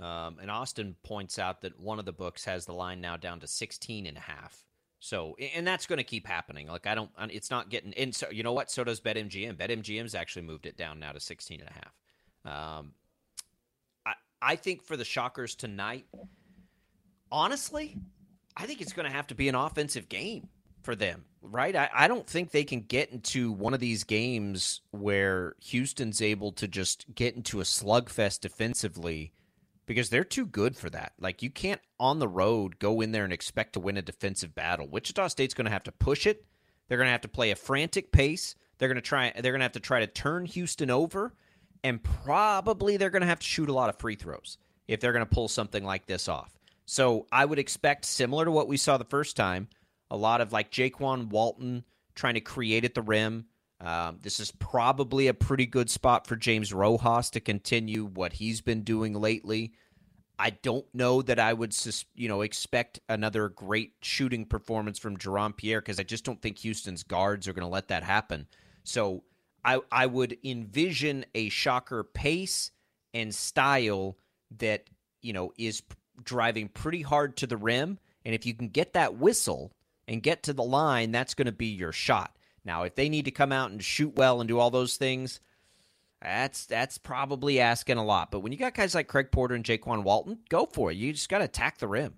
Um, 0.00 0.38
and 0.40 0.50
Austin 0.50 0.96
points 1.02 1.38
out 1.38 1.60
that 1.60 1.78
one 1.78 1.98
of 1.98 2.06
the 2.06 2.12
books 2.12 2.44
has 2.46 2.64
the 2.64 2.72
line 2.72 3.00
now 3.00 3.16
down 3.16 3.40
to 3.40 3.46
16 3.46 4.06
and 4.06 4.16
a 4.16 4.20
half. 4.20 4.64
So, 4.98 5.36
and 5.54 5.66
that's 5.66 5.86
going 5.86 5.98
to 5.98 6.04
keep 6.04 6.26
happening. 6.26 6.68
Like, 6.68 6.86
I 6.86 6.94
don't, 6.94 7.10
it's 7.30 7.50
not 7.50 7.70
getting, 7.70 7.92
and 7.94 8.14
so, 8.14 8.30
you 8.30 8.42
know 8.42 8.52
what? 8.52 8.70
So 8.70 8.84
does 8.84 9.00
BetMGM. 9.00 9.56
BetMGM's 9.56 10.14
actually 10.14 10.42
moved 10.42 10.66
it 10.66 10.76
down 10.76 11.00
now 11.00 11.12
to 11.12 11.20
16 11.20 11.60
and 11.60 11.68
a 11.68 11.72
half. 11.72 12.78
Um, 12.78 12.92
I, 14.06 14.12
I 14.40 14.56
think 14.56 14.82
for 14.82 14.96
the 14.96 15.04
Shockers 15.04 15.54
tonight, 15.54 16.06
honestly, 17.30 17.96
I 18.56 18.66
think 18.66 18.80
it's 18.80 18.92
going 18.92 19.08
to 19.08 19.14
have 19.14 19.26
to 19.28 19.34
be 19.34 19.48
an 19.48 19.54
offensive 19.54 20.08
game 20.08 20.48
for 20.82 20.94
them, 20.94 21.24
right? 21.42 21.74
I, 21.76 21.88
I 21.94 22.08
don't 22.08 22.26
think 22.26 22.50
they 22.50 22.64
can 22.64 22.80
get 22.80 23.10
into 23.10 23.52
one 23.52 23.74
of 23.74 23.80
these 23.80 24.04
games 24.04 24.80
where 24.90 25.54
Houston's 25.60 26.22
able 26.22 26.52
to 26.52 26.68
just 26.68 27.06
get 27.14 27.36
into 27.36 27.60
a 27.60 27.64
slugfest 27.64 28.40
defensively 28.40 29.32
because 29.90 30.08
they're 30.08 30.22
too 30.22 30.46
good 30.46 30.76
for 30.76 30.88
that. 30.88 31.14
Like, 31.18 31.42
you 31.42 31.50
can't 31.50 31.80
on 31.98 32.20
the 32.20 32.28
road 32.28 32.78
go 32.78 33.00
in 33.00 33.10
there 33.10 33.24
and 33.24 33.32
expect 33.32 33.72
to 33.72 33.80
win 33.80 33.96
a 33.96 34.02
defensive 34.02 34.54
battle. 34.54 34.86
Wichita 34.86 35.26
State's 35.26 35.52
going 35.52 35.64
to 35.64 35.72
have 35.72 35.82
to 35.82 35.90
push 35.90 36.28
it. 36.28 36.44
They're 36.86 36.96
going 36.96 37.08
to 37.08 37.12
have 37.12 37.22
to 37.22 37.28
play 37.28 37.50
a 37.50 37.56
frantic 37.56 38.12
pace. 38.12 38.54
They're 38.78 38.86
going 38.86 38.94
to 38.94 39.02
try. 39.02 39.32
They're 39.32 39.50
going 39.50 39.58
to 39.58 39.64
have 39.64 39.72
to 39.72 39.80
try 39.80 39.98
to 39.98 40.06
turn 40.06 40.46
Houston 40.46 40.90
over, 40.90 41.34
and 41.82 42.00
probably 42.00 42.98
they're 42.98 43.10
going 43.10 43.22
to 43.22 43.26
have 43.26 43.40
to 43.40 43.46
shoot 43.46 43.68
a 43.68 43.72
lot 43.72 43.88
of 43.88 43.98
free 43.98 44.14
throws 44.14 44.58
if 44.86 45.00
they're 45.00 45.12
going 45.12 45.26
to 45.26 45.34
pull 45.34 45.48
something 45.48 45.82
like 45.82 46.06
this 46.06 46.28
off. 46.28 46.56
So 46.86 47.26
I 47.32 47.44
would 47.44 47.58
expect 47.58 48.04
similar 48.04 48.44
to 48.44 48.52
what 48.52 48.68
we 48.68 48.76
saw 48.76 48.96
the 48.96 49.02
first 49.02 49.34
time, 49.34 49.66
a 50.08 50.16
lot 50.16 50.40
of 50.40 50.52
like 50.52 50.70
Jaykwon 50.70 51.30
Walton 51.30 51.82
trying 52.14 52.34
to 52.34 52.40
create 52.40 52.84
at 52.84 52.94
the 52.94 53.02
rim. 53.02 53.46
Um, 53.80 54.18
this 54.20 54.40
is 54.40 54.50
probably 54.52 55.28
a 55.28 55.34
pretty 55.34 55.66
good 55.66 55.88
spot 55.88 56.26
for 56.26 56.36
James 56.36 56.72
Rojas 56.72 57.30
to 57.30 57.40
continue 57.40 58.04
what 58.04 58.34
he's 58.34 58.60
been 58.60 58.82
doing 58.82 59.14
lately. 59.14 59.72
I 60.38 60.50
don't 60.50 60.86
know 60.94 61.22
that 61.22 61.38
I 61.38 61.52
would, 61.52 61.76
you 62.14 62.28
know, 62.28 62.40
expect 62.42 63.00
another 63.08 63.48
great 63.48 63.92
shooting 64.00 64.46
performance 64.46 64.98
from 64.98 65.18
Jerome 65.18 65.52
Pierre 65.52 65.80
because 65.80 66.00
I 66.00 66.02
just 66.02 66.24
don't 66.24 66.40
think 66.40 66.58
Houston's 66.58 67.02
guards 67.02 67.46
are 67.46 67.52
going 67.52 67.66
to 67.66 67.72
let 67.72 67.88
that 67.88 68.02
happen. 68.02 68.46
So 68.84 69.24
I 69.64 69.80
I 69.92 70.06
would 70.06 70.38
envision 70.44 71.24
a 71.34 71.48
shocker 71.48 72.04
pace 72.04 72.70
and 73.12 73.34
style 73.34 74.16
that 74.58 74.84
you 75.20 75.32
know 75.32 75.52
is 75.58 75.82
driving 76.22 76.68
pretty 76.68 77.02
hard 77.02 77.36
to 77.38 77.46
the 77.46 77.56
rim, 77.56 77.98
and 78.24 78.34
if 78.34 78.46
you 78.46 78.54
can 78.54 78.68
get 78.68 78.94
that 78.94 79.16
whistle 79.16 79.72
and 80.08 80.22
get 80.22 80.42
to 80.44 80.52
the 80.52 80.64
line, 80.64 81.12
that's 81.12 81.34
going 81.34 81.46
to 81.46 81.52
be 81.52 81.66
your 81.66 81.92
shot. 81.92 82.36
Now, 82.64 82.82
if 82.82 82.94
they 82.94 83.08
need 83.08 83.24
to 83.24 83.30
come 83.30 83.52
out 83.52 83.70
and 83.70 83.82
shoot 83.82 84.16
well 84.16 84.40
and 84.40 84.48
do 84.48 84.58
all 84.58 84.70
those 84.70 84.96
things, 84.96 85.40
that's 86.22 86.66
that's 86.66 86.98
probably 86.98 87.60
asking 87.60 87.96
a 87.96 88.04
lot. 88.04 88.30
But 88.30 88.40
when 88.40 88.52
you 88.52 88.58
got 88.58 88.74
guys 88.74 88.94
like 88.94 89.08
Craig 89.08 89.30
Porter 89.30 89.54
and 89.54 89.64
Jaykwon 89.64 90.02
Walton, 90.02 90.38
go 90.48 90.66
for 90.66 90.90
it. 90.90 90.96
You 90.96 91.12
just 91.12 91.28
got 91.28 91.38
to 91.38 91.44
attack 91.44 91.78
the 91.78 91.88
rim. 91.88 92.14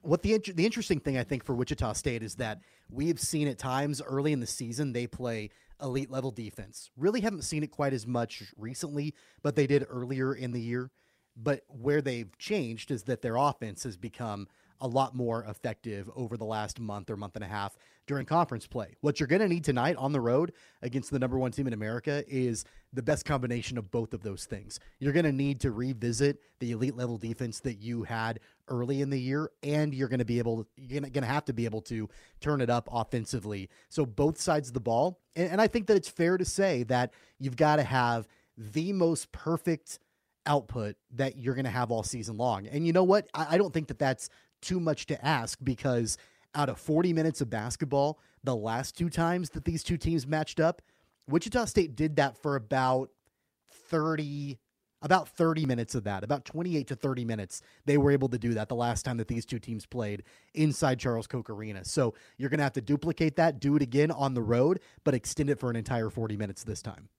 What 0.00 0.22
the 0.22 0.38
the 0.38 0.64
interesting 0.64 1.00
thing 1.00 1.18
I 1.18 1.24
think 1.24 1.44
for 1.44 1.54
Wichita 1.54 1.92
State 1.94 2.22
is 2.22 2.36
that 2.36 2.60
we 2.90 3.08
have 3.08 3.20
seen 3.20 3.48
at 3.48 3.58
times 3.58 4.00
early 4.02 4.32
in 4.32 4.40
the 4.40 4.46
season 4.46 4.92
they 4.92 5.06
play 5.06 5.50
elite 5.82 6.10
level 6.10 6.30
defense. 6.30 6.90
Really 6.96 7.20
haven't 7.20 7.42
seen 7.42 7.62
it 7.62 7.70
quite 7.70 7.92
as 7.92 8.06
much 8.06 8.42
recently, 8.56 9.14
but 9.42 9.56
they 9.56 9.66
did 9.66 9.86
earlier 9.88 10.34
in 10.34 10.52
the 10.52 10.60
year. 10.60 10.90
But 11.36 11.62
where 11.68 12.00
they've 12.00 12.36
changed 12.38 12.90
is 12.90 13.04
that 13.04 13.22
their 13.22 13.36
offense 13.36 13.82
has 13.82 13.96
become 13.96 14.48
a 14.80 14.86
lot 14.86 15.14
more 15.14 15.44
effective 15.44 16.10
over 16.14 16.36
the 16.36 16.44
last 16.44 16.80
month 16.80 17.10
or 17.10 17.16
month 17.16 17.36
and 17.36 17.44
a 17.44 17.48
half 17.48 17.76
during 18.06 18.26
conference 18.26 18.66
play. 18.66 18.96
What 19.00 19.18
you're 19.18 19.26
going 19.26 19.40
to 19.40 19.48
need 19.48 19.64
tonight 19.64 19.96
on 19.96 20.12
the 20.12 20.20
road 20.20 20.52
against 20.82 21.10
the 21.10 21.18
number 21.18 21.38
one 21.38 21.52
team 21.52 21.66
in 21.66 21.72
America 21.72 22.22
is 22.28 22.64
the 22.92 23.02
best 23.02 23.24
combination 23.24 23.78
of 23.78 23.90
both 23.90 24.12
of 24.12 24.22
those 24.22 24.44
things. 24.44 24.78
You're 24.98 25.12
going 25.12 25.24
to 25.24 25.32
need 25.32 25.60
to 25.60 25.70
revisit 25.70 26.38
the 26.60 26.72
elite 26.72 26.96
level 26.96 27.16
defense 27.16 27.60
that 27.60 27.78
you 27.78 28.02
had 28.02 28.40
early 28.68 29.00
in 29.00 29.10
the 29.10 29.20
year, 29.20 29.50
and 29.62 29.94
you're 29.94 30.08
going 30.08 30.18
to 30.18 30.24
be 30.24 30.38
able, 30.38 30.66
you're 30.76 31.00
going 31.00 31.12
to 31.12 31.24
have 31.24 31.44
to 31.46 31.52
be 31.52 31.64
able 31.64 31.80
to 31.82 32.08
turn 32.40 32.60
it 32.60 32.70
up 32.70 32.88
offensively. 32.92 33.68
So 33.88 34.04
both 34.04 34.40
sides 34.40 34.68
of 34.68 34.74
the 34.74 34.80
ball, 34.80 35.20
and, 35.34 35.52
and 35.52 35.60
I 35.60 35.66
think 35.66 35.86
that 35.86 35.96
it's 35.96 36.08
fair 36.08 36.36
to 36.36 36.44
say 36.44 36.82
that 36.84 37.12
you've 37.38 37.56
got 37.56 37.76
to 37.76 37.84
have 37.84 38.28
the 38.56 38.92
most 38.92 39.32
perfect 39.32 39.98
output 40.46 40.96
that 41.12 41.38
you're 41.38 41.54
going 41.54 41.64
to 41.64 41.70
have 41.70 41.90
all 41.90 42.02
season 42.02 42.36
long. 42.36 42.66
And 42.66 42.86
you 42.86 42.92
know 42.92 43.04
what? 43.04 43.28
I, 43.34 43.54
I 43.54 43.58
don't 43.58 43.72
think 43.72 43.88
that 43.88 43.98
that's 43.98 44.28
too 44.64 44.80
much 44.80 45.06
to 45.06 45.24
ask 45.24 45.58
because 45.62 46.16
out 46.54 46.68
of 46.68 46.78
40 46.78 47.12
minutes 47.12 47.40
of 47.40 47.50
basketball, 47.50 48.18
the 48.42 48.56
last 48.56 48.96
two 48.96 49.10
times 49.10 49.50
that 49.50 49.64
these 49.64 49.82
two 49.82 49.96
teams 49.96 50.26
matched 50.26 50.60
up, 50.60 50.82
Wichita 51.28 51.64
State 51.66 51.96
did 51.96 52.16
that 52.16 52.36
for 52.36 52.56
about 52.56 53.10
30 53.70 54.58
about 55.02 55.28
30 55.28 55.66
minutes 55.66 55.94
of 55.94 56.04
that, 56.04 56.24
about 56.24 56.46
28 56.46 56.86
to 56.86 56.96
30 56.96 57.26
minutes. 57.26 57.60
They 57.84 57.98
were 57.98 58.10
able 58.10 58.30
to 58.30 58.38
do 58.38 58.54
that 58.54 58.70
the 58.70 58.74
last 58.74 59.04
time 59.04 59.18
that 59.18 59.28
these 59.28 59.44
two 59.44 59.58
teams 59.58 59.84
played 59.84 60.22
inside 60.54 60.98
Charles 60.98 61.26
Koch 61.26 61.50
Arena. 61.50 61.84
So 61.84 62.14
you're 62.38 62.48
going 62.48 62.58
to 62.58 62.64
have 62.64 62.72
to 62.72 62.80
duplicate 62.80 63.36
that, 63.36 63.60
do 63.60 63.76
it 63.76 63.82
again 63.82 64.10
on 64.10 64.32
the 64.32 64.40
road, 64.40 64.80
but 65.04 65.12
extend 65.12 65.50
it 65.50 65.60
for 65.60 65.68
an 65.68 65.76
entire 65.76 66.08
40 66.08 66.38
minutes 66.38 66.64
this 66.64 66.80
time. 66.80 67.10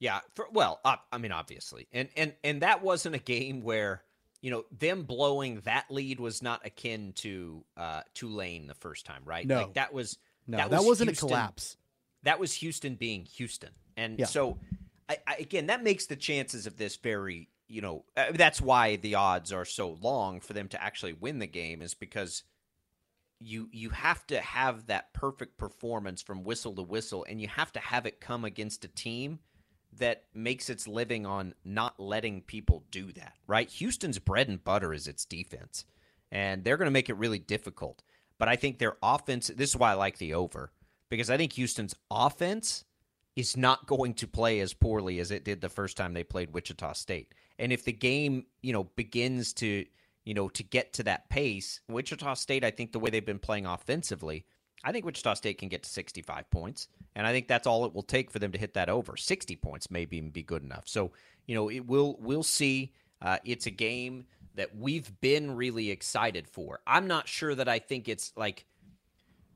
Yeah, 0.00 0.20
for, 0.34 0.46
well, 0.52 0.80
I 0.84 1.18
mean, 1.18 1.30
obviously, 1.30 1.86
and 1.92 2.08
and 2.16 2.32
and 2.42 2.62
that 2.62 2.82
wasn't 2.82 3.14
a 3.14 3.20
game 3.20 3.62
where 3.62 4.02
you 4.42 4.50
know, 4.50 4.64
them 4.76 5.04
blowing 5.04 5.60
that 5.64 5.86
lead 5.90 6.20
was 6.20 6.42
not 6.42 6.66
akin 6.66 7.12
to 7.14 7.64
uh, 7.76 8.02
Tulane 8.12 8.66
the 8.66 8.74
first 8.74 9.06
time, 9.06 9.22
right? 9.24 9.46
No. 9.46 9.62
like 9.62 9.74
that 9.74 9.94
was 9.94 10.18
No, 10.46 10.58
that, 10.58 10.70
was 10.70 10.84
wasn't 10.84 11.10
Houston- 11.10 11.28
a 11.28 11.30
collapse. 11.30 11.76
That 12.24 12.38
was 12.38 12.52
Houston 12.54 12.96
being 12.96 13.24
Houston, 13.36 13.70
and 13.96 14.18
Yeah. 14.18 14.26
so 14.26 14.58
I, 15.08 15.18
I, 15.26 15.34
again, 15.36 15.66
that 15.68 15.82
makes 15.82 16.06
the 16.06 16.16
chances 16.16 16.66
of 16.66 16.76
this 16.76 16.96
very, 16.96 17.48
you 17.68 17.80
know, 17.80 18.04
uh, 18.16 18.32
that's 18.32 18.60
why 18.60 18.96
the 18.96 19.14
odds 19.16 19.52
are 19.52 19.64
so 19.64 19.98
long 20.00 20.40
for 20.40 20.52
them 20.52 20.68
to 20.68 20.82
actually 20.82 21.14
win 21.14 21.38
the 21.40 21.46
game 21.48 21.82
is 21.82 21.94
because 21.94 22.44
you 23.40 23.68
you 23.72 23.90
have 23.90 24.24
to 24.28 24.40
have 24.40 24.86
that 24.86 25.12
perfect 25.12 25.58
performance 25.58 26.22
from 26.22 26.44
whistle 26.44 26.74
to 26.76 26.82
whistle, 26.82 27.24
and 27.28 27.40
you 27.40 27.48
have 27.48 27.72
to 27.72 27.80
have 27.80 28.06
it 28.06 28.20
come 28.20 28.44
against 28.44 28.84
a 28.84 28.88
team 28.88 29.40
that 29.98 30.24
makes 30.34 30.70
its 30.70 30.88
living 30.88 31.26
on 31.26 31.54
not 31.64 32.00
letting 32.00 32.42
people 32.42 32.84
do 32.90 33.12
that, 33.12 33.34
right? 33.46 33.68
Houston's 33.70 34.18
bread 34.18 34.48
and 34.48 34.62
butter 34.62 34.92
is 34.94 35.06
its 35.06 35.24
defense, 35.24 35.84
and 36.30 36.64
they're 36.64 36.76
going 36.76 36.86
to 36.86 36.92
make 36.92 37.10
it 37.10 37.16
really 37.16 37.38
difficult. 37.38 38.02
But 38.38 38.48
I 38.48 38.56
think 38.56 38.78
their 38.78 38.96
offense, 39.02 39.48
this 39.48 39.70
is 39.70 39.76
why 39.76 39.90
I 39.92 39.94
like 39.94 40.18
the 40.18 40.34
over, 40.34 40.72
because 41.08 41.30
I 41.30 41.36
think 41.36 41.52
Houston's 41.52 41.94
offense 42.10 42.84
is 43.36 43.56
not 43.56 43.86
going 43.86 44.14
to 44.14 44.26
play 44.26 44.60
as 44.60 44.74
poorly 44.74 45.18
as 45.18 45.30
it 45.30 45.44
did 45.44 45.60
the 45.60 45.68
first 45.68 45.96
time 45.96 46.12
they 46.12 46.24
played 46.24 46.52
Wichita 46.52 46.94
State. 46.94 47.32
And 47.58 47.72
if 47.72 47.84
the 47.84 47.92
game, 47.92 48.46
you 48.62 48.72
know, 48.72 48.84
begins 48.96 49.52
to, 49.54 49.84
you 50.24 50.34
know, 50.34 50.48
to 50.50 50.62
get 50.62 50.94
to 50.94 51.02
that 51.04 51.28
pace, 51.28 51.80
Wichita 51.88 52.34
State, 52.34 52.64
I 52.64 52.70
think 52.70 52.92
the 52.92 52.98
way 52.98 53.10
they've 53.10 53.24
been 53.24 53.38
playing 53.38 53.66
offensively, 53.66 54.46
I 54.84 54.92
think 54.92 55.04
Wichita 55.04 55.34
State 55.34 55.58
can 55.58 55.68
get 55.68 55.82
to 55.84 55.90
65 55.90 56.50
points, 56.50 56.88
and 57.14 57.26
I 57.26 57.32
think 57.32 57.48
that's 57.48 57.66
all 57.66 57.84
it 57.84 57.94
will 57.94 58.02
take 58.02 58.30
for 58.30 58.38
them 58.38 58.52
to 58.52 58.58
hit 58.58 58.74
that 58.74 58.88
over. 58.88 59.16
60 59.16 59.56
points 59.56 59.90
maybe 59.90 60.16
even 60.16 60.30
be 60.30 60.42
good 60.42 60.62
enough. 60.62 60.84
So, 60.86 61.12
you 61.46 61.54
know, 61.54 61.68
it 61.68 61.86
will 61.86 62.16
we'll 62.20 62.42
see. 62.42 62.92
Uh, 63.20 63.38
it's 63.44 63.66
a 63.66 63.70
game 63.70 64.24
that 64.54 64.76
we've 64.76 65.12
been 65.20 65.56
really 65.56 65.90
excited 65.90 66.48
for. 66.48 66.80
I'm 66.86 67.06
not 67.06 67.28
sure 67.28 67.54
that 67.54 67.68
I 67.68 67.78
think 67.78 68.08
it's 68.08 68.32
like, 68.36 68.66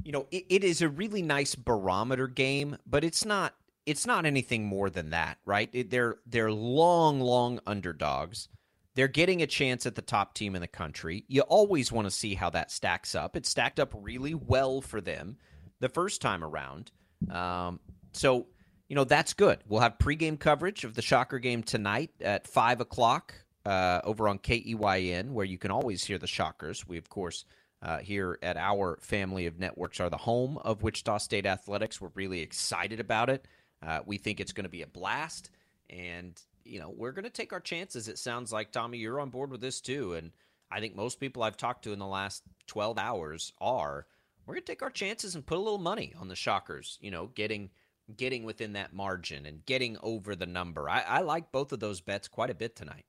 you 0.03 0.12
know, 0.12 0.27
it, 0.31 0.45
it 0.49 0.64
is 0.64 0.83
a 0.83 0.89
really 0.89 1.22
nice 1.22 1.55
barometer 1.55 2.29
game, 2.29 2.79
but 2.87 3.05
it's 3.05 3.24
not 3.24 3.55
it's 3.87 4.07
not 4.07 4.27
anything 4.27 4.64
more 4.64 4.91
than 4.91 5.11
that, 5.11 5.39
right? 5.45 5.70
It, 5.72 5.91
they're 5.91 6.16
they're 6.27 6.53
long, 6.53 7.20
long 7.20 7.61
underdogs. 7.66 8.49
They're 8.97 9.09
getting 9.09 9.43
a 9.43 9.47
chance 9.47 9.85
at 9.85 9.95
the 9.95 10.03
top 10.03 10.33
team 10.33 10.55
in 10.55 10.63
the 10.63 10.67
country. 10.67 11.25
You 11.29 11.43
always 11.43 11.93
want 11.93 12.07
to 12.07 12.11
see 12.11 12.35
how 12.35 12.49
that 12.51 12.71
stacks 12.71 13.15
up. 13.15 13.37
It 13.37 13.45
stacked 13.45 13.79
up 13.79 13.93
really 13.95 14.35
well 14.35 14.81
for 14.81 15.03
them 15.03 15.37
the 15.81 15.91
first 15.91 16.23
time 16.23 16.43
around. 16.43 16.91
Um, 17.31 17.79
so, 18.13 18.47
you 18.89 18.97
know, 18.97 19.05
that's 19.05 19.35
good. 19.35 19.59
We'll 19.69 19.83
have 19.83 19.99
pregame 19.99 20.41
coverage 20.41 20.83
of 20.85 20.95
the 20.95 21.03
Shocker 21.03 21.39
game 21.39 21.63
tonight 21.63 22.11
at 22.23 22.49
5 22.49 22.81
o'clock 22.81 23.35
uh, 23.67 24.01
over 24.03 24.29
on 24.29 24.39
KEYN, 24.39 25.31
where 25.33 25.45
you 25.45 25.59
can 25.59 25.71
always 25.71 26.03
hear 26.03 26.17
the 26.17 26.27
Shockers. 26.27 26.89
We, 26.89 26.97
of 26.97 27.11
course, 27.11 27.45
uh, 27.83 27.99
here 27.99 28.39
at 28.43 28.57
our 28.57 28.99
family 29.03 29.45
of 29.45 29.59
networks 29.59 30.01
are 30.01 30.09
the 30.09 30.17
home 30.17 30.57
of 30.59 30.83
Wichita 30.83 31.19
State 31.19 31.45
Athletics. 31.45 32.01
We're 32.01 32.13
really 32.15 32.41
excited 32.41 32.99
about 33.01 33.29
it. 33.29 33.47
Uh, 33.87 34.01
we 34.07 34.17
think 34.17 34.41
it's 34.41 34.53
going 34.53 34.65
to 34.65 34.71
be 34.71 34.81
a 34.81 34.87
blast. 34.87 35.51
And, 35.91 36.41
you 36.67 36.81
know, 36.81 36.93
we're 36.95 37.12
going 37.12 37.25
to 37.25 37.31
take 37.31 37.53
our 37.53 37.61
chances. 37.61 38.09
It 38.09 38.19
sounds 38.19 38.53
like, 38.53 38.73
Tommy, 38.73 38.99
you're 38.99 39.21
on 39.21 39.31
board 39.31 39.51
with 39.51 39.61
this 39.61 39.81
too. 39.81 40.14
And 40.14 40.33
I 40.71 40.81
think 40.81 40.97
most 40.97 41.21
people 41.21 41.43
I've 41.43 41.57
talked 41.57 41.85
to 41.85 41.93
in 41.93 41.99
the 41.99 42.07
last 42.07 42.43
12 42.67 42.99
hours 42.99 43.53
are. 43.61 44.07
We're 44.45 44.55
going 44.55 44.64
to 44.64 44.73
take 44.73 44.83
our 44.83 44.91
chances 44.91 45.35
and 45.35 45.45
put 45.45 45.59
a 45.59 45.61
little 45.61 45.79
money 45.79 46.14
on 46.19 46.29
the 46.29 46.37
Shockers, 46.37 46.99
you 47.01 47.11
know, 47.11 47.27
getting 47.35 47.71
getting 48.17 48.45
within 48.45 48.75
that 48.75 48.93
margin 48.93 49.47
and 49.47 49.67
getting 49.67 49.97
over 50.01 50.37
the 50.37 50.47
number. 50.47 50.89
I, 50.89 51.01
I 51.01 51.21
like 51.23 51.51
both 51.51 51.73
of 51.73 51.81
those 51.81 52.01
bets 52.01 52.29
quite 52.29 52.51
a 52.51 52.55
bit 52.55 52.77
tonight. 52.77 53.05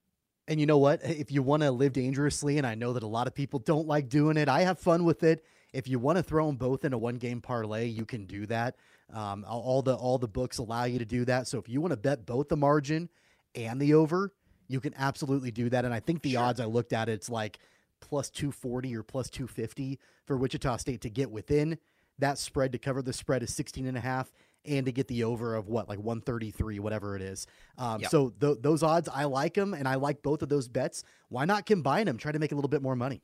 And 0.48 0.60
you 0.60 0.66
know 0.66 0.78
what? 0.78 1.02
If 1.04 1.32
you 1.32 1.44
want 1.44 1.62
to 1.64 1.72
live 1.72 1.94
dangerously, 1.94 2.58
and 2.58 2.66
I 2.66 2.74
know 2.76 2.94
that 2.94 3.04
a 3.04 3.08
lot 3.08 3.28
of 3.28 3.36
people 3.36 3.60
don't 3.60 3.88
like 3.88 4.10
doing 4.10 4.38
it, 4.38 4.48
I 4.48 4.62
have 4.62 4.80
fun 4.80 5.04
with 5.04 5.24
it. 5.24 5.44
If 5.74 5.88
you 5.88 6.00
want 6.00 6.18
to 6.18 6.24
throw 6.24 6.48
them 6.48 6.56
both 6.56 6.86
in 6.86 6.94
a 6.94 6.98
one 6.98 7.18
game 7.18 7.42
parlay, 7.42 7.88
you 7.88 8.06
can 8.06 8.26
do 8.26 8.46
that. 8.48 8.76
Um, 9.14 9.46
all 9.48 9.82
the 9.82 9.94
all 9.96 10.18
the 10.18 10.28
books 10.28 10.58
allow 10.58 10.86
you 10.86 11.00
to 11.00 11.06
do 11.06 11.26
that. 11.26 11.48
So 11.48 11.60
if 11.60 11.70
you 11.70 11.82
want 11.82 11.92
to 11.92 11.98
bet 11.98 12.26
both 12.26 12.50
the 12.50 12.58
margin 12.58 13.10
and 13.56 13.80
the 13.82 13.94
over, 13.94 14.34
you 14.68 14.80
can 14.80 14.94
absolutely 14.98 15.52
do 15.52 15.70
that. 15.70 15.86
And 15.86 15.94
I 15.94 16.00
think 16.00 16.22
the 16.22 16.36
odds 16.38 16.60
I 16.60 16.66
looked 16.66 16.94
at, 16.94 17.10
it's 17.10 17.30
like 17.30 17.60
plus 18.02 18.30
240 18.30 18.96
or 18.96 19.04
plus 19.04 19.30
250 19.30 20.00
for 20.26 20.38
Wichita 20.38 20.78
State 20.78 21.02
to 21.02 21.10
get 21.10 21.32
within 21.32 21.78
that 22.20 22.38
spread 22.38 22.72
to 22.72 22.78
cover 22.80 23.02
the 23.02 23.14
spread 23.14 23.44
is 23.44 23.54
16 23.54 23.86
and 23.86 23.98
a 23.98 24.02
half 24.02 24.32
and 24.66 24.86
to 24.88 24.92
get 24.92 25.08
the 25.08 25.24
over 25.24 25.56
of 25.56 25.68
what 25.68 25.88
like 25.88 26.00
133 26.00 26.80
whatever 26.80 27.16
it 27.16 27.22
is 27.22 27.46
um, 27.78 28.02
Yep. 28.02 28.10
so 28.10 28.30
th- 28.42 28.58
those 28.60 28.82
odds 28.82 29.08
i 29.14 29.24
like 29.26 29.54
them 29.54 29.74
and 29.76 29.88
i 29.88 29.96
like 29.96 30.24
both 30.24 30.42
of 30.42 30.50
those 30.50 30.68
bets 30.68 31.04
why 31.30 31.46
not 31.46 31.68
combine 31.68 32.08
them 32.08 32.18
try 32.18 32.32
to 32.32 32.40
make 32.40 32.52
a 32.52 32.56
little 32.56 32.70
bit 32.70 32.82
more 32.82 32.96
money 32.96 33.22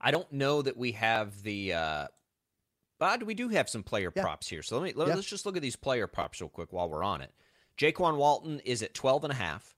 I 0.00 0.10
don't 0.10 0.30
know 0.32 0.62
that 0.62 0.76
we 0.76 0.92
have 0.92 1.42
the, 1.42 1.72
uh, 1.74 2.06
but 3.00 3.24
we 3.24 3.34
do 3.34 3.48
have 3.48 3.68
some 3.68 3.82
player 3.82 4.12
Yeah. 4.14 4.22
props 4.22 4.48
here. 4.48 4.62
So 4.62 4.78
let 4.78 4.84
me 4.84 4.92
let, 4.94 5.08
Yeah. 5.08 5.16
us 5.16 5.24
just 5.26 5.44
look 5.46 5.56
at 5.56 5.62
these 5.62 5.74
player 5.76 6.06
props 6.06 6.40
real 6.40 6.48
quick 6.48 6.72
while 6.72 6.88
we're 6.88 7.02
on 7.02 7.20
it. 7.20 7.32
Jaykwon 7.78 8.16
Walton 8.16 8.60
is 8.64 8.82
at 8.82 8.92
12 8.92 9.24
and 9.24 9.32
a 9.32 9.36
half. 9.36 9.74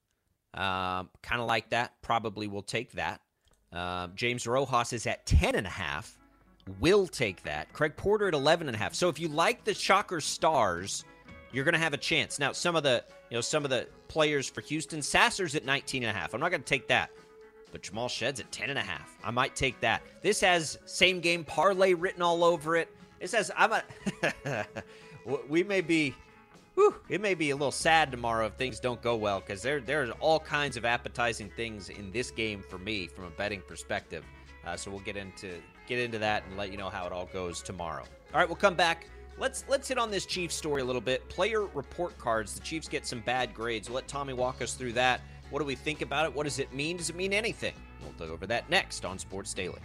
Um, 0.55 1.11
kind 1.23 1.41
of 1.41 1.47
like 1.47 1.71
that. 1.71 1.93
Probably 2.03 2.49
will 2.49 2.63
take 2.63 2.93
that. 2.93 3.21
Um, 3.73 4.13
James 4.17 4.47
Rojas 4.47 4.93
is 4.93 5.07
at 5.07 5.27
10 5.27 5.55
and 5.55 5.67
a 5.67 5.71
half. 5.71 6.17
Will 6.81 7.07
take 7.07 7.43
that. 7.45 7.73
Craig 7.73 7.97
Porter 7.97 8.29
at 8.29 8.35
11 8.35 8.69
and 8.69 8.75
a 8.75 8.79
half. 8.79 8.95
So 8.95 9.09
if 9.09 9.21
you 9.21 9.29
like 9.29 9.65
the 9.65 9.75
Shocker 9.75 10.21
stars, 10.21 11.05
you're 11.53 11.65
going 11.65 11.75
to 11.75 11.81
have 11.81 11.95
a 11.95 11.99
chance. 11.99 12.39
Now, 12.39 12.53
some 12.53 12.75
of 12.75 12.83
the, 12.83 13.05
you 13.29 13.37
know, 13.37 13.41
some 13.41 13.65
of 13.65 13.71
the 13.71 13.87
players 14.09 14.49
for 14.49 14.61
Houston, 14.63 15.03
Sasser's 15.03 15.55
at 15.55 15.65
19 15.65 16.03
and 16.03 16.11
a 16.11 16.19
half. 16.19 16.35
I'm 16.35 16.41
not 16.41 16.51
going 16.51 16.63
to 16.63 16.69
take 16.69 16.89
that. 16.89 17.11
But 17.71 17.83
Jamal 17.83 18.09
Shead's 18.09 18.41
at 18.41 18.51
10 18.51 18.71
and 18.71 18.79
a 18.79 18.83
half. 18.83 19.17
I 19.23 19.31
might 19.31 19.55
take 19.55 19.79
that. 19.81 20.03
This 20.23 20.41
has 20.41 20.79
same 20.87 21.21
game 21.21 21.45
parlay 21.45 21.95
written 21.95 22.23
all 22.23 22.43
over 22.43 22.77
it. 22.77 22.89
It 23.21 23.31
says 23.31 23.51
I'm 23.57 23.73
a 23.73 24.67
we 25.49 25.63
may 25.63 25.81
be 25.81 26.15
whew, 26.81 26.95
it 27.11 27.21
may 27.21 27.35
be 27.35 27.51
a 27.51 27.55
little 27.55 27.71
sad 27.71 28.11
tomorrow 28.11 28.47
if 28.47 28.55
things 28.55 28.81
don't 28.81 29.03
go 29.03 29.15
well 29.15 29.41
because 29.41 29.61
there 29.61 29.81
there's 29.81 30.11
all 30.19 30.41
kinds 30.41 30.79
of 30.79 30.87
appetizing 30.87 31.51
things 31.51 31.91
in 31.91 32.11
this 32.11 32.31
game 32.31 32.63
for 32.63 32.79
me 32.79 33.07
from 33.07 33.25
a 33.25 33.31
betting 33.31 33.63
perspective. 33.67 34.25
Uh, 34.67 34.77
so 34.77 34.91
we'll 34.91 35.01
get 35.01 35.17
into 35.17 35.61
get 35.87 35.99
into 35.99 36.19
that 36.19 36.43
and 36.47 36.57
let 36.57 36.71
you 36.71 36.79
know 36.79 36.89
how 36.89 37.07
it 37.07 37.13
all 37.13 37.27
goes 37.27 37.63
tomorrow. 37.63 38.05
All 38.33 38.41
right, 38.41 38.49
we'll 38.49 38.57
come 38.57 38.75
back. 38.75 39.07
Let's 39.37 39.65
let's 39.69 39.89
hit 39.89 39.99
on 39.99 40.11
this 40.11 40.25
Chiefs 40.25 40.55
story 40.55 40.81
a 40.81 40.85
little 40.85 41.03
bit. 41.03 41.29
Player 41.29 41.67
report 41.67 42.17
cards. 42.17 42.55
The 42.55 42.61
Chiefs 42.61 42.89
get 42.89 43.07
some 43.07 43.21
bad 43.21 43.53
grades. 43.53 43.89
We'll 43.89 43.97
let 43.97 44.09
Tommy 44.09 44.33
walk 44.33 44.63
us 44.63 44.75
through 44.75 44.95
that. 44.95 45.21
What 45.51 45.59
do 45.59 45.67
we 45.67 45.75
think 45.75 46.01
about 46.01 46.25
it? 46.25 46.35
What 46.35 46.45
does 46.45 46.59
it 46.59 46.73
mean? 46.73 46.97
Does 46.97 47.11
it 47.11 47.17
mean 47.17 47.35
anything? 47.35 47.75
We'll 48.03 48.29
go 48.29 48.33
over 48.33 48.47
that 48.47 48.71
next 48.71 49.05
on 49.05 49.19
Sports 49.19 49.53
Daily. 49.53 49.81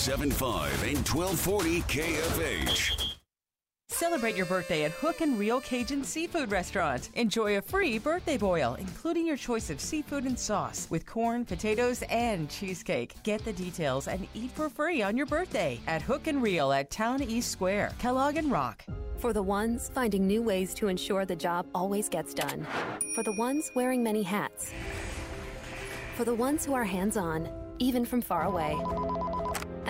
Ninety-seven-five 0.00 0.82
and 0.84 1.06
1240 1.06 1.82
KFH. 1.82 3.16
Celebrate 3.90 4.34
your 4.34 4.46
birthday 4.46 4.84
at 4.84 4.92
Hook 4.92 5.20
and 5.20 5.38
Reel 5.38 5.60
Cajun 5.60 6.04
Seafood 6.04 6.50
Restaurant. 6.50 7.10
Enjoy 7.16 7.58
a 7.58 7.60
free 7.60 7.98
birthday 7.98 8.38
boil, 8.38 8.76
including 8.80 9.26
your 9.26 9.36
choice 9.36 9.68
of 9.68 9.78
seafood 9.78 10.24
and 10.24 10.38
sauce, 10.38 10.86
with 10.88 11.04
corn, 11.04 11.44
potatoes, 11.44 12.02
and 12.08 12.48
cheesecake. 12.48 13.14
Get 13.24 13.44
the 13.44 13.52
details 13.52 14.08
and 14.08 14.26
eat 14.32 14.50
for 14.52 14.70
free 14.70 15.02
on 15.02 15.18
your 15.18 15.26
birthday 15.26 15.78
at 15.86 16.00
Hook 16.00 16.28
and 16.28 16.42
Reel 16.42 16.72
at 16.72 16.90
Town 16.90 17.22
East 17.22 17.50
Square, 17.50 17.92
Kellogg 17.98 18.38
and 18.38 18.50
Rock. 18.50 18.82
For 19.18 19.34
the 19.34 19.42
ones 19.42 19.90
finding 19.92 20.26
new 20.26 20.40
ways 20.40 20.72
to 20.74 20.88
ensure 20.88 21.26
the 21.26 21.36
job 21.36 21.66
always 21.74 22.08
gets 22.08 22.32
done. 22.32 22.66
For 23.14 23.22
the 23.22 23.32
ones 23.32 23.70
wearing 23.74 24.02
many 24.02 24.22
hats. 24.22 24.72
For 26.16 26.24
the 26.24 26.34
ones 26.34 26.64
who 26.64 26.72
are 26.72 26.84
hands 26.84 27.18
on, 27.18 27.50
even 27.80 28.06
from 28.06 28.22
far 28.22 28.44
away. 28.44 28.76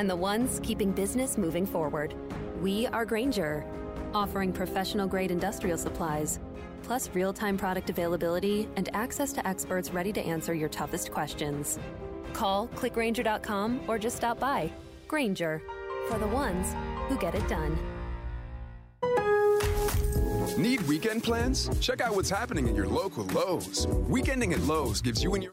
And 0.01 0.09
the 0.09 0.16
ones 0.16 0.61
keeping 0.62 0.92
business 0.92 1.36
moving 1.36 1.66
forward. 1.66 2.14
We 2.62 2.86
are 2.86 3.05
Grainger, 3.05 3.66
offering 4.14 4.51
professional 4.51 5.07
grade 5.07 5.30
industrial 5.30 5.76
supplies, 5.76 6.40
plus 6.82 7.11
real 7.14 7.34
time 7.34 7.59
product 7.59 7.90
availability 7.90 8.66
and 8.76 8.88
access 8.94 9.30
to 9.34 9.46
experts 9.46 9.90
ready 9.90 10.11
to 10.14 10.22
answer 10.22 10.55
your 10.55 10.70
toughest 10.70 11.11
questions. 11.11 11.78
Call 12.32 12.68
clickgrainger.com 12.68 13.82
or 13.88 13.98
just 13.98 14.16
stop 14.16 14.40
by. 14.40 14.72
Grainger, 15.07 15.61
for 16.09 16.18
the 16.18 16.28
ones 16.28 16.74
who 17.09 17.18
get 17.18 17.34
it 17.34 17.46
done. 17.46 17.78
Need 20.57 20.80
weekend 20.88 21.22
plans? 21.22 21.68
Check 21.78 22.01
out 22.01 22.14
what's 22.14 22.30
happening 22.30 22.70
at 22.70 22.74
your 22.74 22.88
local 22.88 23.26
Lowe's. 23.26 23.84
Weekending 24.09 24.55
at 24.55 24.61
Lowe's 24.61 25.03
gives 25.03 25.22
you 25.22 25.34
and 25.34 25.42
your 25.42 25.53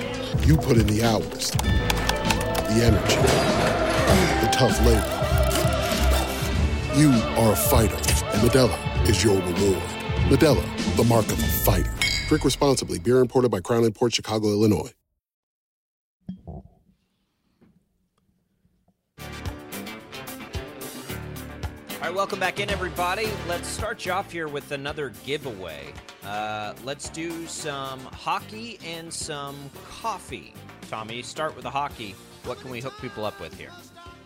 You 0.43 0.57
put 0.57 0.77
in 0.77 0.87
the 0.87 1.03
hours, 1.03 1.51
the 1.51 2.81
energy, 2.83 3.15
the 4.41 4.49
tough 4.51 4.75
labor. 4.83 5.17
You 6.99 7.11
are 7.39 7.53
a 7.53 7.55
fighter, 7.55 7.95
and 7.95 8.41
Modelo 8.41 9.07
is 9.07 9.23
your 9.23 9.35
reward. 9.35 9.83
Modelo, 10.29 10.95
the 10.97 11.03
mark 11.03 11.25
of 11.27 11.39
a 11.39 11.47
fighter. 11.63 11.93
Drink 12.27 12.43
responsibly. 12.43 12.97
Beer 12.97 13.19
imported 13.19 13.51
by 13.51 13.59
Crown 13.59 13.89
Port 13.91 14.15
Chicago, 14.15 14.47
Illinois. 14.47 14.91
All 22.01 22.07
right, 22.07 22.15
welcome 22.15 22.39
back 22.39 22.59
in, 22.59 22.71
everybody. 22.71 23.29
Let's 23.47 23.67
start 23.67 24.07
you 24.07 24.11
off 24.11 24.31
here 24.31 24.47
with 24.47 24.71
another 24.71 25.13
giveaway. 25.23 25.93
Uh, 26.23 26.73
let's 26.83 27.09
do 27.09 27.45
some 27.47 27.99
hockey 27.99 28.79
and 28.85 29.11
some 29.11 29.55
coffee. 29.89 30.53
Tommy, 30.89 31.21
start 31.21 31.55
with 31.55 31.63
the 31.63 31.69
hockey. 31.69 32.15
What 32.43 32.59
can 32.59 32.69
we 32.69 32.81
hook 32.81 32.93
people 33.01 33.25
up 33.25 33.39
with 33.39 33.57
here? 33.57 33.71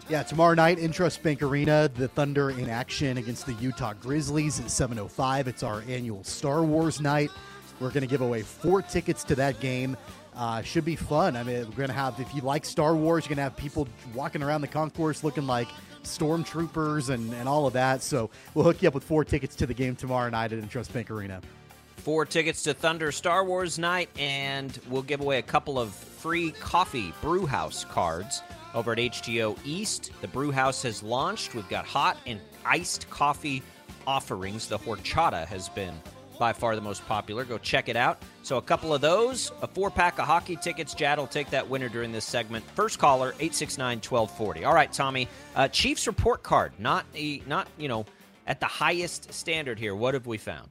Yeah, 0.08 0.22
tomorrow 0.24 0.54
night, 0.54 0.78
Intrust 0.78 1.24
Bank 1.24 1.42
Arena, 1.42 1.90
the 1.94 2.08
Thunder 2.08 2.52
in 2.52 2.70
action 2.70 3.18
against 3.18 3.48
the 3.48 3.54
Utah 3.54 3.94
Grizzlies 3.94 4.60
at 4.60 4.68
7.05. 4.68 5.48
It's 5.48 5.64
our 5.64 5.84
annual 5.88 6.24
Star 6.24 6.64
Wars 6.64 7.02
night. 7.02 7.32
We're 7.80 7.90
going 7.90 8.02
to 8.02 8.08
give 8.08 8.22
away 8.22 8.44
four 8.44 8.82
tickets 8.82 9.24
to 9.26 9.36
that 9.36 9.60
game. 9.60 9.98
Uh, 10.36 10.62
should 10.62 10.86
be 10.86 10.96
fun. 10.96 11.36
I 11.36 11.44
mean, 11.44 11.66
we're 11.70 11.76
going 11.76 11.88
to 11.88 11.94
have, 11.94 12.20
if 12.20 12.34
you 12.36 12.42
like 12.42 12.66
Star 12.66 12.96
Wars, 12.96 13.24
you're 13.24 13.30
going 13.30 13.38
to 13.38 13.44
have 13.44 13.58
people 13.58 13.88
walking 14.14 14.44
around 14.44 14.62
the 14.62 14.68
concourse 14.68 15.24
looking 15.24 15.48
like 15.48 15.70
stormtroopers 16.04 17.10
and, 17.10 17.34
and 17.34 17.50
all 17.50 17.66
of 17.66 17.74
that. 17.74 18.04
So 18.04 18.30
we'll 18.54 18.66
hook 18.66 18.82
you 18.82 18.88
up 18.88 18.94
with 18.94 19.04
four 19.04 19.26
tickets 19.26 19.56
to 19.56 19.66
the 19.66 19.74
game 19.74 19.96
tomorrow 19.96 20.30
night 20.30 20.54
at 20.54 20.60
Intrust 20.60 20.94
Bank 20.94 21.10
Arena. 21.10 21.42
Four 22.06 22.28
tickets 22.28 22.62
to 22.62 22.76
Thunder 22.76 23.12
Star 23.12 23.44
Wars 23.44 23.80
night, 23.80 24.12
and 24.20 24.80
we'll 24.92 25.02
give 25.02 25.22
away 25.22 25.40
a 25.40 25.42
couple 25.42 25.80
of 25.80 25.92
free 25.92 26.52
coffee 26.52 27.12
brew 27.20 27.48
house 27.48 27.84
cards 27.84 28.44
over 28.76 28.92
at 28.92 29.00
HTO 29.00 29.58
East. 29.66 30.12
The 30.22 30.28
brew 30.28 30.52
house 30.52 30.84
has 30.84 31.02
launched. 31.02 31.56
We've 31.56 31.68
got 31.68 31.84
hot 31.84 32.18
and 32.28 32.40
iced 32.64 33.10
coffee 33.10 33.64
offerings. 34.06 34.68
The 34.68 34.78
horchata 34.78 35.48
has 35.48 35.68
been 35.70 35.96
by 36.38 36.54
far 36.54 36.76
the 36.76 36.82
most 36.82 37.04
popular. 37.08 37.44
Go 37.44 37.58
check 37.58 37.90
it 37.90 37.96
out. 37.96 38.22
So 38.44 38.58
a 38.58 38.62
couple 38.62 38.94
of 38.94 39.02
those, 39.02 39.52
a 39.64 39.68
four 39.68 39.90
pack 39.90 40.20
of 40.20 40.28
hockey 40.28 40.58
tickets. 40.58 40.94
Jad 40.94 41.18
will 41.18 41.26
take 41.26 41.50
that 41.50 41.68
winner 41.68 41.90
during 41.90 42.12
this 42.12 42.26
segment. 42.26 42.64
First 42.76 43.00
caller, 43.00 43.32
869-1240. 43.40 44.64
All 44.64 44.76
right, 44.76 44.94
Tommy. 44.94 45.28
Uh, 45.56 45.68
Chiefs 45.70 46.06
report 46.06 46.44
card, 46.44 46.72
not 46.78 47.08
a, 47.16 47.42
not 47.48 47.68
you 47.80 47.88
know 47.88 48.06
at 48.46 48.60
the 48.60 48.68
highest 48.68 49.34
standard 49.34 49.80
here. 49.80 49.96
What 49.96 50.14
have 50.14 50.28
we 50.28 50.38
found? 50.38 50.70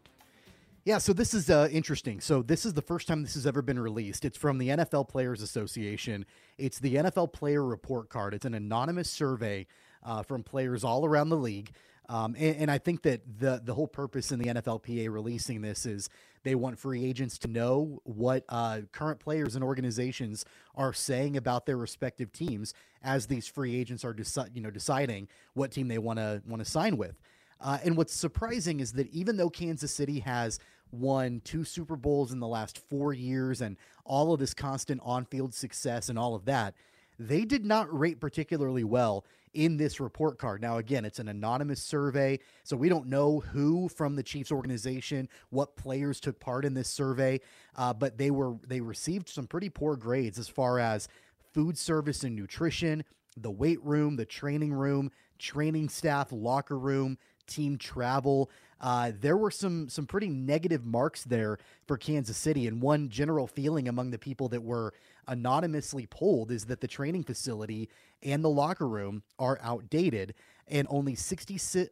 Yeah, 0.85 0.99
so 0.99 1.15
this 1.15 1.33
is 1.33 1.49
uh, 1.49 1.69
interesting. 1.73 2.21
So 2.21 2.43
this 2.43 2.67
is 2.67 2.75
the 2.75 2.83
first 2.83 3.09
time 3.09 3.23
this 3.23 3.35
has 3.35 3.47
ever 3.47 3.63
been 3.63 3.79
released. 3.79 4.27
It's 4.27 4.37
from 4.37 4.59
the 4.59 4.69
NFL 4.69 5.09
Players 5.09 5.41
Association. 5.41 6.27
It's 6.59 6.79
the 6.79 6.97
NFL 6.97 7.33
Player 7.33 7.65
Report 7.65 8.11
Card. 8.11 8.35
It's 8.35 8.45
an 8.45 8.53
anonymous 8.53 9.09
survey 9.09 9.67
uh, 10.03 10.23
from 10.23 10.43
players 10.43 10.85
all 10.85 11.07
around 11.07 11.31
the 11.31 11.39
league. 11.39 11.73
Um, 12.11 12.37
and, 12.39 12.57
and, 12.57 12.71
I 12.71 12.77
think 12.77 13.01
that 13.05 13.23
the 13.39 13.63
the 13.65 13.73
whole 13.73 13.87
purpose 13.87 14.31
in 14.31 14.39
the 14.39 14.45
NFLPA 14.45 15.11
releasing 15.11 15.63
this 15.63 15.87
is 15.87 16.11
they 16.43 16.55
want 16.55 16.79
free 16.79 17.03
agents 17.03 17.39
to 17.39 17.49
know 17.49 18.03
what 18.05 18.45
uh, 18.51 18.81
current 18.93 19.19
players 19.19 19.55
and 19.55 19.65
organizations 19.65 20.45
are 20.75 20.93
saying 20.93 21.39
about 21.39 21.65
their 21.65 21.79
respective 21.79 22.31
teams 22.31 22.75
as 23.03 23.27
these 23.27 23.49
free 23.49 23.75
agents 23.75 24.05
are 24.05 24.13
deci- 24.13 24.55
you 24.55 24.61
know 24.61 24.71
deciding 24.71 25.29
what 25.55 25.71
team 25.71 25.89
they 25.89 25.97
want 25.97 26.19
to 26.19 26.43
want 26.47 26.63
to 26.63 26.71
sign 26.71 26.99
with. 26.99 27.19
Uh, 27.59 27.79
and 27.83 27.97
what's 27.97 28.15
surprising 28.15 28.81
is 28.81 28.93
that 28.93 29.09
even 29.09 29.39
though 29.39 29.49
Kansas 29.49 29.95
City 29.95 30.21
has 30.21 30.59
won 30.95 31.41
two 31.45 31.65
Super 31.65 31.97
Bowls 31.97 32.33
in 32.33 32.41
the 32.41 32.49
last 32.49 32.79
four 32.79 33.13
years 33.13 33.61
and 33.61 33.77
all 34.05 34.33
of 34.33 34.41
this 34.41 34.55
constant 34.55 35.01
on 35.05 35.25
field 35.25 35.55
success 35.55 36.09
and 36.09 36.19
all 36.19 36.35
of 36.35 36.45
that, 36.47 36.75
they 37.19 37.45
did 37.45 37.65
not 37.65 37.97
rate 37.97 38.21
particularly 38.21 38.85
well 38.85 39.25
in 39.53 39.77
this 39.77 40.01
report 40.01 40.39
card. 40.39 40.61
Now, 40.61 40.79
again, 40.79 41.05
it's 41.05 41.21
an 41.21 41.29
anonymous 41.29 41.81
survey, 41.81 42.41
so 42.65 42.77
we 42.77 42.89
don't 42.89 43.07
know 43.07 43.41
who 43.41 43.89
from 43.89 44.17
the 44.17 44.23
Chiefs 44.23 44.51
organization, 44.51 45.29
what 45.51 45.77
players 45.77 46.21
took 46.21 46.41
part 46.41 46.65
in 46.65 46.75
this 46.75 46.89
survey, 46.89 47.41
uh, 47.77 47.95
but 47.95 48.19
they 48.19 48.31
were 48.31 48.57
they 48.67 48.81
received 48.81 49.29
some 49.29 49.47
pretty 49.47 49.69
poor 49.69 49.97
grades 49.97 50.39
as 50.39 50.49
far 50.49 50.81
as 50.81 51.09
food 51.53 51.79
service 51.79 52.25
and 52.25 52.35
nutrition, 52.35 53.05
the 53.37 53.51
weight 53.51 53.83
room, 53.85 54.17
the 54.17 54.25
training 54.25 54.73
room, 54.73 55.11
training 55.39 55.89
staff, 55.89 56.33
locker 56.33 56.79
room, 56.79 57.17
team 57.47 57.79
travel. 57.79 58.51
Uh, 58.81 59.13
there 59.21 59.37
were 59.37 59.51
some 59.51 59.89
some 59.89 60.07
pretty 60.07 60.29
negative 60.29 60.85
marks 60.85 61.25
there 61.25 61.59
for 61.87 61.97
Kansas 61.97 62.37
City, 62.37 62.67
and 62.67 62.83
one 62.83 63.09
general 63.09 63.47
feeling 63.47 63.89
among 63.89 64.11
the 64.11 64.19
people 64.19 64.49
that 64.49 64.63
were 64.63 64.93
anonymously 65.27 66.07
polled 66.07 66.51
is 66.51 66.67
that 66.67 66.81
the 66.81 66.89
training 66.89 67.25
facility 67.25 67.89
and 68.23 68.45
the 68.45 68.51
locker 68.51 68.89
room 68.89 69.23
are 69.39 69.59
outdated, 69.63 70.35
and 70.69 70.87
only 70.91 71.15
56% 71.15 71.89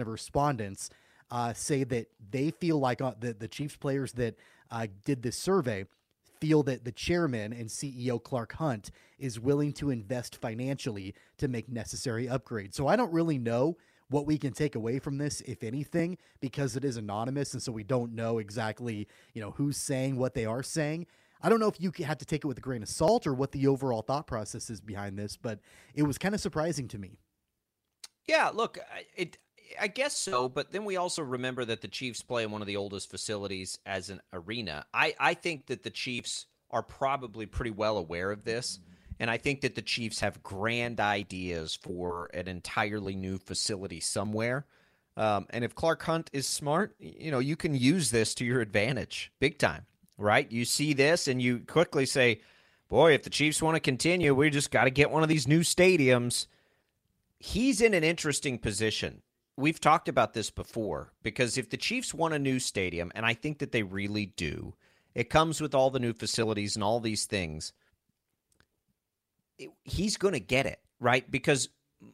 of 0.00 0.08
respondents 0.08 0.90
uh, 1.30 1.52
say 1.52 1.84
that 1.84 2.06
they 2.30 2.50
feel 2.50 2.78
like 2.78 3.00
uh, 3.00 3.12
the, 3.18 3.32
the 3.32 3.48
Chiefs 3.48 3.76
players 3.76 4.12
that 4.12 4.36
uh, 4.70 4.86
did 5.04 5.22
this 5.22 5.36
survey 5.36 5.84
feel 6.40 6.62
that 6.64 6.84
the 6.84 6.92
chairman 6.92 7.52
and 7.52 7.68
CEO 7.68 8.22
Clark 8.22 8.54
Hunt 8.54 8.90
is 9.18 9.40
willing 9.40 9.72
to 9.74 9.90
invest 9.90 10.36
financially 10.36 11.14
to 11.38 11.48
make 11.48 11.68
necessary 11.68 12.26
upgrades. 12.26 12.74
So 12.74 12.86
I 12.86 12.96
don't 12.96 13.12
really 13.12 13.38
know 13.38 13.76
what 14.08 14.26
we 14.26 14.38
can 14.38 14.52
take 14.52 14.74
away 14.74 14.98
from 14.98 15.18
this, 15.18 15.40
if 15.42 15.62
anything, 15.62 16.18
because 16.40 16.76
it 16.76 16.84
is 16.84 16.96
anonymous, 16.96 17.52
and 17.52 17.62
so 17.62 17.72
we 17.72 17.82
don't 17.82 18.14
know 18.14 18.38
exactly, 18.38 19.08
you 19.34 19.40
know, 19.40 19.52
who's 19.52 19.76
saying 19.76 20.16
what 20.16 20.34
they 20.34 20.44
are 20.44 20.62
saying. 20.62 21.06
I 21.42 21.48
don't 21.48 21.60
know 21.60 21.68
if 21.68 21.80
you 21.80 21.92
have 22.04 22.18
to 22.18 22.24
take 22.24 22.44
it 22.44 22.46
with 22.46 22.58
a 22.58 22.62
grain 22.62 22.82
of 22.82 22.88
salt 22.88 23.26
or 23.26 23.34
what 23.34 23.52
the 23.52 23.66
overall 23.66 24.02
thought 24.02 24.26
process 24.26 24.70
is 24.70 24.80
behind 24.80 25.18
this, 25.18 25.36
but 25.36 25.60
it 25.94 26.02
was 26.02 26.18
kind 26.18 26.34
of 26.34 26.40
surprising 26.40 26.88
to 26.88 26.98
me. 26.98 27.18
Yeah, 28.26 28.50
look, 28.52 28.78
it. 29.16 29.38
I 29.80 29.88
guess 29.88 30.16
so, 30.16 30.48
but 30.48 30.70
then 30.70 30.84
we 30.84 30.96
also 30.96 31.22
remember 31.22 31.64
that 31.64 31.80
the 31.80 31.88
Chiefs 31.88 32.22
play 32.22 32.44
in 32.44 32.52
one 32.52 32.60
of 32.60 32.68
the 32.68 32.76
oldest 32.76 33.10
facilities 33.10 33.78
as 33.84 34.10
an 34.10 34.20
arena. 34.32 34.86
I, 34.94 35.14
I 35.18 35.34
think 35.34 35.66
that 35.66 35.82
the 35.82 35.90
Chiefs 35.90 36.46
are 36.70 36.84
probably 36.84 37.46
pretty 37.46 37.72
well 37.72 37.98
aware 37.98 38.30
of 38.30 38.44
this. 38.44 38.78
Mm-hmm 38.78 38.92
and 39.18 39.30
I 39.30 39.38
think 39.38 39.62
that 39.62 39.74
the 39.74 39.82
Chiefs 39.82 40.20
have 40.20 40.42
grand 40.42 41.00
ideas 41.00 41.74
for 41.74 42.30
an 42.34 42.48
entirely 42.48 43.16
new 43.16 43.38
facility 43.38 44.00
somewhere. 44.00 44.66
Um, 45.16 45.46
and 45.50 45.64
if 45.64 45.74
Clark 45.74 46.02
Hunt 46.02 46.30
is 46.32 46.46
smart, 46.46 46.94
you 46.98 47.30
know, 47.30 47.38
you 47.38 47.56
can 47.56 47.74
use 47.74 48.10
this 48.10 48.34
to 48.34 48.44
your 48.44 48.60
advantage 48.60 49.32
big 49.40 49.58
time, 49.58 49.86
right? 50.18 50.50
You 50.50 50.64
see 50.64 50.92
this 50.92 51.26
and 51.26 51.40
you 51.40 51.60
quickly 51.60 52.04
say, 52.04 52.40
boy, 52.88 53.14
if 53.14 53.22
the 53.22 53.30
Chiefs 53.30 53.62
want 53.62 53.76
to 53.76 53.80
continue, 53.80 54.34
we 54.34 54.50
just 54.50 54.70
got 54.70 54.84
to 54.84 54.90
get 54.90 55.10
one 55.10 55.22
of 55.22 55.28
these 55.28 55.48
new 55.48 55.60
stadiums. 55.60 56.46
He's 57.38 57.80
in 57.80 57.94
an 57.94 58.04
interesting 58.04 58.58
position. 58.58 59.22
We've 59.56 59.80
talked 59.80 60.08
about 60.08 60.34
this 60.34 60.50
before 60.50 61.12
because 61.22 61.56
if 61.56 61.70
the 61.70 61.78
Chiefs 61.78 62.12
want 62.12 62.34
a 62.34 62.38
new 62.38 62.58
stadium, 62.58 63.10
and 63.14 63.24
I 63.24 63.32
think 63.32 63.58
that 63.58 63.72
they 63.72 63.82
really 63.82 64.26
do, 64.26 64.74
it 65.14 65.30
comes 65.30 65.62
with 65.62 65.74
all 65.74 65.88
the 65.90 65.98
new 65.98 66.12
facilities 66.12 66.76
and 66.76 66.84
all 66.84 67.00
these 67.00 67.24
things. 67.24 67.72
It, 69.58 69.70
he's 69.84 70.16
going 70.16 70.34
to 70.34 70.40
get 70.40 70.66
it, 70.66 70.80
right? 71.00 71.28
Because 71.30 71.68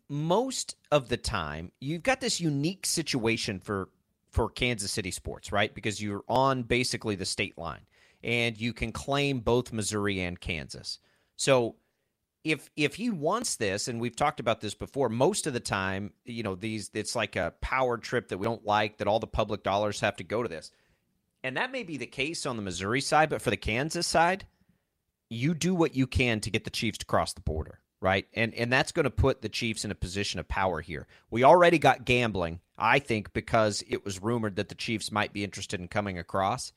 most 0.09 0.77
of 0.91 1.09
the 1.09 1.17
time, 1.17 1.73
you've 1.81 2.03
got 2.03 2.21
this 2.21 2.41
unique 2.41 2.87
situation 2.87 3.61
for 3.61 3.89
for 4.31 4.49
Kansas 4.49 4.91
City 4.91 5.11
sports, 5.11 5.53
right? 5.53 5.75
Because 5.75 6.01
you're 6.01 6.25
on 6.27 6.63
basically 6.63 7.17
the 7.17 7.27
state 7.27 7.59
line 7.59 7.83
and 8.25 8.59
you 8.59 8.73
can 8.73 8.91
claim 8.91 9.41
both 9.41 9.73
Missouri 9.73 10.21
and 10.21 10.41
Kansas. 10.41 10.99
So 11.37 11.77
if 12.45 12.71
if 12.77 12.95
he 12.95 13.11
wants 13.11 13.57
this 13.57 13.89
and 13.89 14.01
we've 14.01 14.17
talked 14.17 14.41
about 14.41 14.61
this 14.61 14.75
before 14.75 15.09
most 15.09 15.47
of 15.47 15.53
the 15.53 15.61
time 15.61 16.13
you 16.25 16.43
know 16.43 16.55
these 16.55 16.91
it's 16.95 17.15
like 17.15 17.37
a 17.37 17.53
power 17.61 17.97
trip 17.97 18.29
that 18.29 18.39
we 18.39 18.45
don't 18.45 18.67
like 18.67 18.99
that 18.99 19.07
all 19.07 19.21
the 19.21 19.27
public 19.27 19.63
dollars 19.63 20.01
have 20.01 20.17
to 20.17 20.25
go 20.25 20.43
to 20.43 20.49
this 20.49 20.73
and 21.45 21.57
that 21.57 21.71
may 21.71 21.83
be 21.83 21.97
the 21.97 22.07
case 22.07 22.45
on 22.45 22.57
the 22.57 22.63
missouri 22.63 23.01
side 23.01 23.31
but 23.31 23.41
for 23.41 23.51
the 23.51 23.57
kansas 23.57 24.07
side 24.07 24.45
you 25.33 25.55
do 25.55 25.75
what 25.75 25.95
you 25.95 26.07
can 26.07 26.41
to 26.41 26.51
get 26.51 26.65
the 26.65 26.71
chiefs 26.71 26.99
to 26.99 27.07
cross 27.07 27.33
the 27.33 27.41
border 27.41 27.81
right 28.01 28.27
and 28.35 28.55
and 28.55 28.73
that's 28.73 28.93
going 28.93 29.05
to 29.05 29.11
put 29.11 29.43
the 29.43 29.49
chiefs 29.49 29.85
in 29.85 29.91
a 29.91 29.95
position 29.95 30.39
of 30.41 30.49
power 30.49 30.81
here 30.81 31.07
we 31.31 31.45
already 31.45 31.79
got 31.79 32.05
gambling 32.05 32.61
i 32.79 32.99
think 32.99 33.33
because 33.33 33.83
it 33.89 34.05
was 34.05 34.23
rumored 34.23 34.57
that 34.57 34.69
the 34.69 34.75
chiefs 34.75 35.13
might 35.13 35.33
be 35.33 35.45
interested 35.45 35.81
in 35.81 35.89
coming 35.89 36.19
across 36.19 36.73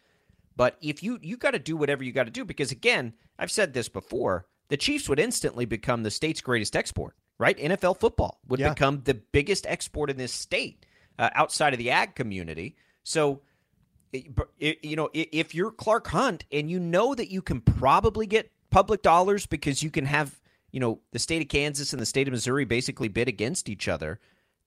but 0.56 0.78
if 0.82 1.04
you 1.04 1.20
you 1.22 1.38
got 1.38 1.52
to 1.52 1.60
do 1.60 1.76
whatever 1.76 2.04
you 2.04 2.12
got 2.12 2.26
to 2.26 2.32
do 2.32 2.46
because 2.46 2.72
again, 2.72 3.14
I've 3.38 3.52
said 3.52 3.74
this 3.74 3.90
before, 3.90 4.46
the 4.70 4.78
Chiefs 4.78 5.10
would 5.10 5.20
instantly 5.20 5.66
become 5.66 6.04
the 6.04 6.12
state's 6.12 6.42
greatest 6.42 6.76
export, 6.76 7.16
right? 7.38 7.58
NFL 7.58 8.00
football 8.00 8.40
would 8.48 8.60
yeah. 8.60 8.70
become 8.70 9.02
the 9.04 9.14
biggest 9.14 9.66
export 9.68 10.10
in 10.10 10.18
this 10.18 10.32
state 10.32 10.86
uh, 11.20 11.30
outside 11.34 11.74
of 11.74 11.80
the 11.80 11.92
ag 11.92 12.16
community. 12.16 12.78
So 13.04 13.42
you 14.12 14.96
know, 14.96 15.10
if 15.14 15.54
you're 15.54 15.72
Clark 15.72 16.08
Hunt 16.08 16.46
and 16.52 16.70
you 16.70 16.80
know 16.80 17.16
that 17.16 17.32
you 17.32 17.42
can 17.42 17.62
probably 17.62 18.28
get 18.28 18.52
public 18.70 19.02
dollars 19.02 19.46
because 19.46 19.84
you 19.84 19.90
can 19.90 20.06
have, 20.06 20.40
you 20.72 20.80
know, 20.80 21.00
the 21.12 21.20
state 21.20 21.42
of 21.42 21.48
Kansas 21.48 21.94
and 21.94 22.02
the 22.02 22.06
state 22.06 22.28
of 22.28 22.32
Missouri 22.32 22.66
basically 22.66 23.08
bid 23.08 23.28
against 23.28 23.70
each 23.70 23.88
other. 23.88 24.20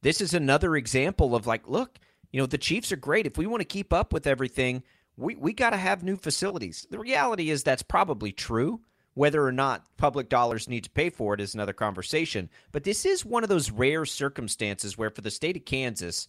This 0.02 0.20
is 0.20 0.34
another 0.34 0.76
example 0.76 1.34
of 1.34 1.46
like, 1.46 1.68
look, 1.68 1.98
you 2.30 2.40
know, 2.40 2.46
the 2.46 2.58
Chiefs 2.58 2.92
are 2.92 2.96
great. 2.96 3.26
If 3.26 3.38
we 3.38 3.46
want 3.46 3.60
to 3.60 3.64
keep 3.64 3.92
up 3.92 4.12
with 4.12 4.26
everything, 4.26 4.82
we, 5.16 5.34
we 5.34 5.52
got 5.52 5.70
to 5.70 5.76
have 5.76 6.02
new 6.02 6.16
facilities. 6.16 6.86
The 6.90 6.98
reality 6.98 7.50
is 7.50 7.62
that's 7.62 7.82
probably 7.82 8.32
true. 8.32 8.80
Whether 9.14 9.44
or 9.44 9.50
not 9.50 9.84
public 9.96 10.28
dollars 10.28 10.68
need 10.68 10.84
to 10.84 10.90
pay 10.90 11.10
for 11.10 11.34
it 11.34 11.40
is 11.40 11.52
another 11.52 11.72
conversation. 11.72 12.48
But 12.70 12.84
this 12.84 13.04
is 13.04 13.24
one 13.24 13.42
of 13.42 13.48
those 13.48 13.72
rare 13.72 14.04
circumstances 14.04 14.96
where, 14.96 15.10
for 15.10 15.22
the 15.22 15.30
state 15.32 15.56
of 15.56 15.64
Kansas, 15.64 16.28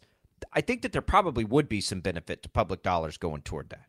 I 0.54 0.62
think 0.62 0.82
that 0.82 0.92
there 0.92 1.02
probably 1.02 1.44
would 1.44 1.70
be 1.70 1.82
some 1.82 2.02
benefit 2.02 2.44
to 2.44 2.50
public 2.50 2.84
dollars 2.84 3.18
going 3.18 3.42
toward 3.42 3.70
that. 3.70 3.86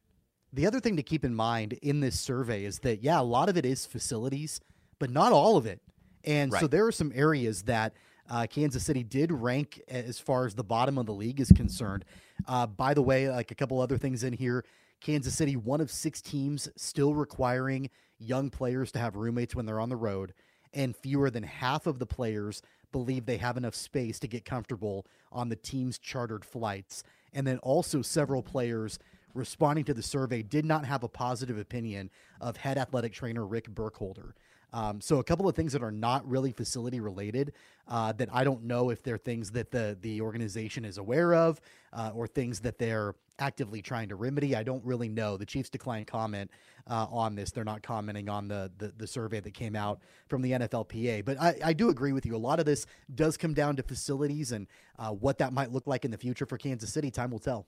The 0.52 0.66
other 0.66 0.80
thing 0.80 0.96
to 0.96 1.02
keep 1.02 1.24
in 1.24 1.34
mind 1.34 1.74
in 1.74 2.00
this 2.00 2.18
survey 2.18 2.64
is 2.64 2.80
that, 2.80 3.02
yeah, 3.02 3.20
a 3.20 3.22
lot 3.22 3.48
of 3.48 3.56
it 3.56 3.64
is 3.64 3.86
facilities, 3.86 4.60
but 4.98 5.10
not 5.10 5.32
all 5.32 5.56
of 5.56 5.66
it. 5.66 5.80
And 6.24 6.52
right. 6.52 6.60
so 6.60 6.66
there 6.66 6.86
are 6.86 6.92
some 6.92 7.12
areas 7.14 7.62
that 7.62 7.94
uh, 8.28 8.46
Kansas 8.48 8.84
City 8.84 9.02
did 9.02 9.32
rank 9.32 9.80
as 9.88 10.18
far 10.18 10.46
as 10.46 10.54
the 10.54 10.64
bottom 10.64 10.98
of 10.98 11.06
the 11.06 11.12
league 11.14 11.40
is 11.40 11.52
concerned. 11.54 12.04
Uh, 12.46 12.66
by 12.66 12.94
the 12.94 13.02
way, 13.02 13.30
like 13.30 13.50
a 13.50 13.54
couple 13.54 13.80
other 13.80 13.98
things 13.98 14.24
in 14.24 14.32
here, 14.32 14.64
Kansas 15.00 15.34
City, 15.34 15.56
one 15.56 15.80
of 15.80 15.90
six 15.90 16.20
teams 16.20 16.68
still 16.76 17.14
requiring 17.14 17.90
young 18.18 18.50
players 18.50 18.92
to 18.92 18.98
have 18.98 19.16
roommates 19.16 19.54
when 19.54 19.66
they're 19.66 19.80
on 19.80 19.88
the 19.88 19.96
road, 19.96 20.34
and 20.72 20.94
fewer 20.94 21.30
than 21.30 21.42
half 21.42 21.86
of 21.86 21.98
the 21.98 22.06
players 22.06 22.62
believe 22.92 23.26
they 23.26 23.36
have 23.36 23.56
enough 23.56 23.74
space 23.74 24.18
to 24.20 24.28
get 24.28 24.44
comfortable 24.44 25.06
on 25.32 25.48
the 25.48 25.56
team's 25.56 25.98
chartered 25.98 26.44
flights. 26.44 27.02
And 27.32 27.46
then 27.46 27.58
also, 27.58 28.02
several 28.02 28.42
players 28.42 28.98
responding 29.34 29.84
to 29.84 29.94
the 29.94 30.02
survey 30.02 30.42
did 30.42 30.64
not 30.64 30.84
have 30.84 31.02
a 31.02 31.08
positive 31.08 31.58
opinion 31.58 32.10
of 32.40 32.56
head 32.56 32.78
athletic 32.78 33.12
trainer 33.12 33.46
Rick 33.46 33.68
Burkholder. 33.68 34.34
Um, 34.72 35.00
so 35.00 35.18
a 35.18 35.24
couple 35.24 35.48
of 35.48 35.56
things 35.56 35.72
that 35.72 35.82
are 35.82 35.90
not 35.90 36.28
really 36.28 36.52
facility 36.52 37.00
related 37.00 37.52
uh, 37.88 38.12
that 38.12 38.28
I 38.32 38.44
don't 38.44 38.64
know 38.64 38.90
if 38.90 39.02
they're 39.02 39.18
things 39.18 39.50
that 39.52 39.70
the 39.70 39.96
the 40.00 40.20
organization 40.20 40.84
is 40.84 40.98
aware 40.98 41.34
of 41.34 41.60
uh, 41.92 42.12
or 42.14 42.26
things 42.26 42.60
that 42.60 42.78
they're 42.78 43.14
actively 43.40 43.82
trying 43.82 44.08
to 44.10 44.16
remedy. 44.16 44.54
I 44.54 44.62
don't 44.62 44.84
really 44.84 45.08
know. 45.08 45.36
The 45.36 45.46
Chiefs 45.46 45.70
declined 45.70 46.06
comment 46.06 46.50
uh, 46.86 47.06
on 47.10 47.34
this. 47.34 47.50
They're 47.50 47.64
not 47.64 47.82
commenting 47.82 48.28
on 48.28 48.48
the, 48.48 48.70
the, 48.78 48.92
the 48.96 49.06
survey 49.06 49.40
that 49.40 49.54
came 49.54 49.74
out 49.74 50.00
from 50.28 50.42
the 50.42 50.52
NFLPA. 50.52 51.24
But 51.24 51.40
I, 51.40 51.56
I 51.64 51.72
do 51.72 51.88
agree 51.88 52.12
with 52.12 52.26
you. 52.26 52.36
A 52.36 52.38
lot 52.38 52.60
of 52.60 52.66
this 52.66 52.86
does 53.14 53.36
come 53.36 53.54
down 53.54 53.76
to 53.76 53.82
facilities 53.82 54.52
and 54.52 54.66
uh, 54.98 55.10
what 55.10 55.38
that 55.38 55.52
might 55.52 55.72
look 55.72 55.86
like 55.86 56.04
in 56.04 56.10
the 56.10 56.18
future 56.18 56.46
for 56.46 56.58
Kansas 56.58 56.92
City. 56.92 57.10
Time 57.10 57.30
will 57.30 57.38
tell. 57.38 57.66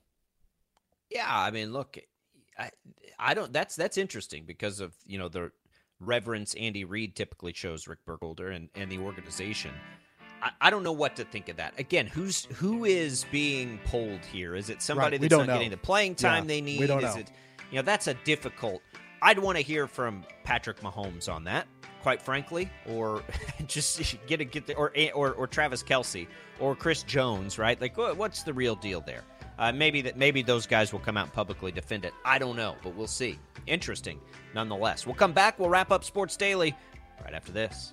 Yeah, 1.11 1.26
I 1.28 1.50
mean, 1.50 1.72
look, 1.72 1.98
I 2.59 2.70
I 3.18 3.34
don't. 3.34 3.53
That's 3.53 3.76
that's 3.76 3.98
interesting 3.98 4.44
because 4.46 4.80
of 4.80 4.94
you 5.05 5.18
know 5.18 5.28
the 5.28 5.53
reverence 6.05 6.55
Andy 6.55 6.84
Reid 6.84 7.16
typically 7.16 7.53
shows 7.53 7.88
Rick 7.88 8.00
Burkholder 8.07 8.48
and 8.48 8.68
and 8.74 8.90
the 8.90 8.98
organization. 8.98 9.72
I, 10.42 10.50
I 10.61 10.70
don't 10.70 10.82
know 10.82 10.92
what 10.92 11.16
to 11.16 11.24
think 11.24 11.48
of 11.48 11.57
that. 11.57 11.78
Again, 11.78 12.07
who's 12.07 12.46
who 12.57 12.84
is 12.84 13.26
being 13.30 13.78
pulled 13.84 14.24
here? 14.24 14.55
Is 14.55 14.70
it 14.70 14.82
somebody 14.82 15.16
right, 15.16 15.20
that's 15.20 15.30
not 15.32 15.46
know. 15.46 15.55
getting 15.55 15.70
the 15.70 15.76
playing 15.76 16.14
time 16.14 16.44
yeah, 16.44 16.48
they 16.48 16.61
need? 16.61 16.80
We 16.80 16.86
don't 16.86 17.05
is 17.05 17.14
know. 17.14 17.20
it 17.20 17.30
you 17.70 17.76
know 17.76 17.82
that's 17.82 18.07
a 18.07 18.14
difficult 18.24 18.82
I'd 19.22 19.38
want 19.38 19.57
to 19.57 19.62
hear 19.62 19.86
from 19.86 20.24
Patrick 20.42 20.80
Mahomes 20.80 21.32
on 21.32 21.44
that, 21.44 21.68
quite 22.03 22.20
frankly, 22.20 22.68
or 22.88 23.22
just 23.68 24.16
get 24.26 24.40
a 24.40 24.44
get 24.44 24.66
the, 24.66 24.74
or 24.74 24.92
or 25.14 25.32
or 25.32 25.46
Travis 25.46 25.82
Kelce 25.82 26.26
or 26.59 26.74
Chris 26.74 27.05
Jones, 27.05 27.57
right? 27.57 27.80
Like, 27.80 27.96
what's 27.96 28.42
the 28.42 28.53
real 28.53 28.74
deal 28.74 29.00
there? 29.00 29.22
Uh, 29.62 29.70
maybe 29.70 30.00
that 30.02 30.16
maybe 30.16 30.42
those 30.42 30.66
guys 30.66 30.92
will 30.92 30.98
come 30.98 31.16
out 31.16 31.26
and 31.26 31.32
publicly 31.32 31.70
defend 31.70 32.04
it. 32.04 32.12
I 32.24 32.36
don't 32.36 32.56
know, 32.56 32.74
but 32.82 32.96
we'll 32.96 33.06
see. 33.06 33.38
Interesting, 33.68 34.18
nonetheless. 34.56 35.06
We'll 35.06 35.14
come 35.14 35.32
back. 35.32 35.56
We'll 35.56 35.68
wrap 35.68 35.92
up 35.92 36.02
Sports 36.02 36.36
Daily 36.36 36.74
right 37.22 37.32
after 37.32 37.52
this. 37.52 37.92